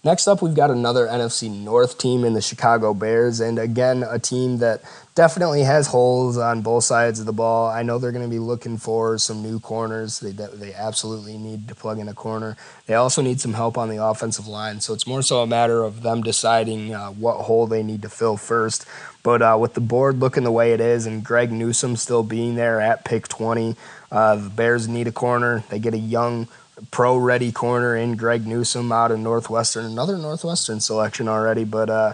Next 0.06 0.28
up, 0.28 0.44
we've 0.44 0.54
got 0.54 0.70
another 0.70 1.08
NFC 1.08 1.50
North 1.50 1.98
team 1.98 2.26
in 2.26 2.34
the 2.34 2.42
Chicago 2.42 2.94
Bears, 2.94 3.40
and 3.40 3.58
again, 3.58 4.06
a 4.08 4.20
team 4.20 4.60
that 4.60 4.84
definitely 5.16 5.64
has 5.64 5.88
holes 5.88 6.38
on 6.38 6.62
both 6.62 6.84
sides 6.84 7.20
of 7.20 7.26
the 7.26 7.34
ball. 7.34 7.68
I 7.68 7.82
know 7.82 7.98
they're 7.98 8.12
going 8.12 8.24
to 8.24 8.30
be 8.30 8.38
looking 8.38 8.78
for 8.78 9.18
some 9.18 9.42
new 9.42 9.60
corners. 9.60 10.20
They, 10.20 10.30
they 10.30 10.76
absolutely 10.76 11.40
need 11.40 11.68
to 11.70 11.74
plug 11.74 11.98
in 11.98 12.08
a 12.08 12.14
corner. 12.14 12.56
They 12.86 12.94
also 12.94 13.24
need 13.24 13.42
some 13.42 13.54
help 13.54 13.80
on 13.80 13.90
the 13.90 13.98
offensive 13.98 14.46
line, 14.46 14.80
so 14.80 14.94
it's 14.94 15.08
more 15.08 15.24
so 15.24 15.42
a 15.42 15.48
matter 15.48 15.82
of 15.82 16.04
them 16.04 16.22
deciding 16.22 16.94
uh, 16.94 17.10
what 17.10 17.38
hole 17.38 17.66
they 17.66 17.82
need 17.82 18.04
to 18.04 18.10
fill 18.10 18.38
first. 18.38 18.86
But 19.24 19.42
uh, 19.42 19.58
with 19.60 19.74
the 19.74 19.82
board 19.82 20.20
looking 20.20 20.44
the 20.44 20.52
way 20.52 20.74
it 20.74 20.82
is, 20.82 21.08
and 21.08 21.26
Greg 21.26 21.52
Newsome 21.52 21.96
still 21.96 22.22
being 22.22 22.54
there 22.54 22.80
at 22.80 23.06
pick 23.06 23.28
20, 23.28 23.76
uh, 24.12 24.36
the 24.36 24.50
Bears 24.52 24.88
need 24.88 25.08
a 25.08 25.12
corner. 25.12 25.64
They 25.70 25.80
get 25.80 25.96
a 25.96 25.98
young 25.98 26.48
pro 26.92 27.18
ready 27.18 27.52
corner 27.52 27.96
in 27.96 28.16
Greg 28.16 28.46
Newsome 28.46 28.92
out 28.92 29.12
of 29.12 29.20
Northwestern. 29.20 29.86
Another 29.86 30.18
Northwestern 30.18 30.80
selection 30.80 31.28
already, 31.28 31.64
but 31.64 31.90
uh, 31.90 32.14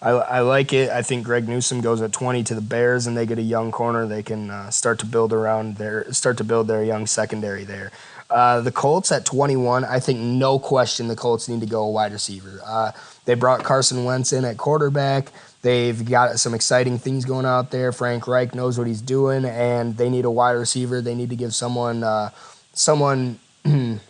I, 0.00 0.10
I, 0.10 0.40
like 0.40 0.72
it. 0.72 0.90
I 0.90 1.02
think 1.02 1.24
Greg 1.24 1.48
Newsome 1.48 1.80
goes 1.80 2.00
at 2.00 2.12
20 2.12 2.44
to 2.44 2.54
the 2.54 2.60
Bears, 2.60 3.06
and 3.06 3.16
they 3.16 3.26
get 3.26 3.38
a 3.38 3.42
young 3.42 3.72
corner. 3.72 4.06
They 4.06 4.22
can 4.22 4.50
uh, 4.50 4.70
start 4.70 4.98
to 5.00 5.06
build 5.06 5.32
around 5.32 5.76
their 5.76 6.10
start 6.12 6.36
to 6.38 6.44
build 6.44 6.68
their 6.68 6.84
young 6.84 7.06
secondary 7.06 7.64
there. 7.64 7.90
Uh, 8.30 8.60
the 8.60 8.70
Colts 8.70 9.10
at 9.10 9.24
21, 9.24 9.84
I 9.84 10.00
think 10.00 10.20
no 10.20 10.58
question 10.58 11.08
the 11.08 11.16
Colts 11.16 11.48
need 11.48 11.60
to 11.60 11.66
go 11.66 11.84
a 11.84 11.90
wide 11.90 12.12
receiver. 12.12 12.60
Uh, 12.64 12.92
they 13.24 13.34
brought 13.34 13.64
Carson 13.64 14.04
Wentz 14.04 14.32
in 14.32 14.44
at 14.44 14.58
quarterback. 14.58 15.32
They've 15.62 16.08
got 16.08 16.38
some 16.38 16.54
exciting 16.54 16.98
things 16.98 17.24
going 17.24 17.46
out 17.46 17.70
there. 17.70 17.90
Frank 17.90 18.28
Reich 18.28 18.54
knows 18.54 18.78
what 18.78 18.86
he's 18.86 19.00
doing, 19.00 19.44
and 19.44 19.96
they 19.96 20.10
need 20.10 20.24
a 20.24 20.30
wide 20.30 20.52
receiver. 20.52 21.00
They 21.00 21.14
need 21.14 21.30
to 21.30 21.36
give 21.36 21.54
someone 21.54 22.04
uh, 22.04 22.30
someone 22.74 23.40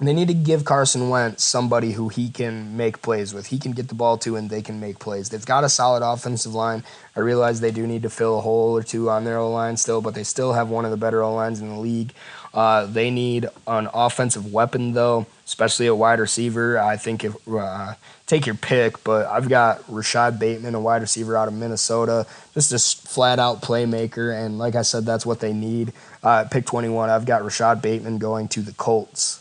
they 0.00 0.12
need 0.12 0.28
to 0.28 0.34
give 0.34 0.64
Carson 0.64 1.08
Wentz 1.08 1.42
somebody 1.42 1.92
who 1.92 2.08
he 2.08 2.28
can 2.28 2.76
make 2.76 3.00
plays 3.00 3.32
with. 3.32 3.46
He 3.46 3.58
can 3.58 3.72
get 3.72 3.88
the 3.88 3.94
ball 3.94 4.18
to, 4.18 4.36
and 4.36 4.50
they 4.50 4.60
can 4.60 4.78
make 4.78 4.98
plays. 4.98 5.30
They've 5.30 5.44
got 5.44 5.64
a 5.64 5.68
solid 5.68 6.02
offensive 6.02 6.54
line. 6.54 6.84
I 7.16 7.20
realize 7.20 7.60
they 7.60 7.70
do 7.70 7.86
need 7.86 8.02
to 8.02 8.10
fill 8.10 8.38
a 8.38 8.42
hole 8.42 8.76
or 8.76 8.82
two 8.82 9.08
on 9.08 9.24
their 9.24 9.38
O 9.38 9.50
line 9.50 9.76
still, 9.76 10.02
but 10.02 10.14
they 10.14 10.24
still 10.24 10.52
have 10.52 10.68
one 10.68 10.84
of 10.84 10.90
the 10.90 10.96
better 10.96 11.22
O 11.22 11.34
lines 11.34 11.60
in 11.60 11.70
the 11.70 11.78
league. 11.80 12.12
Uh, 12.52 12.86
they 12.86 13.10
need 13.10 13.46
an 13.66 13.88
offensive 13.92 14.52
weapon, 14.52 14.92
though, 14.92 15.26
especially 15.44 15.86
a 15.86 15.94
wide 15.94 16.20
receiver. 16.20 16.78
I 16.78 16.96
think 16.96 17.24
if 17.24 17.34
uh, 17.48 17.94
take 18.26 18.46
your 18.46 18.54
pick, 18.54 19.04
but 19.04 19.26
I've 19.26 19.48
got 19.48 19.82
Rashod 19.88 20.38
Bateman, 20.38 20.74
a 20.74 20.80
wide 20.80 21.02
receiver 21.02 21.36
out 21.36 21.48
of 21.48 21.54
Minnesota, 21.54 22.26
just 22.54 22.72
a 22.72 23.08
flat 23.08 23.38
out 23.38 23.62
playmaker. 23.62 24.34
And 24.34 24.58
like 24.58 24.74
I 24.74 24.82
said, 24.82 25.04
that's 25.04 25.26
what 25.26 25.40
they 25.40 25.52
need. 25.52 25.92
Uh, 26.26 26.42
pick 26.42 26.66
21, 26.66 27.08
I've 27.08 27.24
got 27.24 27.44
Rashod 27.44 27.80
Bateman 27.80 28.18
going 28.18 28.48
to 28.48 28.60
the 28.60 28.72
Colts. 28.72 29.40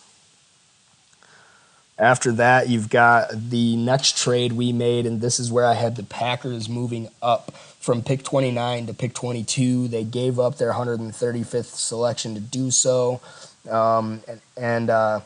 After 1.98 2.32
that, 2.34 2.70
you've 2.70 2.92
got 2.92 3.32
the 3.32 3.76
next 3.76 4.20
trade 4.20 4.54
we 4.54 4.72
made, 4.72 5.08
and 5.08 5.20
this 5.20 5.40
is 5.40 5.52
where 5.52 5.66
I 5.66 5.74
had 5.74 5.96
the 5.96 6.04
Packers 6.04 6.70
moving 6.70 7.10
up 7.24 7.56
from 7.56 8.04
pick 8.04 8.22
29 8.22 8.86
to 8.86 8.94
pick 8.94 9.16
22. 9.16 9.88
They 9.88 10.04
gave 10.04 10.40
up 10.40 10.60
their 10.60 10.74
135th 10.74 11.74
selection 11.74 12.36
to 12.36 12.40
do 12.40 12.70
so. 12.70 13.20
Um, 13.68 14.22
and, 14.28 14.42
and 14.56 14.90
uh, 14.92 15.22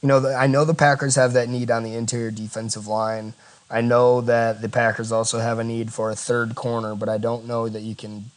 you 0.00 0.08
know, 0.08 0.20
the, 0.20 0.34
I 0.34 0.46
know 0.46 0.64
the 0.64 0.72
Packers 0.72 1.14
have 1.16 1.34
that 1.34 1.50
need 1.50 1.70
on 1.70 1.82
the 1.82 1.94
interior 1.94 2.30
defensive 2.30 2.86
line. 2.86 3.34
I 3.70 3.82
know 3.82 4.22
that 4.22 4.62
the 4.62 4.70
Packers 4.70 5.12
also 5.12 5.40
have 5.40 5.58
a 5.58 5.64
need 5.64 5.92
for 5.92 6.10
a 6.10 6.16
third 6.16 6.54
corner, 6.54 6.94
but 6.94 7.10
I 7.10 7.18
don't 7.18 7.46
know 7.46 7.68
that 7.68 7.82
you 7.82 7.94
can 7.94 8.30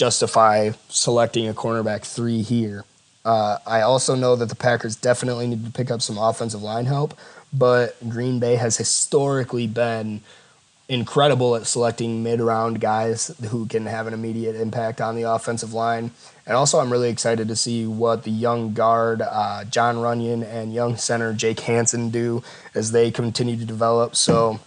justify 0.00 0.70
selecting 0.88 1.46
a 1.46 1.52
cornerback 1.52 2.06
three 2.06 2.40
here. 2.40 2.84
Uh, 3.22 3.58
I 3.66 3.82
also 3.82 4.14
know 4.14 4.34
that 4.34 4.48
the 4.48 4.56
Packers 4.56 4.96
definitely 4.96 5.46
need 5.46 5.62
to 5.66 5.70
pick 5.70 5.90
up 5.90 6.00
some 6.00 6.16
offensive 6.16 6.62
line 6.62 6.86
help, 6.86 7.12
but 7.52 7.96
Green 8.08 8.40
Bay 8.40 8.56
has 8.56 8.78
historically 8.78 9.66
been 9.66 10.22
incredible 10.88 11.54
at 11.54 11.66
selecting 11.66 12.22
mid 12.22 12.40
round 12.40 12.80
guys 12.80 13.30
who 13.50 13.66
can 13.66 13.84
have 13.84 14.06
an 14.06 14.14
immediate 14.14 14.56
impact 14.56 15.02
on 15.02 15.16
the 15.16 15.24
offensive 15.24 15.74
line. 15.74 16.12
And 16.46 16.56
also, 16.56 16.78
I'm 16.78 16.90
really 16.90 17.10
excited 17.10 17.46
to 17.48 17.54
see 17.54 17.86
what 17.86 18.24
the 18.24 18.30
young 18.30 18.72
guard, 18.72 19.20
uh, 19.20 19.64
Jon 19.64 19.96
Runyan, 19.96 20.42
and 20.42 20.72
young 20.72 20.96
center, 20.96 21.34
Jake 21.34 21.60
Hanson, 21.60 22.08
do 22.08 22.42
as 22.74 22.92
they 22.92 23.10
continue 23.10 23.58
to 23.58 23.66
develop. 23.66 24.16
So, 24.16 24.60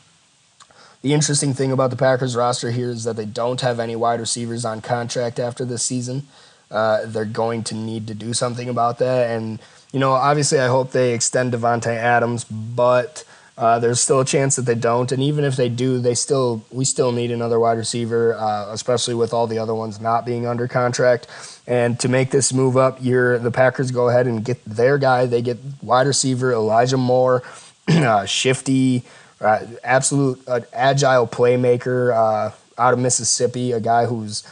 the 1.04 1.14
interesting 1.14 1.54
thing 1.54 1.72
about 1.72 1.90
the 1.90 1.98
Packers 1.98 2.36
roster 2.36 2.72
here 2.72 2.90
is 2.90 3.04
that 3.04 3.18
they 3.18 3.26
don't 3.26 3.60
have 3.62 3.80
any 3.80 3.96
wide 3.96 4.22
receivers 4.22 4.64
on 4.64 4.82
contract 4.82 5.38
after 5.38 5.66
this 5.66 5.84
season. 5.84 6.26
Uh, 6.72 7.06
they're 7.06 7.26
going 7.26 7.62
to 7.66 7.76
need 7.76 8.08
to 8.08 8.16
do 8.16 8.34
something 8.34 8.70
about 8.70 9.00
that. 9.00 9.30
And, 9.30 9.60
you 9.92 10.00
know, 10.00 10.14
obviously 10.14 10.60
I 10.60 10.68
hope 10.68 10.92
they 10.92 11.14
extend 11.14 11.54
Davante 11.54 11.94
Adams, 11.94 12.46
but 12.46 13.26
uh, 13.58 13.80
there's 13.80 14.00
still 14.00 14.22
a 14.22 14.26
chance 14.26 14.56
that 14.56 14.64
they 14.64 14.76
don't. 14.76 15.12
And 15.12 15.22
even 15.22 15.44
if 15.44 15.58
they 15.58 15.68
do, 15.68 16.00
they 16.00 16.16
still 16.16 16.66
we 16.72 16.86
still 16.86 17.12
need 17.12 17.32
another 17.32 17.60
wide 17.60 17.78
receiver, 17.78 18.34
uh, 18.34 18.72
especially 18.72 19.14
with 19.14 19.34
all 19.34 19.46
the 19.46 19.60
other 19.60 19.76
ones 19.76 20.00
not 20.00 20.26
being 20.26 20.48
under 20.48 20.70
contract. 20.70 21.28
And 21.68 22.00
to 22.00 22.08
make 22.08 22.32
this 22.32 22.54
move 22.54 22.78
up, 22.78 22.98
you're, 23.02 23.38
the 23.38 23.52
Packers 23.52 23.92
go 23.92 24.08
ahead 24.08 24.26
and 24.26 24.44
get 24.44 24.64
their 24.66 24.98
guy. 24.98 25.26
They 25.26 25.42
get 25.42 25.60
wide 25.82 26.08
receiver 26.08 26.54
Elijah 26.54 26.98
Moore, 26.98 27.44
uh, 27.90 28.26
shifty, 28.26 29.04
uh, 29.44 29.66
absolute 29.84 30.42
uh, 30.48 30.62
agile 30.74 31.28
playmaker 31.28 32.54
out 32.78 32.94
of 32.94 33.00
Mississippi, 33.00 33.72
a 33.72 33.80
guy 33.80 34.06
who's 34.06 34.44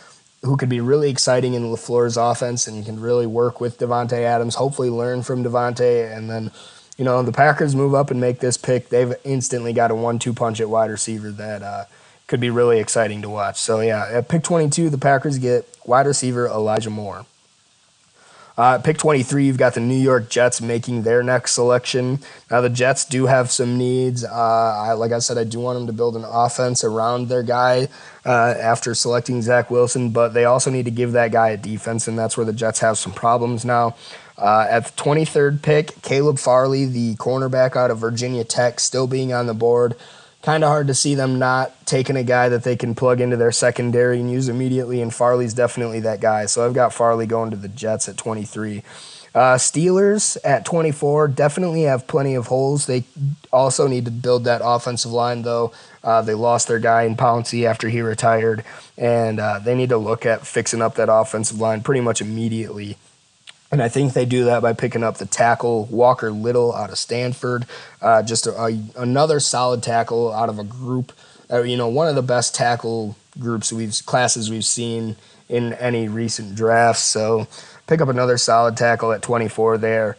who 0.43 0.57
could 0.57 0.69
be 0.69 0.81
really 0.81 1.09
exciting 1.09 1.53
in 1.53 1.63
LaFleur's 1.63 2.17
offense 2.17 2.67
and 2.67 2.83
can 2.83 2.99
really 2.99 3.27
work 3.27 3.61
with 3.61 3.77
Davante 3.77 4.23
Adams, 4.23 4.55
hopefully 4.55 4.89
learn 4.89 5.21
from 5.21 5.43
Davante, 5.43 6.15
And 6.15 6.29
then, 6.29 6.51
you 6.97 7.05
know, 7.05 7.21
the 7.21 7.31
Packers 7.31 7.75
move 7.75 7.93
up 7.93 8.09
and 8.09 8.19
make 8.19 8.39
this 8.39 8.57
pick. 8.57 8.89
They've 8.89 9.13
instantly 9.23 9.71
got 9.71 9.91
a 9.91 9.95
one 9.95 10.17
two 10.17 10.33
punch 10.33 10.59
at 10.59 10.69
wide 10.69 10.89
receiver 10.89 11.29
that 11.31 11.61
uh, 11.61 11.85
could 12.27 12.39
be 12.39 12.49
really 12.49 12.79
exciting 12.79 13.21
to 13.21 13.29
watch. 13.29 13.59
So, 13.59 13.81
yeah, 13.81 14.07
at 14.11 14.29
pick 14.29 14.43
22, 14.43 14.89
the 14.89 14.97
Packers 14.97 15.37
get 15.37 15.67
wide 15.85 16.07
receiver 16.07 16.47
Elijah 16.47 16.89
Moore. 16.89 17.25
Uh, 18.61 18.77
pick 18.77 18.99
23, 18.99 19.47
you've 19.47 19.57
got 19.57 19.73
the 19.73 19.79
New 19.79 19.97
York 19.97 20.29
Jets 20.29 20.61
making 20.61 21.01
their 21.01 21.23
next 21.23 21.53
selection. 21.53 22.19
Now, 22.51 22.61
the 22.61 22.69
Jets 22.69 23.05
do 23.05 23.25
have 23.25 23.49
some 23.49 23.75
needs. 23.75 24.23
Uh, 24.23 24.29
I, 24.31 24.91
like 24.91 25.11
I 25.11 25.17
said, 25.17 25.39
I 25.39 25.45
do 25.45 25.59
want 25.59 25.79
them 25.79 25.87
to 25.87 25.93
build 25.93 26.15
an 26.15 26.23
offense 26.23 26.83
around 26.83 27.27
their 27.27 27.41
guy 27.41 27.87
uh, 28.23 28.53
after 28.61 28.93
selecting 28.93 29.41
Zach 29.41 29.71
Wilson, 29.71 30.11
but 30.11 30.35
they 30.35 30.45
also 30.45 30.69
need 30.69 30.85
to 30.85 30.91
give 30.91 31.13
that 31.13 31.31
guy 31.31 31.49
a 31.49 31.57
defense, 31.57 32.07
and 32.07 32.19
that's 32.19 32.37
where 32.37 32.45
the 32.45 32.53
Jets 32.53 32.81
have 32.81 32.99
some 32.99 33.13
problems 33.13 33.65
now. 33.65 33.95
Uh, 34.37 34.67
at 34.69 34.85
the 34.85 34.91
23rd 34.91 35.63
pick, 35.63 35.99
Caleb 36.03 36.37
Farley, 36.37 36.85
the 36.85 37.15
cornerback 37.15 37.75
out 37.75 37.89
of 37.89 37.97
Virginia 37.97 38.43
Tech, 38.43 38.79
still 38.79 39.07
being 39.07 39.33
on 39.33 39.47
the 39.47 39.55
board. 39.55 39.95
Kind 40.41 40.63
of 40.63 40.69
hard 40.69 40.87
to 40.87 40.93
see 40.93 41.15
them 41.15 41.39
not 41.39 41.85
taking 41.85 42.15
a 42.15 42.23
guy 42.23 42.49
that 42.49 42.63
they 42.63 42.75
can 42.75 42.95
plug 42.95 43.21
into 43.21 43.37
their 43.37 43.51
secondary 43.51 44.19
and 44.19 44.31
use 44.31 44.49
immediately. 44.49 45.01
And 45.01 45.13
Farley's 45.13 45.53
definitely 45.53 45.99
that 46.01 46.19
guy. 46.19 46.45
So 46.45 46.65
I've 46.65 46.73
got 46.73 46.93
Farley 46.93 47.25
going 47.25 47.51
to 47.51 47.57
the 47.57 47.67
Jets 47.67 48.09
at 48.09 48.17
23. 48.17 48.83
Uh, 49.33 49.55
Steelers 49.55 50.37
at 50.43 50.65
24 50.65 51.29
definitely 51.29 51.83
have 51.83 52.05
plenty 52.05 52.35
of 52.35 52.47
holes. 52.47 52.85
They 52.85 53.05
also 53.51 53.87
need 53.87 54.05
to 54.05 54.11
build 54.11 54.43
that 54.43 54.61
offensive 54.63 55.11
line, 55.11 55.43
though. 55.43 55.71
Uh, 56.03 56.21
they 56.21 56.33
lost 56.33 56.67
their 56.67 56.79
guy 56.79 57.03
in 57.03 57.15
Pouncey 57.15 57.63
after 57.63 57.87
he 57.87 58.01
retired, 58.01 58.65
and 58.97 59.39
uh, 59.39 59.59
they 59.59 59.73
need 59.73 59.89
to 59.89 59.97
look 59.97 60.25
at 60.25 60.45
fixing 60.45 60.81
up 60.81 60.95
that 60.95 61.07
offensive 61.09 61.61
line 61.61 61.81
pretty 61.81 62.01
much 62.01 62.19
immediately. 62.19 62.97
And 63.71 63.81
I 63.81 63.87
think 63.87 64.13
they 64.13 64.25
do 64.25 64.45
that 64.45 64.61
by 64.61 64.73
picking 64.73 65.03
up 65.03 65.17
the 65.17 65.25
tackle 65.25 65.85
Walker 65.85 66.29
Little 66.31 66.75
out 66.75 66.89
of 66.89 66.97
Stanford, 66.97 67.65
uh, 68.01 68.21
just 68.21 68.45
a, 68.45 68.61
a, 68.61 68.83
another 68.97 69.39
solid 69.39 69.81
tackle 69.81 70.31
out 70.33 70.49
of 70.49 70.59
a 70.59 70.63
group. 70.63 71.13
Uh, 71.49 71.63
you 71.63 71.77
know, 71.77 71.87
one 71.87 72.07
of 72.07 72.15
the 72.15 72.21
best 72.21 72.53
tackle 72.53 73.15
groups 73.39 73.71
we've 73.71 74.05
classes 74.05 74.49
we've 74.49 74.65
seen 74.65 75.15
in 75.47 75.73
any 75.73 76.07
recent 76.09 76.55
drafts. 76.55 77.01
So 77.01 77.47
pick 77.87 78.01
up 78.01 78.09
another 78.09 78.37
solid 78.37 78.75
tackle 78.75 79.13
at 79.13 79.21
24 79.21 79.77
there. 79.77 80.17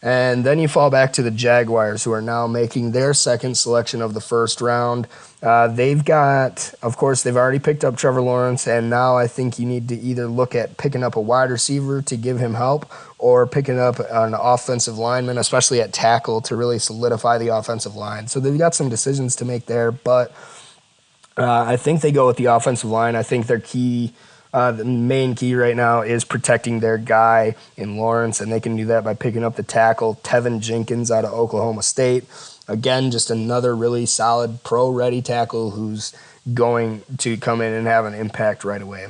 And 0.00 0.44
then 0.44 0.60
you 0.60 0.68
fall 0.68 0.90
back 0.90 1.12
to 1.14 1.22
the 1.22 1.30
Jaguars, 1.30 2.04
who 2.04 2.12
are 2.12 2.22
now 2.22 2.46
making 2.46 2.92
their 2.92 3.12
second 3.12 3.56
selection 3.56 4.00
of 4.00 4.14
the 4.14 4.20
first 4.20 4.60
round. 4.60 5.08
Uh, 5.42 5.66
they've 5.66 6.04
got, 6.04 6.72
of 6.82 6.96
course, 6.96 7.24
they've 7.24 7.36
already 7.36 7.58
picked 7.58 7.84
up 7.84 7.96
Trevor 7.96 8.20
Lawrence, 8.20 8.68
and 8.68 8.90
now 8.90 9.16
I 9.16 9.26
think 9.26 9.58
you 9.58 9.66
need 9.66 9.88
to 9.88 9.96
either 9.96 10.28
look 10.28 10.54
at 10.54 10.76
picking 10.76 11.02
up 11.02 11.16
a 11.16 11.20
wide 11.20 11.50
receiver 11.50 12.00
to 12.02 12.16
give 12.16 12.38
him 12.38 12.54
help 12.54 12.90
or 13.18 13.44
picking 13.46 13.80
up 13.80 13.98
an 13.98 14.34
offensive 14.34 14.98
lineman, 14.98 15.36
especially 15.36 15.80
at 15.80 15.92
tackle, 15.92 16.40
to 16.42 16.54
really 16.54 16.78
solidify 16.78 17.38
the 17.38 17.48
offensive 17.48 17.96
line. 17.96 18.28
So 18.28 18.38
they've 18.38 18.56
got 18.56 18.76
some 18.76 18.88
decisions 18.88 19.34
to 19.36 19.44
make 19.44 19.66
there, 19.66 19.90
but 19.90 20.32
uh, 21.36 21.62
I 21.62 21.76
think 21.76 22.02
they 22.02 22.12
go 22.12 22.28
with 22.28 22.36
the 22.36 22.46
offensive 22.46 22.90
line. 22.90 23.16
I 23.16 23.24
think 23.24 23.48
their 23.48 23.60
key 23.60 24.12
uh, 24.52 24.72
the 24.72 24.84
main 24.84 25.34
key 25.34 25.54
right 25.54 25.76
now 25.76 26.00
is 26.00 26.24
protecting 26.24 26.80
their 26.80 26.98
guy 26.98 27.54
in 27.76 27.96
Lawrence, 27.96 28.40
and 28.40 28.50
they 28.50 28.60
can 28.60 28.76
do 28.76 28.86
that 28.86 29.04
by 29.04 29.14
picking 29.14 29.44
up 29.44 29.56
the 29.56 29.62
tackle 29.62 30.16
Teven 30.22 30.60
Jenkins 30.60 31.10
out 31.10 31.24
of 31.24 31.32
Oklahoma 31.32 31.82
State. 31.82 32.24
Again, 32.66 33.10
just 33.10 33.30
another 33.30 33.74
really 33.74 34.06
solid 34.06 34.62
pro 34.62 34.90
ready 34.90 35.22
tackle 35.22 35.70
who's 35.70 36.14
going 36.54 37.02
to 37.18 37.36
come 37.36 37.60
in 37.60 37.72
and 37.72 37.86
have 37.86 38.04
an 38.04 38.14
impact 38.14 38.64
right 38.64 38.80
away. 38.80 39.08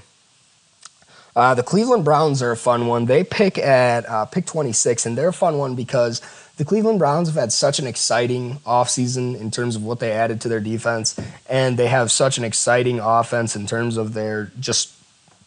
Uh, 1.37 1.55
the 1.55 1.63
Cleveland 1.63 2.05
Browns 2.05 2.43
are 2.43 2.51
a 2.51 2.57
fun 2.57 2.89
one. 2.89 3.07
They 3.07 3.23
pick 3.23 3.59
at 3.59 4.09
uh, 4.09 4.25
pick 4.25 4.45
26, 4.45 5.07
and 5.07 5.17
they're 5.17 5.29
a 5.29 5.33
fun 5.33 5.57
one 5.57 5.77
because 5.77 6.21
the 6.57 6.65
Cleveland 6.65 6.99
Browns 6.99 7.29
have 7.29 7.37
had 7.37 7.53
such 7.53 7.79
an 7.79 7.87
exciting 7.87 8.57
offseason 8.67 9.41
in 9.41 9.53
terms 9.53 9.77
of 9.77 9.85
what 9.85 10.01
they 10.01 10.11
added 10.11 10.41
to 10.41 10.49
their 10.49 10.59
defense, 10.59 11.17
and 11.49 11.77
they 11.77 11.87
have 11.87 12.11
such 12.11 12.39
an 12.39 12.45
exciting 12.45 12.99
offense 12.99 13.55
in 13.55 13.69
terms 13.69 13.97
of 13.97 14.15
their 14.15 14.51
just 14.59 14.98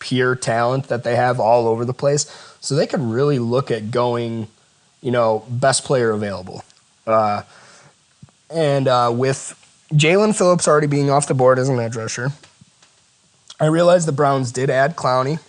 pure 0.01 0.35
talent 0.35 0.89
that 0.89 1.05
they 1.05 1.15
have 1.15 1.39
all 1.39 1.67
over 1.67 1.85
the 1.85 1.93
place. 1.93 2.25
So 2.59 2.75
they 2.75 2.87
could 2.87 2.99
really 2.99 3.39
look 3.39 3.71
at 3.71 3.91
going, 3.91 4.47
you 5.01 5.11
know, 5.11 5.45
best 5.47 5.85
player 5.85 6.11
available. 6.11 6.65
Uh, 7.07 7.43
and 8.49 8.87
uh, 8.87 9.11
with 9.13 9.57
Jaelan 9.93 10.37
Phillips 10.37 10.67
already 10.67 10.87
being 10.87 11.09
off 11.09 11.27
the 11.27 11.33
board 11.33 11.57
as 11.57 11.69
an 11.69 11.79
edge 11.79 11.95
rusher, 11.95 12.31
I 13.59 13.67
realized 13.67 14.07
the 14.07 14.11
Browns 14.11 14.51
did 14.51 14.69
add 14.69 14.95
Clowney, 14.95 15.39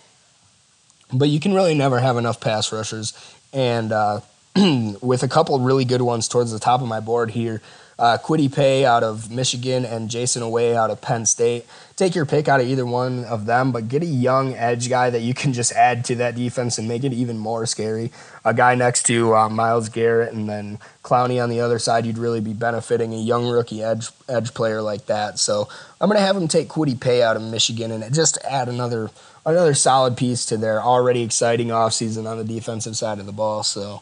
but 1.11 1.29
you 1.29 1.39
can 1.39 1.53
really 1.53 1.75
never 1.75 1.99
have 1.99 2.15
enough 2.15 2.39
pass 2.39 2.71
rushers. 2.71 3.13
And 3.51 3.91
uh, 3.91 4.21
with 5.01 5.23
a 5.23 5.27
couple 5.27 5.59
really 5.59 5.85
good 5.85 6.01
ones 6.01 6.27
towards 6.27 6.51
the 6.51 6.59
top 6.59 6.81
of 6.81 6.87
my 6.87 6.99
board 6.99 7.31
here, 7.31 7.61
uh, 7.99 8.17
Kwity 8.23 8.53
Paye 8.53 8.85
out 8.85 9.03
of 9.03 9.31
Michigan 9.31 9.85
and 9.85 10.09
Jayson 10.09 10.41
Oweh 10.41 10.75
out 10.75 10.89
of 10.89 11.01
Penn 11.01 11.25
State. 11.25 11.65
Take 11.95 12.15
your 12.15 12.25
pick 12.25 12.47
out 12.47 12.59
of 12.59 12.65
either 12.65 12.87
one 12.87 13.23
of 13.25 13.45
them, 13.45 13.71
but 13.71 13.87
get 13.87 14.01
a 14.01 14.07
young 14.07 14.55
edge 14.55 14.89
guy 14.89 15.11
that 15.11 15.21
you 15.21 15.35
can 15.35 15.53
just 15.53 15.71
add 15.73 16.03
to 16.05 16.15
that 16.15 16.35
defense 16.35 16.79
and 16.79 16.87
make 16.87 17.03
it 17.03 17.13
even 17.13 17.37
more 17.37 17.67
scary. 17.67 18.11
A 18.43 18.51
guy 18.51 18.73
next 18.73 19.03
to 19.03 19.35
uh, 19.35 19.47
Myles 19.47 19.89
Garrett 19.89 20.33
and 20.33 20.49
then 20.49 20.79
Clowney 21.03 21.41
on 21.41 21.49
the 21.49 21.59
other 21.59 21.77
side, 21.77 22.07
you'd 22.07 22.17
really 22.17 22.41
be 22.41 22.53
benefiting 22.53 23.13
a 23.13 23.17
young 23.17 23.47
rookie 23.47 23.83
edge 23.83 24.09
edge 24.27 24.55
player 24.55 24.81
like 24.81 25.05
that. 25.05 25.37
So 25.37 25.69
I'm 26.01 26.09
going 26.09 26.19
to 26.19 26.25
have 26.25 26.35
him 26.35 26.47
take 26.47 26.67
Kwity 26.67 26.99
Paye 26.99 27.21
out 27.21 27.35
of 27.35 27.43
Michigan 27.43 27.91
and 27.91 28.11
just 28.13 28.39
add 28.43 28.69
another 28.69 29.11
another 29.45 29.75
solid 29.75 30.17
piece 30.17 30.47
to 30.47 30.57
their 30.57 30.81
already 30.81 31.21
exciting 31.21 31.67
offseason 31.67 32.25
on 32.25 32.39
the 32.39 32.43
defensive 32.43 32.97
side 32.97 33.19
of 33.19 33.27
the 33.27 33.31
ball. 33.31 33.61
So. 33.61 34.01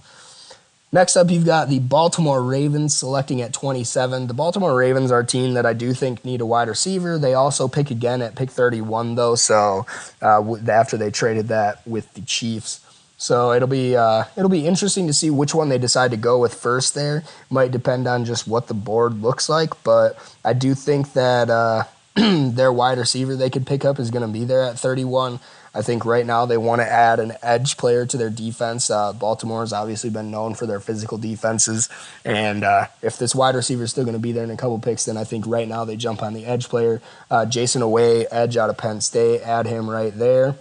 Next 0.93 1.15
up, 1.15 1.31
you've 1.31 1.45
got 1.45 1.69
the 1.69 1.79
Baltimore 1.79 2.43
Ravens 2.43 2.95
selecting 2.95 3.41
at 3.41 3.53
27. 3.53 4.27
The 4.27 4.33
Baltimore 4.33 4.75
Ravens 4.75 5.09
are 5.09 5.21
a 5.21 5.25
team 5.25 5.53
that 5.53 5.65
I 5.65 5.71
do 5.71 5.93
think 5.93 6.25
need 6.25 6.41
a 6.41 6.45
wide 6.45 6.67
receiver. 6.67 7.17
They 7.17 7.33
also 7.33 7.69
pick 7.69 7.91
again 7.91 8.21
at 8.21 8.35
pick 8.35 8.49
31, 8.49 9.15
though. 9.15 9.35
So 9.35 9.85
uh, 10.21 10.55
after 10.67 10.97
they 10.97 11.09
traded 11.09 11.47
that 11.47 11.85
with 11.87 12.13
the 12.13 12.21
Chiefs, 12.21 12.85
so 13.15 13.53
it'll 13.53 13.69
be 13.69 13.95
uh, 13.95 14.25
it'll 14.35 14.49
be 14.49 14.65
interesting 14.65 15.05
to 15.05 15.13
see 15.13 15.29
which 15.29 15.53
one 15.53 15.69
they 15.69 15.77
decide 15.77 16.09
to 16.11 16.17
go 16.17 16.39
with 16.39 16.55
first. 16.55 16.95
There 16.95 17.23
might 17.51 17.71
depend 17.71 18.07
on 18.07 18.25
just 18.25 18.47
what 18.47 18.67
the 18.67 18.73
board 18.73 19.21
looks 19.21 19.47
like, 19.47 19.81
but 19.83 20.17
I 20.43 20.53
do 20.53 20.73
think 20.73 21.13
that 21.13 21.49
uh, 21.49 21.83
their 22.15 22.73
wide 22.73 22.97
receiver 22.97 23.35
they 23.35 23.51
could 23.51 23.67
pick 23.67 23.85
up 23.85 23.99
is 23.99 24.09
going 24.09 24.25
to 24.25 24.33
be 24.33 24.43
there 24.43 24.63
at 24.63 24.79
31. 24.79 25.39
I 25.73 25.81
think 25.81 26.03
right 26.05 26.25
now 26.25 26.45
they 26.45 26.57
want 26.57 26.81
to 26.81 26.91
add 26.91 27.19
an 27.19 27.33
edge 27.41 27.77
player 27.77 28.05
to 28.05 28.17
their 28.17 28.29
defense. 28.29 28.89
Uh, 28.89 29.13
Baltimore 29.13 29.61
has 29.61 29.71
obviously 29.71 30.09
been 30.09 30.29
known 30.29 30.53
for 30.53 30.65
their 30.65 30.79
physical 30.79 31.17
defenses, 31.17 31.87
and 32.25 32.63
uh, 32.63 32.87
if 33.01 33.17
this 33.17 33.33
wide 33.33 33.55
receiver 33.55 33.83
is 33.83 33.91
still 33.91 34.03
going 34.03 34.13
to 34.13 34.19
be 34.19 34.31
there 34.31 34.43
in 34.43 34.51
a 34.51 34.57
couple 34.57 34.77
picks, 34.79 35.05
then 35.05 35.17
I 35.17 35.23
think 35.23 35.47
right 35.47 35.67
now 35.67 35.85
they 35.85 35.95
jump 35.95 36.21
on 36.21 36.33
the 36.33 36.45
edge 36.45 36.67
player. 36.67 37.01
Uh, 37.29 37.45
Jayson 37.45 37.81
Oweh, 37.81 38.25
edge 38.31 38.57
out 38.57 38.69
of 38.69 38.77
Penn 38.77 38.99
State, 39.01 39.41
add 39.41 39.65
him 39.65 39.89
right 39.89 40.17
there. 40.17 40.55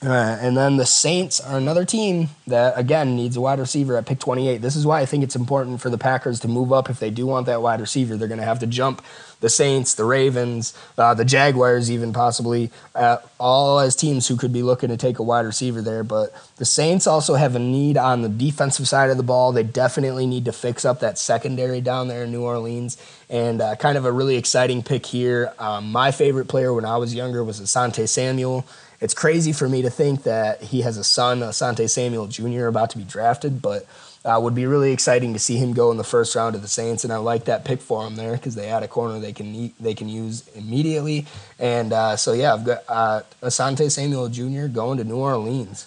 Uh, 0.00 0.38
and 0.40 0.56
then 0.56 0.76
the 0.76 0.86
Saints 0.86 1.40
are 1.40 1.58
another 1.58 1.84
team 1.84 2.28
that, 2.46 2.78
again, 2.78 3.16
needs 3.16 3.36
a 3.36 3.40
wide 3.40 3.58
receiver 3.58 3.96
at 3.96 4.06
pick 4.06 4.20
28. 4.20 4.58
This 4.58 4.76
is 4.76 4.86
why 4.86 5.00
I 5.00 5.06
think 5.06 5.24
it's 5.24 5.34
important 5.34 5.80
for 5.80 5.90
the 5.90 5.98
Packers 5.98 6.38
to 6.40 6.48
move 6.48 6.72
up 6.72 6.88
if 6.88 7.00
they 7.00 7.10
do 7.10 7.26
want 7.26 7.46
that 7.46 7.62
wide 7.62 7.80
receiver. 7.80 8.16
They're 8.16 8.28
going 8.28 8.38
to 8.38 8.44
have 8.44 8.60
to 8.60 8.66
jump 8.68 9.04
the 9.40 9.48
Saints, 9.48 9.94
the 9.94 10.04
Ravens, 10.04 10.72
uh, 10.96 11.14
the 11.14 11.24
Jaguars, 11.24 11.90
even 11.90 12.12
possibly, 12.12 12.70
uh, 12.94 13.18
all 13.38 13.80
as 13.80 13.96
teams 13.96 14.28
who 14.28 14.36
could 14.36 14.52
be 14.52 14.62
looking 14.62 14.88
to 14.88 14.96
take 14.96 15.18
a 15.18 15.22
wide 15.24 15.46
receiver 15.46 15.82
there. 15.82 16.04
But 16.04 16.32
the 16.56 16.64
Saints 16.64 17.08
also 17.08 17.34
have 17.34 17.56
a 17.56 17.60
need 17.60 17.96
on 17.96 18.22
the 18.22 18.28
defensive 18.28 18.86
side 18.86 19.10
of 19.10 19.16
the 19.16 19.24
ball. 19.24 19.50
They 19.50 19.64
definitely 19.64 20.26
need 20.26 20.44
to 20.44 20.52
fix 20.52 20.84
up 20.84 21.00
that 21.00 21.18
secondary 21.18 21.80
down 21.80 22.06
there 22.06 22.22
in 22.22 22.30
New 22.30 22.42
Orleans. 22.42 22.96
And 23.28 23.60
uh, 23.60 23.74
kind 23.74 23.98
of 23.98 24.04
a 24.04 24.12
really 24.12 24.36
exciting 24.36 24.84
pick 24.84 25.06
here. 25.06 25.52
Um, 25.58 25.90
my 25.90 26.12
favorite 26.12 26.46
player 26.46 26.72
when 26.72 26.84
I 26.84 26.98
was 26.98 27.14
younger 27.14 27.42
was 27.42 27.60
Asante 27.60 28.08
Samuel 28.08 28.64
it's 29.00 29.14
crazy 29.14 29.52
for 29.52 29.68
me 29.68 29.82
to 29.82 29.90
think 29.90 30.24
that 30.24 30.62
he 30.62 30.80
has 30.82 30.96
a 30.96 31.04
son, 31.04 31.40
Asante 31.40 31.88
Samuel 31.88 32.26
Jr., 32.26 32.66
about 32.66 32.90
to 32.90 32.98
be 32.98 33.04
drafted, 33.04 33.62
but 33.62 33.86
uh, 34.24 34.38
would 34.40 34.54
be 34.54 34.66
really 34.66 34.92
exciting 34.92 35.32
to 35.32 35.38
see 35.38 35.56
him 35.56 35.72
go 35.72 35.90
in 35.90 35.96
the 35.96 36.04
first 36.04 36.34
round 36.34 36.54
of 36.54 36.62
the 36.62 36.68
Saints, 36.68 37.04
and 37.04 37.12
I 37.12 37.18
like 37.18 37.44
that 37.44 37.64
pick 37.64 37.80
for 37.80 38.06
him 38.06 38.16
there 38.16 38.32
because 38.32 38.54
they 38.54 38.68
add 38.68 38.82
a 38.82 38.88
corner 38.88 39.20
they 39.20 39.32
can 39.32 39.72
they 39.78 39.94
can 39.94 40.08
use 40.08 40.46
immediately, 40.48 41.26
and 41.58 41.92
uh, 41.92 42.16
so 42.16 42.32
yeah, 42.32 42.54
I've 42.54 42.64
got 42.64 42.82
uh, 42.88 43.20
Asante 43.42 43.90
Samuel 43.90 44.28
Jr. 44.28 44.66
going 44.66 44.98
to 44.98 45.04
New 45.04 45.16
Orleans. 45.16 45.86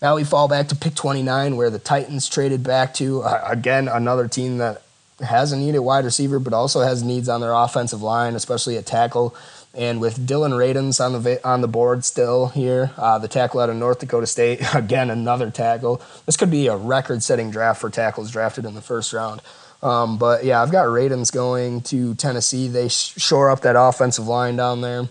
Now 0.00 0.14
we 0.14 0.22
fall 0.22 0.46
back 0.46 0.68
to 0.68 0.76
pick 0.76 0.94
29, 0.94 1.56
where 1.56 1.70
the 1.70 1.80
Titans 1.80 2.28
traded 2.28 2.62
back 2.62 2.94
to 2.94 3.22
uh, 3.22 3.44
again 3.48 3.88
another 3.88 4.28
team 4.28 4.58
that 4.58 4.82
has 5.20 5.50
a 5.50 5.56
need 5.56 5.74
at 5.74 5.82
wide 5.82 6.04
receiver, 6.04 6.38
but 6.38 6.52
also 6.52 6.80
has 6.80 7.02
needs 7.02 7.28
on 7.28 7.40
their 7.40 7.52
offensive 7.52 8.02
line, 8.02 8.34
especially 8.36 8.76
at 8.76 8.86
tackle. 8.86 9.34
And 9.74 10.00
with 10.00 10.26
Dillon 10.26 10.52
Radunz 10.52 11.04
on 11.04 11.22
the 11.22 11.46
on 11.46 11.60
the 11.60 11.68
board 11.68 12.04
still 12.04 12.48
here, 12.48 12.90
uh, 12.96 13.18
the 13.18 13.28
tackle 13.28 13.60
out 13.60 13.70
of 13.70 13.76
North 13.76 14.00
Dakota 14.00 14.26
State, 14.26 14.60
again 14.74 15.10
another 15.10 15.50
tackle. 15.50 16.00
This 16.26 16.36
could 16.36 16.50
be 16.50 16.66
a 16.66 16.76
record-setting 16.76 17.50
draft 17.50 17.80
for 17.80 17.90
tackles 17.90 18.30
drafted 18.30 18.64
in 18.64 18.74
the 18.74 18.80
first 18.80 19.12
round. 19.12 19.42
Um, 19.82 20.18
but 20.18 20.44
yeah, 20.44 20.60
I've 20.60 20.72
got 20.72 20.86
Radunz 20.86 21.32
going 21.32 21.82
to 21.82 22.14
Tennessee. 22.14 22.66
They 22.66 22.88
shore 22.88 23.50
up 23.50 23.60
that 23.60 23.76
offensive 23.78 24.26
line 24.26 24.56
down 24.56 24.80
there 24.80 25.08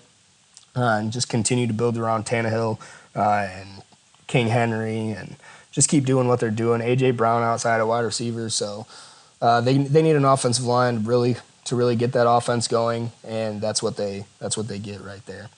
uh, 0.75 0.97
and 0.99 1.11
just 1.11 1.29
continue 1.29 1.67
to 1.67 1.73
build 1.73 1.97
around 1.97 2.25
Tannehill 2.25 2.79
uh, 3.15 3.47
and 3.49 3.83
King 4.27 4.47
Henry 4.47 5.09
and 5.09 5.35
just 5.71 5.89
keep 5.89 6.05
doing 6.05 6.27
what 6.27 6.39
they're 6.39 6.49
doing. 6.51 6.81
AJ 6.81 7.15
Brown 7.15 7.43
outside 7.43 7.79
of 7.79 7.87
wide 7.87 8.01
receivers, 8.01 8.53
so 8.53 8.85
uh, 9.41 9.61
they 9.61 9.77
they 9.77 10.01
need 10.01 10.15
an 10.15 10.25
offensive 10.25 10.65
line 10.65 11.03
really 11.03 11.37
to 11.67 11.75
really 11.75 11.95
get 11.95 12.13
that 12.13 12.29
offense 12.29 12.67
going, 12.67 13.11
and 13.23 13.61
that's 13.61 13.81
what 13.81 13.97
they 13.97 14.25
that's 14.39 14.57
what 14.57 14.67
they 14.67 14.79
get 14.79 15.01
right 15.01 15.25
there. 15.25 15.49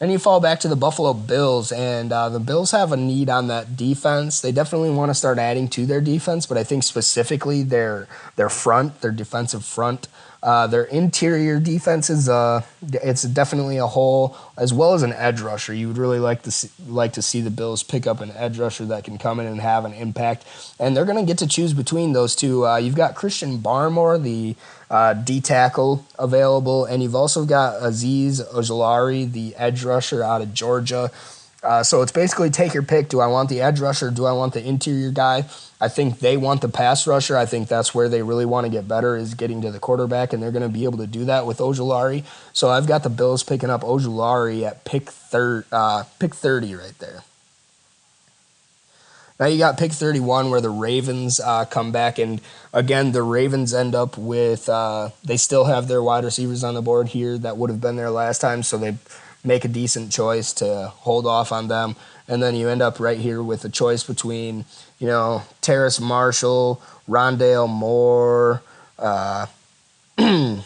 Then 0.00 0.10
you 0.10 0.18
fall 0.18 0.40
back 0.40 0.60
to 0.60 0.68
the 0.68 0.76
Buffalo 0.76 1.12
Bills, 1.12 1.70
and 1.72 2.10
uh, 2.10 2.30
the 2.30 2.40
Bills 2.40 2.70
have 2.70 2.90
a 2.90 2.96
need 2.96 3.28
on 3.28 3.48
that 3.48 3.76
defense. 3.76 4.40
They 4.40 4.50
definitely 4.50 4.88
want 4.88 5.10
to 5.10 5.14
start 5.14 5.38
adding 5.38 5.68
to 5.68 5.84
their 5.84 6.00
defense, 6.00 6.46
but 6.46 6.56
I 6.56 6.64
think 6.64 6.84
specifically 6.84 7.62
their 7.62 8.08
their 8.36 8.48
front, 8.48 9.02
their 9.02 9.10
defensive 9.10 9.62
front, 9.62 10.08
uh, 10.42 10.66
their 10.66 10.84
interior 10.84 11.60
defense 11.60 12.08
is 12.08 12.30
uh, 12.30 12.62
it's 12.80 13.24
definitely 13.24 13.76
a 13.76 13.86
hole 13.86 14.38
as 14.56 14.72
well 14.72 14.94
as 14.94 15.02
an 15.02 15.12
edge 15.12 15.42
rusher. 15.42 15.74
You 15.74 15.88
would 15.88 15.98
really 15.98 16.18
like 16.18 16.42
to 16.42 16.50
see, 16.50 16.70
like 16.88 17.12
to 17.12 17.22
see 17.22 17.42
the 17.42 17.50
Bills 17.50 17.82
pick 17.82 18.06
up 18.06 18.22
an 18.22 18.30
edge 18.34 18.58
rusher 18.58 18.86
that 18.86 19.04
can 19.04 19.18
come 19.18 19.38
in 19.38 19.46
and 19.46 19.60
have 19.60 19.84
an 19.84 19.92
impact, 19.92 20.46
and 20.78 20.96
they're 20.96 21.04
going 21.04 21.18
to 21.18 21.30
get 21.30 21.36
to 21.38 21.46
choose 21.46 21.74
between 21.74 22.14
those 22.14 22.34
two. 22.34 22.66
Uh, 22.66 22.78
you've 22.78 22.94
got 22.94 23.14
Christian 23.14 23.58
Barmore, 23.58 24.22
the 24.22 24.56
uh, 24.90 25.14
D 25.14 25.40
tackle 25.40 26.04
available, 26.18 26.84
and 26.84 27.02
you've 27.02 27.14
also 27.14 27.44
got 27.44 27.80
Azeez 27.80 28.44
Ojulari, 28.52 29.30
the 29.30 29.54
edge 29.56 29.84
rusher 29.84 30.22
out 30.22 30.42
of 30.42 30.52
Georgia. 30.52 31.10
Uh, 31.62 31.82
so 31.82 32.00
it's 32.00 32.12
basically 32.12 32.48
take 32.48 32.72
your 32.72 32.82
pick. 32.82 33.08
Do 33.08 33.20
I 33.20 33.26
want 33.26 33.50
the 33.50 33.60
edge 33.60 33.80
rusher? 33.80 34.10
Do 34.10 34.24
I 34.24 34.32
want 34.32 34.54
the 34.54 34.66
interior 34.66 35.10
guy? 35.10 35.44
I 35.80 35.88
think 35.88 36.18
they 36.18 36.36
want 36.36 36.62
the 36.62 36.68
pass 36.68 37.06
rusher. 37.06 37.36
I 37.36 37.46
think 37.46 37.68
that's 37.68 37.94
where 37.94 38.08
they 38.08 38.22
really 38.22 38.46
want 38.46 38.64
to 38.64 38.70
get 38.70 38.88
better 38.88 39.16
is 39.16 39.34
getting 39.34 39.62
to 39.62 39.70
the 39.70 39.78
quarterback, 39.78 40.32
and 40.32 40.42
they're 40.42 40.52
going 40.52 40.62
to 40.62 40.68
be 40.68 40.84
able 40.84 40.98
to 40.98 41.06
do 41.06 41.26
that 41.26 41.46
with 41.46 41.58
Ojulari. 41.58 42.24
So 42.52 42.70
I've 42.70 42.86
got 42.86 43.02
the 43.02 43.10
Bills 43.10 43.42
picking 43.42 43.70
up 43.70 43.82
Ojulari 43.82 44.66
at 44.66 44.84
pick 44.84 45.10
thir- 45.10 45.66
uh, 45.70 46.04
pick 46.18 46.34
thirty 46.34 46.74
right 46.74 46.98
there. 46.98 47.22
Now 49.40 49.46
you 49.46 49.56
got 49.56 49.78
pick 49.78 49.90
31 49.90 50.50
where 50.50 50.60
the 50.60 50.68
Ravens 50.68 51.40
uh, 51.40 51.64
come 51.64 51.92
back, 51.92 52.18
and 52.18 52.42
again, 52.74 53.12
the 53.12 53.22
Ravens 53.22 53.72
end 53.72 53.94
up 53.94 54.18
with, 54.18 54.68
uh, 54.68 55.08
they 55.24 55.38
still 55.38 55.64
have 55.64 55.88
their 55.88 56.02
wide 56.02 56.24
receivers 56.24 56.62
on 56.62 56.74
the 56.74 56.82
board 56.82 57.08
here 57.08 57.38
that 57.38 57.56
would 57.56 57.70
have 57.70 57.80
been 57.80 57.96
there 57.96 58.10
last 58.10 58.42
time, 58.42 58.62
so 58.62 58.76
they 58.76 58.98
make 59.42 59.64
a 59.64 59.68
decent 59.68 60.12
choice 60.12 60.52
to 60.52 60.92
hold 60.94 61.26
off 61.26 61.52
on 61.52 61.68
them. 61.68 61.96
And 62.28 62.42
then 62.42 62.54
you 62.54 62.68
end 62.68 62.82
up 62.82 63.00
right 63.00 63.18
here 63.18 63.42
with 63.42 63.64
a 63.64 63.70
choice 63.70 64.04
between, 64.04 64.66
you 64.98 65.06
know, 65.06 65.42
Terrace 65.62 65.98
Marshall, 65.98 66.82
Rondale 67.08 67.66
Moore, 67.66 68.62
uh, 68.98 69.46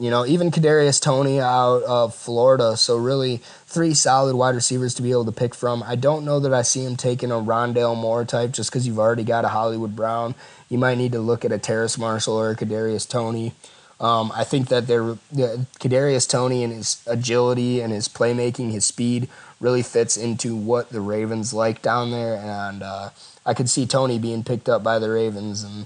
You 0.00 0.08
know, 0.08 0.24
even 0.24 0.50
Kadarius 0.50 0.98
Toney 0.98 1.40
out 1.40 1.82
of 1.82 2.14
Florida. 2.14 2.74
So 2.78 2.96
really, 2.96 3.42
three 3.66 3.92
solid 3.92 4.34
wide 4.34 4.54
receivers 4.54 4.94
to 4.94 5.02
be 5.02 5.10
able 5.10 5.26
to 5.26 5.32
pick 5.32 5.54
from. 5.54 5.82
I 5.82 5.94
don't 5.94 6.24
know 6.24 6.40
that 6.40 6.54
I 6.54 6.62
see 6.62 6.82
him 6.82 6.96
taking 6.96 7.30
a 7.30 7.34
Rondale 7.34 7.94
Moore 7.94 8.24
type 8.24 8.52
just 8.52 8.70
because 8.70 8.86
you've 8.86 8.98
already 8.98 9.24
got 9.24 9.44
a 9.44 9.48
Hollywood 9.48 9.94
Brown. 9.94 10.34
You 10.70 10.78
might 10.78 10.96
need 10.96 11.12
to 11.12 11.20
look 11.20 11.44
at 11.44 11.52
a 11.52 11.58
Terrace 11.58 11.98
Marshall 11.98 12.40
or 12.40 12.50
a 12.50 12.56
Kadarius 12.56 13.06
Toney. 13.06 13.52
Um, 14.00 14.32
I 14.34 14.44
think 14.44 14.68
that 14.68 14.86
they're 14.86 15.18
yeah, 15.32 15.56
Kadarius 15.78 16.26
Toney 16.26 16.64
and 16.64 16.72
his 16.72 17.02
agility 17.06 17.82
and 17.82 17.92
his 17.92 18.08
playmaking, 18.08 18.72
his 18.72 18.86
speed 18.86 19.28
really 19.60 19.82
fits 19.82 20.16
into 20.16 20.56
what 20.56 20.88
the 20.88 21.02
Ravens 21.02 21.52
like 21.52 21.82
down 21.82 22.10
there, 22.10 22.36
and 22.36 22.82
uh, 22.82 23.10
I 23.44 23.52
could 23.52 23.68
see 23.68 23.84
Toney 23.84 24.18
being 24.18 24.42
picked 24.44 24.70
up 24.70 24.82
by 24.82 24.98
the 24.98 25.10
Ravens 25.10 25.62
and 25.62 25.84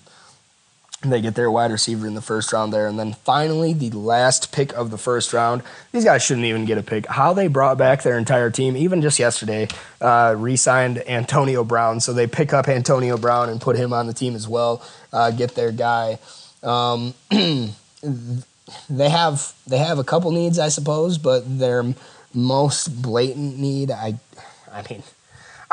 they 1.11 1.21
get 1.21 1.35
their 1.35 1.51
wide 1.51 1.71
receiver 1.71 2.07
in 2.07 2.15
the 2.15 2.23
first 2.23 2.53
round 2.53 2.73
there. 2.73 2.87
And 2.87 2.99
then 2.99 3.15
finally, 3.25 3.73
the 3.73 3.91
last 3.91 4.53
pick 4.53 4.73
of 4.73 4.91
the 4.91 4.99
first 4.99 5.33
round. 5.33 5.63
These 5.93 6.05
guys 6.05 6.23
shouldn't 6.23 6.47
even 6.47 6.65
get 6.65 6.79
a 6.79 6.83
pick. 6.83 7.07
How 7.07 7.33
they 7.33 7.49
brought 7.49 7.79
back 7.79 8.03
their 8.03 8.19
entire 8.19 8.51
team, 8.51 8.77
even 8.77 9.03
just 9.03 9.19
yesterday, 9.19 9.69
uh, 10.01 10.35
re 10.37 10.57
signed 10.57 11.03
Antonio 11.09 11.65
Brown. 11.65 12.01
So 12.01 12.13
they 12.13 12.27
pick 12.27 12.53
up 12.53 12.69
Antonio 12.69 13.17
Brown 13.17 13.49
and 13.49 13.61
put 13.61 13.77
him 13.77 13.93
on 13.93 14.07
the 14.07 14.15
team 14.15 14.35
as 14.35 14.49
well, 14.49 14.83
uh, 15.13 15.31
get 15.31 15.55
their 15.55 15.73
guy. 15.73 16.19
Um, 16.63 17.15
they 17.31 19.09
have 19.09 19.55
they 19.67 19.79
have 19.79 19.99
a 19.99 20.05
couple 20.05 20.31
needs, 20.31 20.59
I 20.59 20.69
suppose, 20.69 21.19
but 21.19 21.59
their 21.59 21.85
most 22.35 23.03
blatant 23.03 23.59
need, 23.59 23.91
I, 23.91 24.19
I 24.73 24.83
mean, 24.91 25.03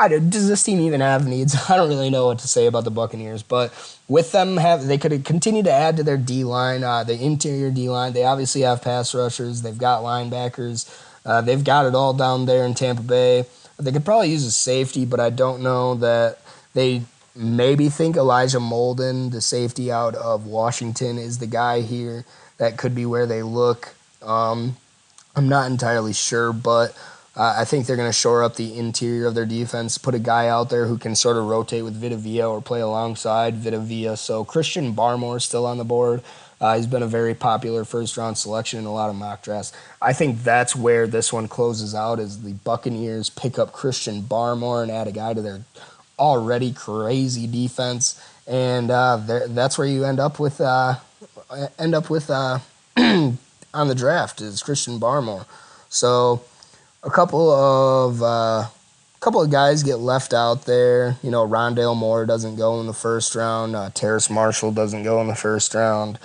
I 0.02 0.18
does 0.18 0.48
this 0.48 0.62
team 0.62 0.80
even 0.80 1.00
have 1.00 1.26
needs? 1.26 1.54
I 1.70 1.76
don't 1.76 1.88
really 1.88 2.10
know 2.10 2.26
what 2.26 2.40
to 2.40 2.48
say 2.48 2.66
about 2.66 2.84
the 2.84 2.90
Buccaneers, 2.90 3.42
but 3.42 3.72
with 4.08 4.32
them 4.32 4.56
have 4.56 4.86
they 4.86 4.98
could 4.98 5.24
continue 5.24 5.62
to 5.62 5.72
add 5.72 5.96
to 5.96 6.02
their 6.02 6.16
D 6.16 6.44
line, 6.44 6.82
uh, 6.82 7.04
the 7.04 7.14
interior 7.14 7.70
D 7.70 7.88
line. 7.88 8.12
They 8.12 8.24
obviously 8.24 8.62
have 8.62 8.82
pass 8.82 9.14
rushers. 9.14 9.62
They've 9.62 9.76
got 9.78 10.02
linebackers. 10.02 10.90
Uh, 11.24 11.40
they've 11.40 11.62
got 11.62 11.86
it 11.86 11.94
all 11.94 12.12
down 12.12 12.46
there 12.46 12.64
in 12.64 12.74
Tampa 12.74 13.02
Bay. 13.02 13.44
They 13.78 13.92
could 13.92 14.04
probably 14.04 14.30
use 14.30 14.44
a 14.44 14.50
safety, 14.50 15.04
but 15.04 15.20
I 15.20 15.30
don't 15.30 15.62
know 15.62 15.94
that 15.96 16.38
they 16.74 17.02
maybe 17.34 17.88
think 17.88 18.16
Elijah 18.16 18.58
Molden, 18.58 19.30
the 19.30 19.40
safety 19.40 19.90
out 19.90 20.14
of 20.14 20.46
Washington, 20.46 21.18
is 21.18 21.38
the 21.38 21.46
guy 21.46 21.80
here. 21.80 22.24
That 22.58 22.76
could 22.76 22.94
be 22.94 23.06
where 23.06 23.26
they 23.26 23.42
look. 23.42 23.94
Um, 24.20 24.76
I'm 25.34 25.48
not 25.48 25.70
entirely 25.70 26.12
sure, 26.12 26.52
but 26.52 26.96
uh, 27.34 27.54
I 27.58 27.64
think 27.64 27.86
they're 27.86 27.96
going 27.96 28.08
to 28.08 28.12
shore 28.12 28.42
up 28.42 28.56
the 28.56 28.76
interior 28.76 29.26
of 29.26 29.34
their 29.34 29.46
defense, 29.46 29.96
put 29.96 30.14
a 30.14 30.18
guy 30.18 30.48
out 30.48 30.68
there 30.68 30.86
who 30.86 30.98
can 30.98 31.14
sort 31.14 31.36
of 31.36 31.46
rotate 31.46 31.82
with 31.82 32.00
Vita 32.00 32.16
Vea 32.16 32.42
or 32.42 32.60
play 32.60 32.80
alongside 32.80 33.56
Vita 33.56 33.78
Vea. 33.78 34.16
So 34.16 34.44
Christian 34.44 34.94
Barmore 34.94 35.38
is 35.38 35.44
still 35.44 35.64
on 35.64 35.78
the 35.78 35.84
board. 35.84 36.22
Uh, 36.60 36.76
he's 36.76 36.86
been 36.86 37.02
a 37.02 37.08
very 37.08 37.34
popular 37.34 37.84
first 37.84 38.16
round 38.16 38.38
selection 38.38 38.78
in 38.78 38.84
a 38.84 38.92
lot 38.92 39.10
of 39.10 39.16
mock 39.16 39.42
drafts. 39.42 39.72
I 40.00 40.12
think 40.12 40.44
that's 40.44 40.76
where 40.76 41.06
this 41.06 41.32
one 41.32 41.48
closes 41.48 41.94
out 41.94 42.20
is 42.20 42.42
the 42.42 42.52
Buccaneers 42.52 43.30
pick 43.30 43.58
up 43.58 43.72
Christian 43.72 44.22
Barmore 44.22 44.82
and 44.82 44.92
add 44.92 45.08
a 45.08 45.12
guy 45.12 45.34
to 45.34 45.42
their 45.42 45.62
already 46.20 46.72
crazy 46.72 47.48
defense, 47.48 48.22
and 48.46 48.92
uh, 48.92 49.16
that's 49.48 49.76
where 49.76 49.88
you 49.88 50.04
end 50.04 50.20
up 50.20 50.38
with 50.38 50.60
uh, 50.60 50.96
end 51.80 51.96
up 51.96 52.08
with 52.08 52.30
uh, 52.30 52.60
on 52.96 53.88
the 53.88 53.94
draft 53.96 54.40
is 54.40 54.62
Christian 54.62 55.00
Barmore. 55.00 55.46
So 55.88 56.44
a 57.02 57.10
couple 57.10 57.50
of 57.50 58.22
uh, 58.22 58.66
couple 59.20 59.42
of 59.42 59.50
guys 59.50 59.82
get 59.82 59.96
left 59.96 60.32
out 60.32 60.64
there. 60.66 61.16
You 61.22 61.30
know, 61.30 61.46
Rondale 61.46 61.96
Moore 61.96 62.26
doesn't 62.26 62.56
go 62.56 62.80
in 62.80 62.86
the 62.86 62.92
first 62.92 63.34
round. 63.34 63.74
Uh, 63.76 63.90
Terrace 63.90 64.30
Marshall 64.30 64.72
doesn't 64.72 65.02
go 65.02 65.20
in 65.20 65.26
the 65.26 65.34
first 65.34 65.74
round. 65.74 66.18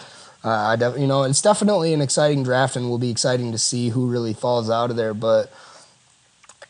Uh, 0.43 0.49
I 0.49 0.75
def- 0.75 0.97
you 0.97 1.07
know, 1.07 1.23
it's 1.23 1.41
definitely 1.41 1.93
an 1.93 2.01
exciting 2.01 2.43
draft, 2.43 2.75
and 2.75 2.89
will 2.89 2.99
be 2.99 3.09
exciting 3.09 3.51
to 3.51 3.57
see 3.57 3.89
who 3.89 4.07
really 4.07 4.34
falls 4.34 4.69
out 4.69 4.89
of 4.89 4.95
there. 4.95 5.13
But 5.13 5.51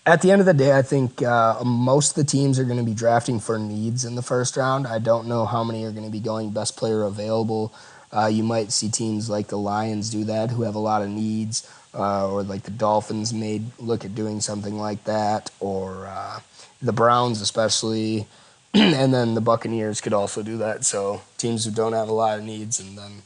at 0.06 0.22
the 0.22 0.32
end 0.32 0.40
of 0.40 0.46
the 0.46 0.54
day, 0.54 0.78
I 0.78 0.82
think 0.82 1.22
uh, 1.22 1.62
most 1.66 2.12
of 2.12 2.16
the 2.16 2.30
teams 2.30 2.60
are 2.60 2.64
going 2.64 2.80
to 2.80 2.84
be 2.84 2.94
drafting 2.94 3.40
for 3.40 3.60
needs 3.60 4.06
in 4.06 4.16
the 4.16 4.22
first 4.22 4.56
round. 4.56 4.88
I 4.88 5.00
don't 5.00 5.28
know 5.28 5.46
how 5.46 5.64
many 5.64 5.84
are 5.84 5.92
going 5.92 6.06
to 6.06 6.12
be 6.12 6.22
going 6.22 6.52
best 6.52 6.78
player 6.78 7.04
available. 7.04 7.74
Uh, 8.12 8.28
you 8.28 8.42
might 8.42 8.72
see 8.72 8.90
teams 8.90 9.30
like 9.30 9.48
the 9.48 9.58
Lions 9.58 10.10
do 10.10 10.24
that, 10.24 10.52
who 10.52 10.64
have 10.64 10.76
a 10.76 10.80
lot 10.80 11.02
of 11.02 11.10
needs 11.10 11.70
uh, 11.94 12.32
or 12.32 12.44
like 12.44 12.64
the 12.64 12.72
Dolphins 12.72 13.34
may 13.34 13.62
look 13.80 14.06
at 14.06 14.16
doing 14.16 14.42
something 14.42 14.78
like 14.78 15.04
that, 15.06 15.52
or 15.60 16.08
uh, 16.08 16.40
the 16.82 16.94
Browns 16.94 17.42
especially, 17.42 18.28
and 18.74 19.14
then 19.14 19.34
the 19.34 19.42
Buccaneers 19.42 20.02
could 20.02 20.14
also 20.14 20.44
do 20.44 20.58
that. 20.58 20.86
So 20.86 21.22
teams 21.38 21.66
who 21.66 21.72
don't 21.72 21.94
have 21.94 22.10
a 22.10 22.14
lot 22.14 22.38
of 22.38 22.46
needs, 22.46 22.80
and 22.80 22.98
then 22.98 23.22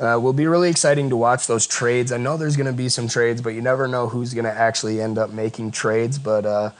uh, 0.00 0.18
will 0.18 0.32
be 0.32 0.46
really 0.46 0.70
exciting 0.70 1.10
to 1.10 1.16
watch 1.16 1.46
those 1.46 1.66
trades. 1.66 2.12
I 2.12 2.18
know 2.18 2.36
there's 2.36 2.56
going 2.56 2.66
to 2.66 2.72
be 2.72 2.88
some 2.88 3.08
trades, 3.08 3.42
but 3.42 3.50
you 3.50 3.62
never 3.62 3.88
know 3.88 4.08
who's 4.08 4.34
going 4.34 4.44
to 4.44 4.52
actually 4.52 5.00
end 5.00 5.18
up 5.18 5.30
making 5.30 5.72
trades. 5.72 6.18
But 6.18 6.46
uh, 6.46 6.70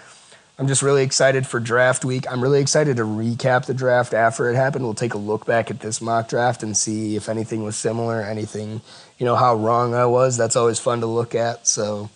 I'm 0.58 0.66
just 0.66 0.82
really 0.82 1.04
excited 1.04 1.46
for 1.46 1.60
draft 1.60 2.04
week. 2.04 2.30
I'm 2.30 2.42
really 2.42 2.60
excited 2.60 2.96
to 2.96 3.04
recap 3.04 3.66
the 3.66 3.74
draft 3.74 4.12
after 4.12 4.50
it 4.50 4.56
happened. 4.56 4.84
We'll 4.84 4.94
take 4.94 5.14
a 5.14 5.18
look 5.18 5.46
back 5.46 5.70
at 5.70 5.78
this 5.78 6.00
mock 6.00 6.28
draft 6.28 6.64
and 6.64 6.76
see 6.76 7.14
if 7.14 7.28
anything 7.28 7.62
was 7.62 7.76
similar, 7.76 8.22
anything, 8.22 8.80
you 9.18 9.24
know, 9.24 9.36
how 9.36 9.54
wrong 9.54 9.94
I 9.94 10.06
was. 10.06 10.36
That's 10.36 10.56
always 10.56 10.80
fun 10.80 10.98
to 11.00 11.06
look 11.06 11.36
at. 11.36 11.68
So 11.68 12.10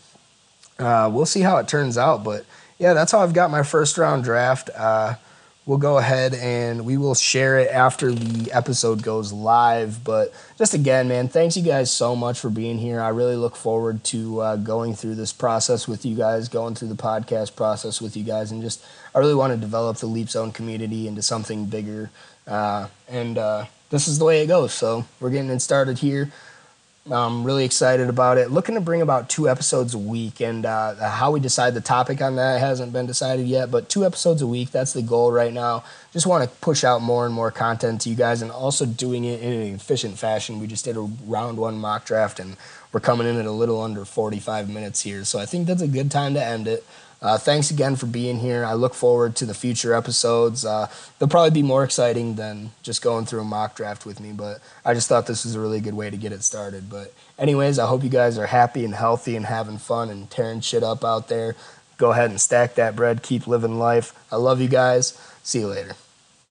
uh, 0.80 1.08
we'll 1.12 1.26
see 1.26 1.42
how 1.42 1.58
it 1.58 1.68
turns 1.68 1.96
out. 1.96 2.24
But 2.24 2.44
yeah, 2.80 2.94
that's 2.94 3.12
how 3.12 3.20
I've 3.20 3.32
got 3.32 3.52
my 3.52 3.62
first 3.62 3.96
round 3.96 4.24
draft. 4.24 4.70
Uh, 4.76 5.14
we'll 5.64 5.78
go 5.78 5.98
ahead 5.98 6.34
and 6.34 6.84
we 6.84 6.96
will 6.96 7.14
share 7.14 7.58
it 7.60 7.70
after 7.70 8.10
the 8.10 8.52
episode 8.52 9.02
goes 9.02 9.32
live. 9.32 10.02
But 10.02 10.32
just 10.58 10.74
again, 10.74 11.08
man, 11.08 11.28
thanks 11.28 11.56
you 11.56 11.62
guys 11.62 11.90
so 11.90 12.16
much 12.16 12.40
for 12.40 12.50
being 12.50 12.78
here. 12.78 13.00
I 13.00 13.08
really 13.08 13.36
look 13.36 13.54
forward 13.54 14.02
to 14.04 14.40
uh, 14.40 14.56
going 14.56 14.94
through 14.94 15.14
this 15.14 15.32
process 15.32 15.86
with 15.86 16.04
you 16.04 16.16
guys, 16.16 16.48
going 16.48 16.74
through 16.74 16.88
the 16.88 16.94
podcast 16.94 17.54
process 17.54 18.00
with 18.00 18.16
you 18.16 18.24
guys, 18.24 18.50
and 18.50 18.62
just 18.62 18.84
I 19.14 19.18
really 19.18 19.34
want 19.34 19.52
to 19.52 19.58
develop 19.58 19.98
the 19.98 20.06
Leap 20.06 20.30
Zone 20.30 20.52
community 20.52 21.06
into 21.06 21.22
something 21.22 21.66
bigger. 21.66 22.10
Uh, 22.46 22.88
and 23.08 23.38
uh, 23.38 23.66
this 23.90 24.08
is 24.08 24.18
the 24.18 24.24
way 24.24 24.42
it 24.42 24.46
goes. 24.46 24.72
So 24.72 25.04
we're 25.20 25.30
getting 25.30 25.50
it 25.50 25.60
started 25.60 25.98
here. 25.98 26.32
I'm 27.10 27.42
really 27.42 27.64
excited 27.64 28.08
about 28.08 28.38
it. 28.38 28.52
Looking 28.52 28.76
to 28.76 28.80
bring 28.80 29.02
about 29.02 29.28
two 29.28 29.48
episodes 29.48 29.92
a 29.92 29.98
week, 29.98 30.40
and 30.40 30.64
uh, 30.64 30.94
how 31.10 31.32
we 31.32 31.40
decide 31.40 31.74
the 31.74 31.80
topic 31.80 32.22
on 32.22 32.36
that 32.36 32.60
hasn't 32.60 32.92
been 32.92 33.06
decided 33.06 33.48
yet. 33.48 33.72
But 33.72 33.88
two 33.88 34.06
episodes 34.06 34.40
a 34.40 34.46
week, 34.46 34.70
that's 34.70 34.92
the 34.92 35.02
goal 35.02 35.32
right 35.32 35.52
now. 35.52 35.82
Just 36.12 36.26
want 36.26 36.44
to 36.44 36.56
push 36.58 36.84
out 36.84 37.02
more 37.02 37.26
and 37.26 37.34
more 37.34 37.50
content 37.50 38.02
to 38.02 38.08
you 38.08 38.14
guys, 38.14 38.40
and 38.40 38.52
also 38.52 38.86
doing 38.86 39.24
it 39.24 39.40
in 39.40 39.52
an 39.52 39.74
efficient 39.74 40.16
fashion. 40.16 40.60
We 40.60 40.68
just 40.68 40.84
did 40.84 40.96
a 40.96 41.00
round 41.26 41.58
one 41.58 41.76
mock 41.76 42.04
draft, 42.04 42.38
and 42.38 42.56
we're 42.92 43.00
coming 43.00 43.26
in 43.26 43.36
at 43.36 43.46
a 43.46 43.50
little 43.50 43.82
under 43.82 44.04
45 44.04 44.70
minutes 44.70 45.00
here. 45.00 45.24
So 45.24 45.40
I 45.40 45.46
think 45.46 45.66
that's 45.66 45.82
a 45.82 45.88
good 45.88 46.08
time 46.08 46.34
to 46.34 46.44
end 46.44 46.68
it. 46.68 46.86
Uh, 47.22 47.38
thanks 47.38 47.70
again 47.70 47.94
for 47.94 48.06
being 48.06 48.40
here. 48.40 48.64
I 48.64 48.74
look 48.74 48.94
forward 48.94 49.36
to 49.36 49.46
the 49.46 49.54
future 49.54 49.94
episodes. 49.94 50.64
Uh, 50.64 50.88
they'll 51.18 51.28
probably 51.28 51.52
be 51.52 51.62
more 51.62 51.84
exciting 51.84 52.34
than 52.34 52.72
just 52.82 53.00
going 53.00 53.26
through 53.26 53.42
a 53.42 53.44
mock 53.44 53.76
draft 53.76 54.04
with 54.04 54.18
me, 54.18 54.32
but 54.32 54.58
I 54.84 54.92
just 54.92 55.08
thought 55.08 55.28
this 55.28 55.44
was 55.44 55.54
a 55.54 55.60
really 55.60 55.80
good 55.80 55.94
way 55.94 56.10
to 56.10 56.16
get 56.16 56.32
it 56.32 56.42
started. 56.42 56.90
But, 56.90 57.14
anyways, 57.38 57.78
I 57.78 57.86
hope 57.86 58.02
you 58.02 58.10
guys 58.10 58.38
are 58.38 58.46
happy 58.46 58.84
and 58.84 58.94
healthy 58.94 59.36
and 59.36 59.46
having 59.46 59.78
fun 59.78 60.10
and 60.10 60.28
tearing 60.28 60.60
shit 60.60 60.82
up 60.82 61.04
out 61.04 61.28
there. 61.28 61.54
Go 61.96 62.10
ahead 62.10 62.30
and 62.30 62.40
stack 62.40 62.74
that 62.74 62.96
bread. 62.96 63.22
Keep 63.22 63.46
living 63.46 63.78
life. 63.78 64.12
I 64.32 64.36
love 64.36 64.60
you 64.60 64.68
guys. 64.68 65.16
See 65.44 65.60
you 65.60 65.68
later. 65.68 65.94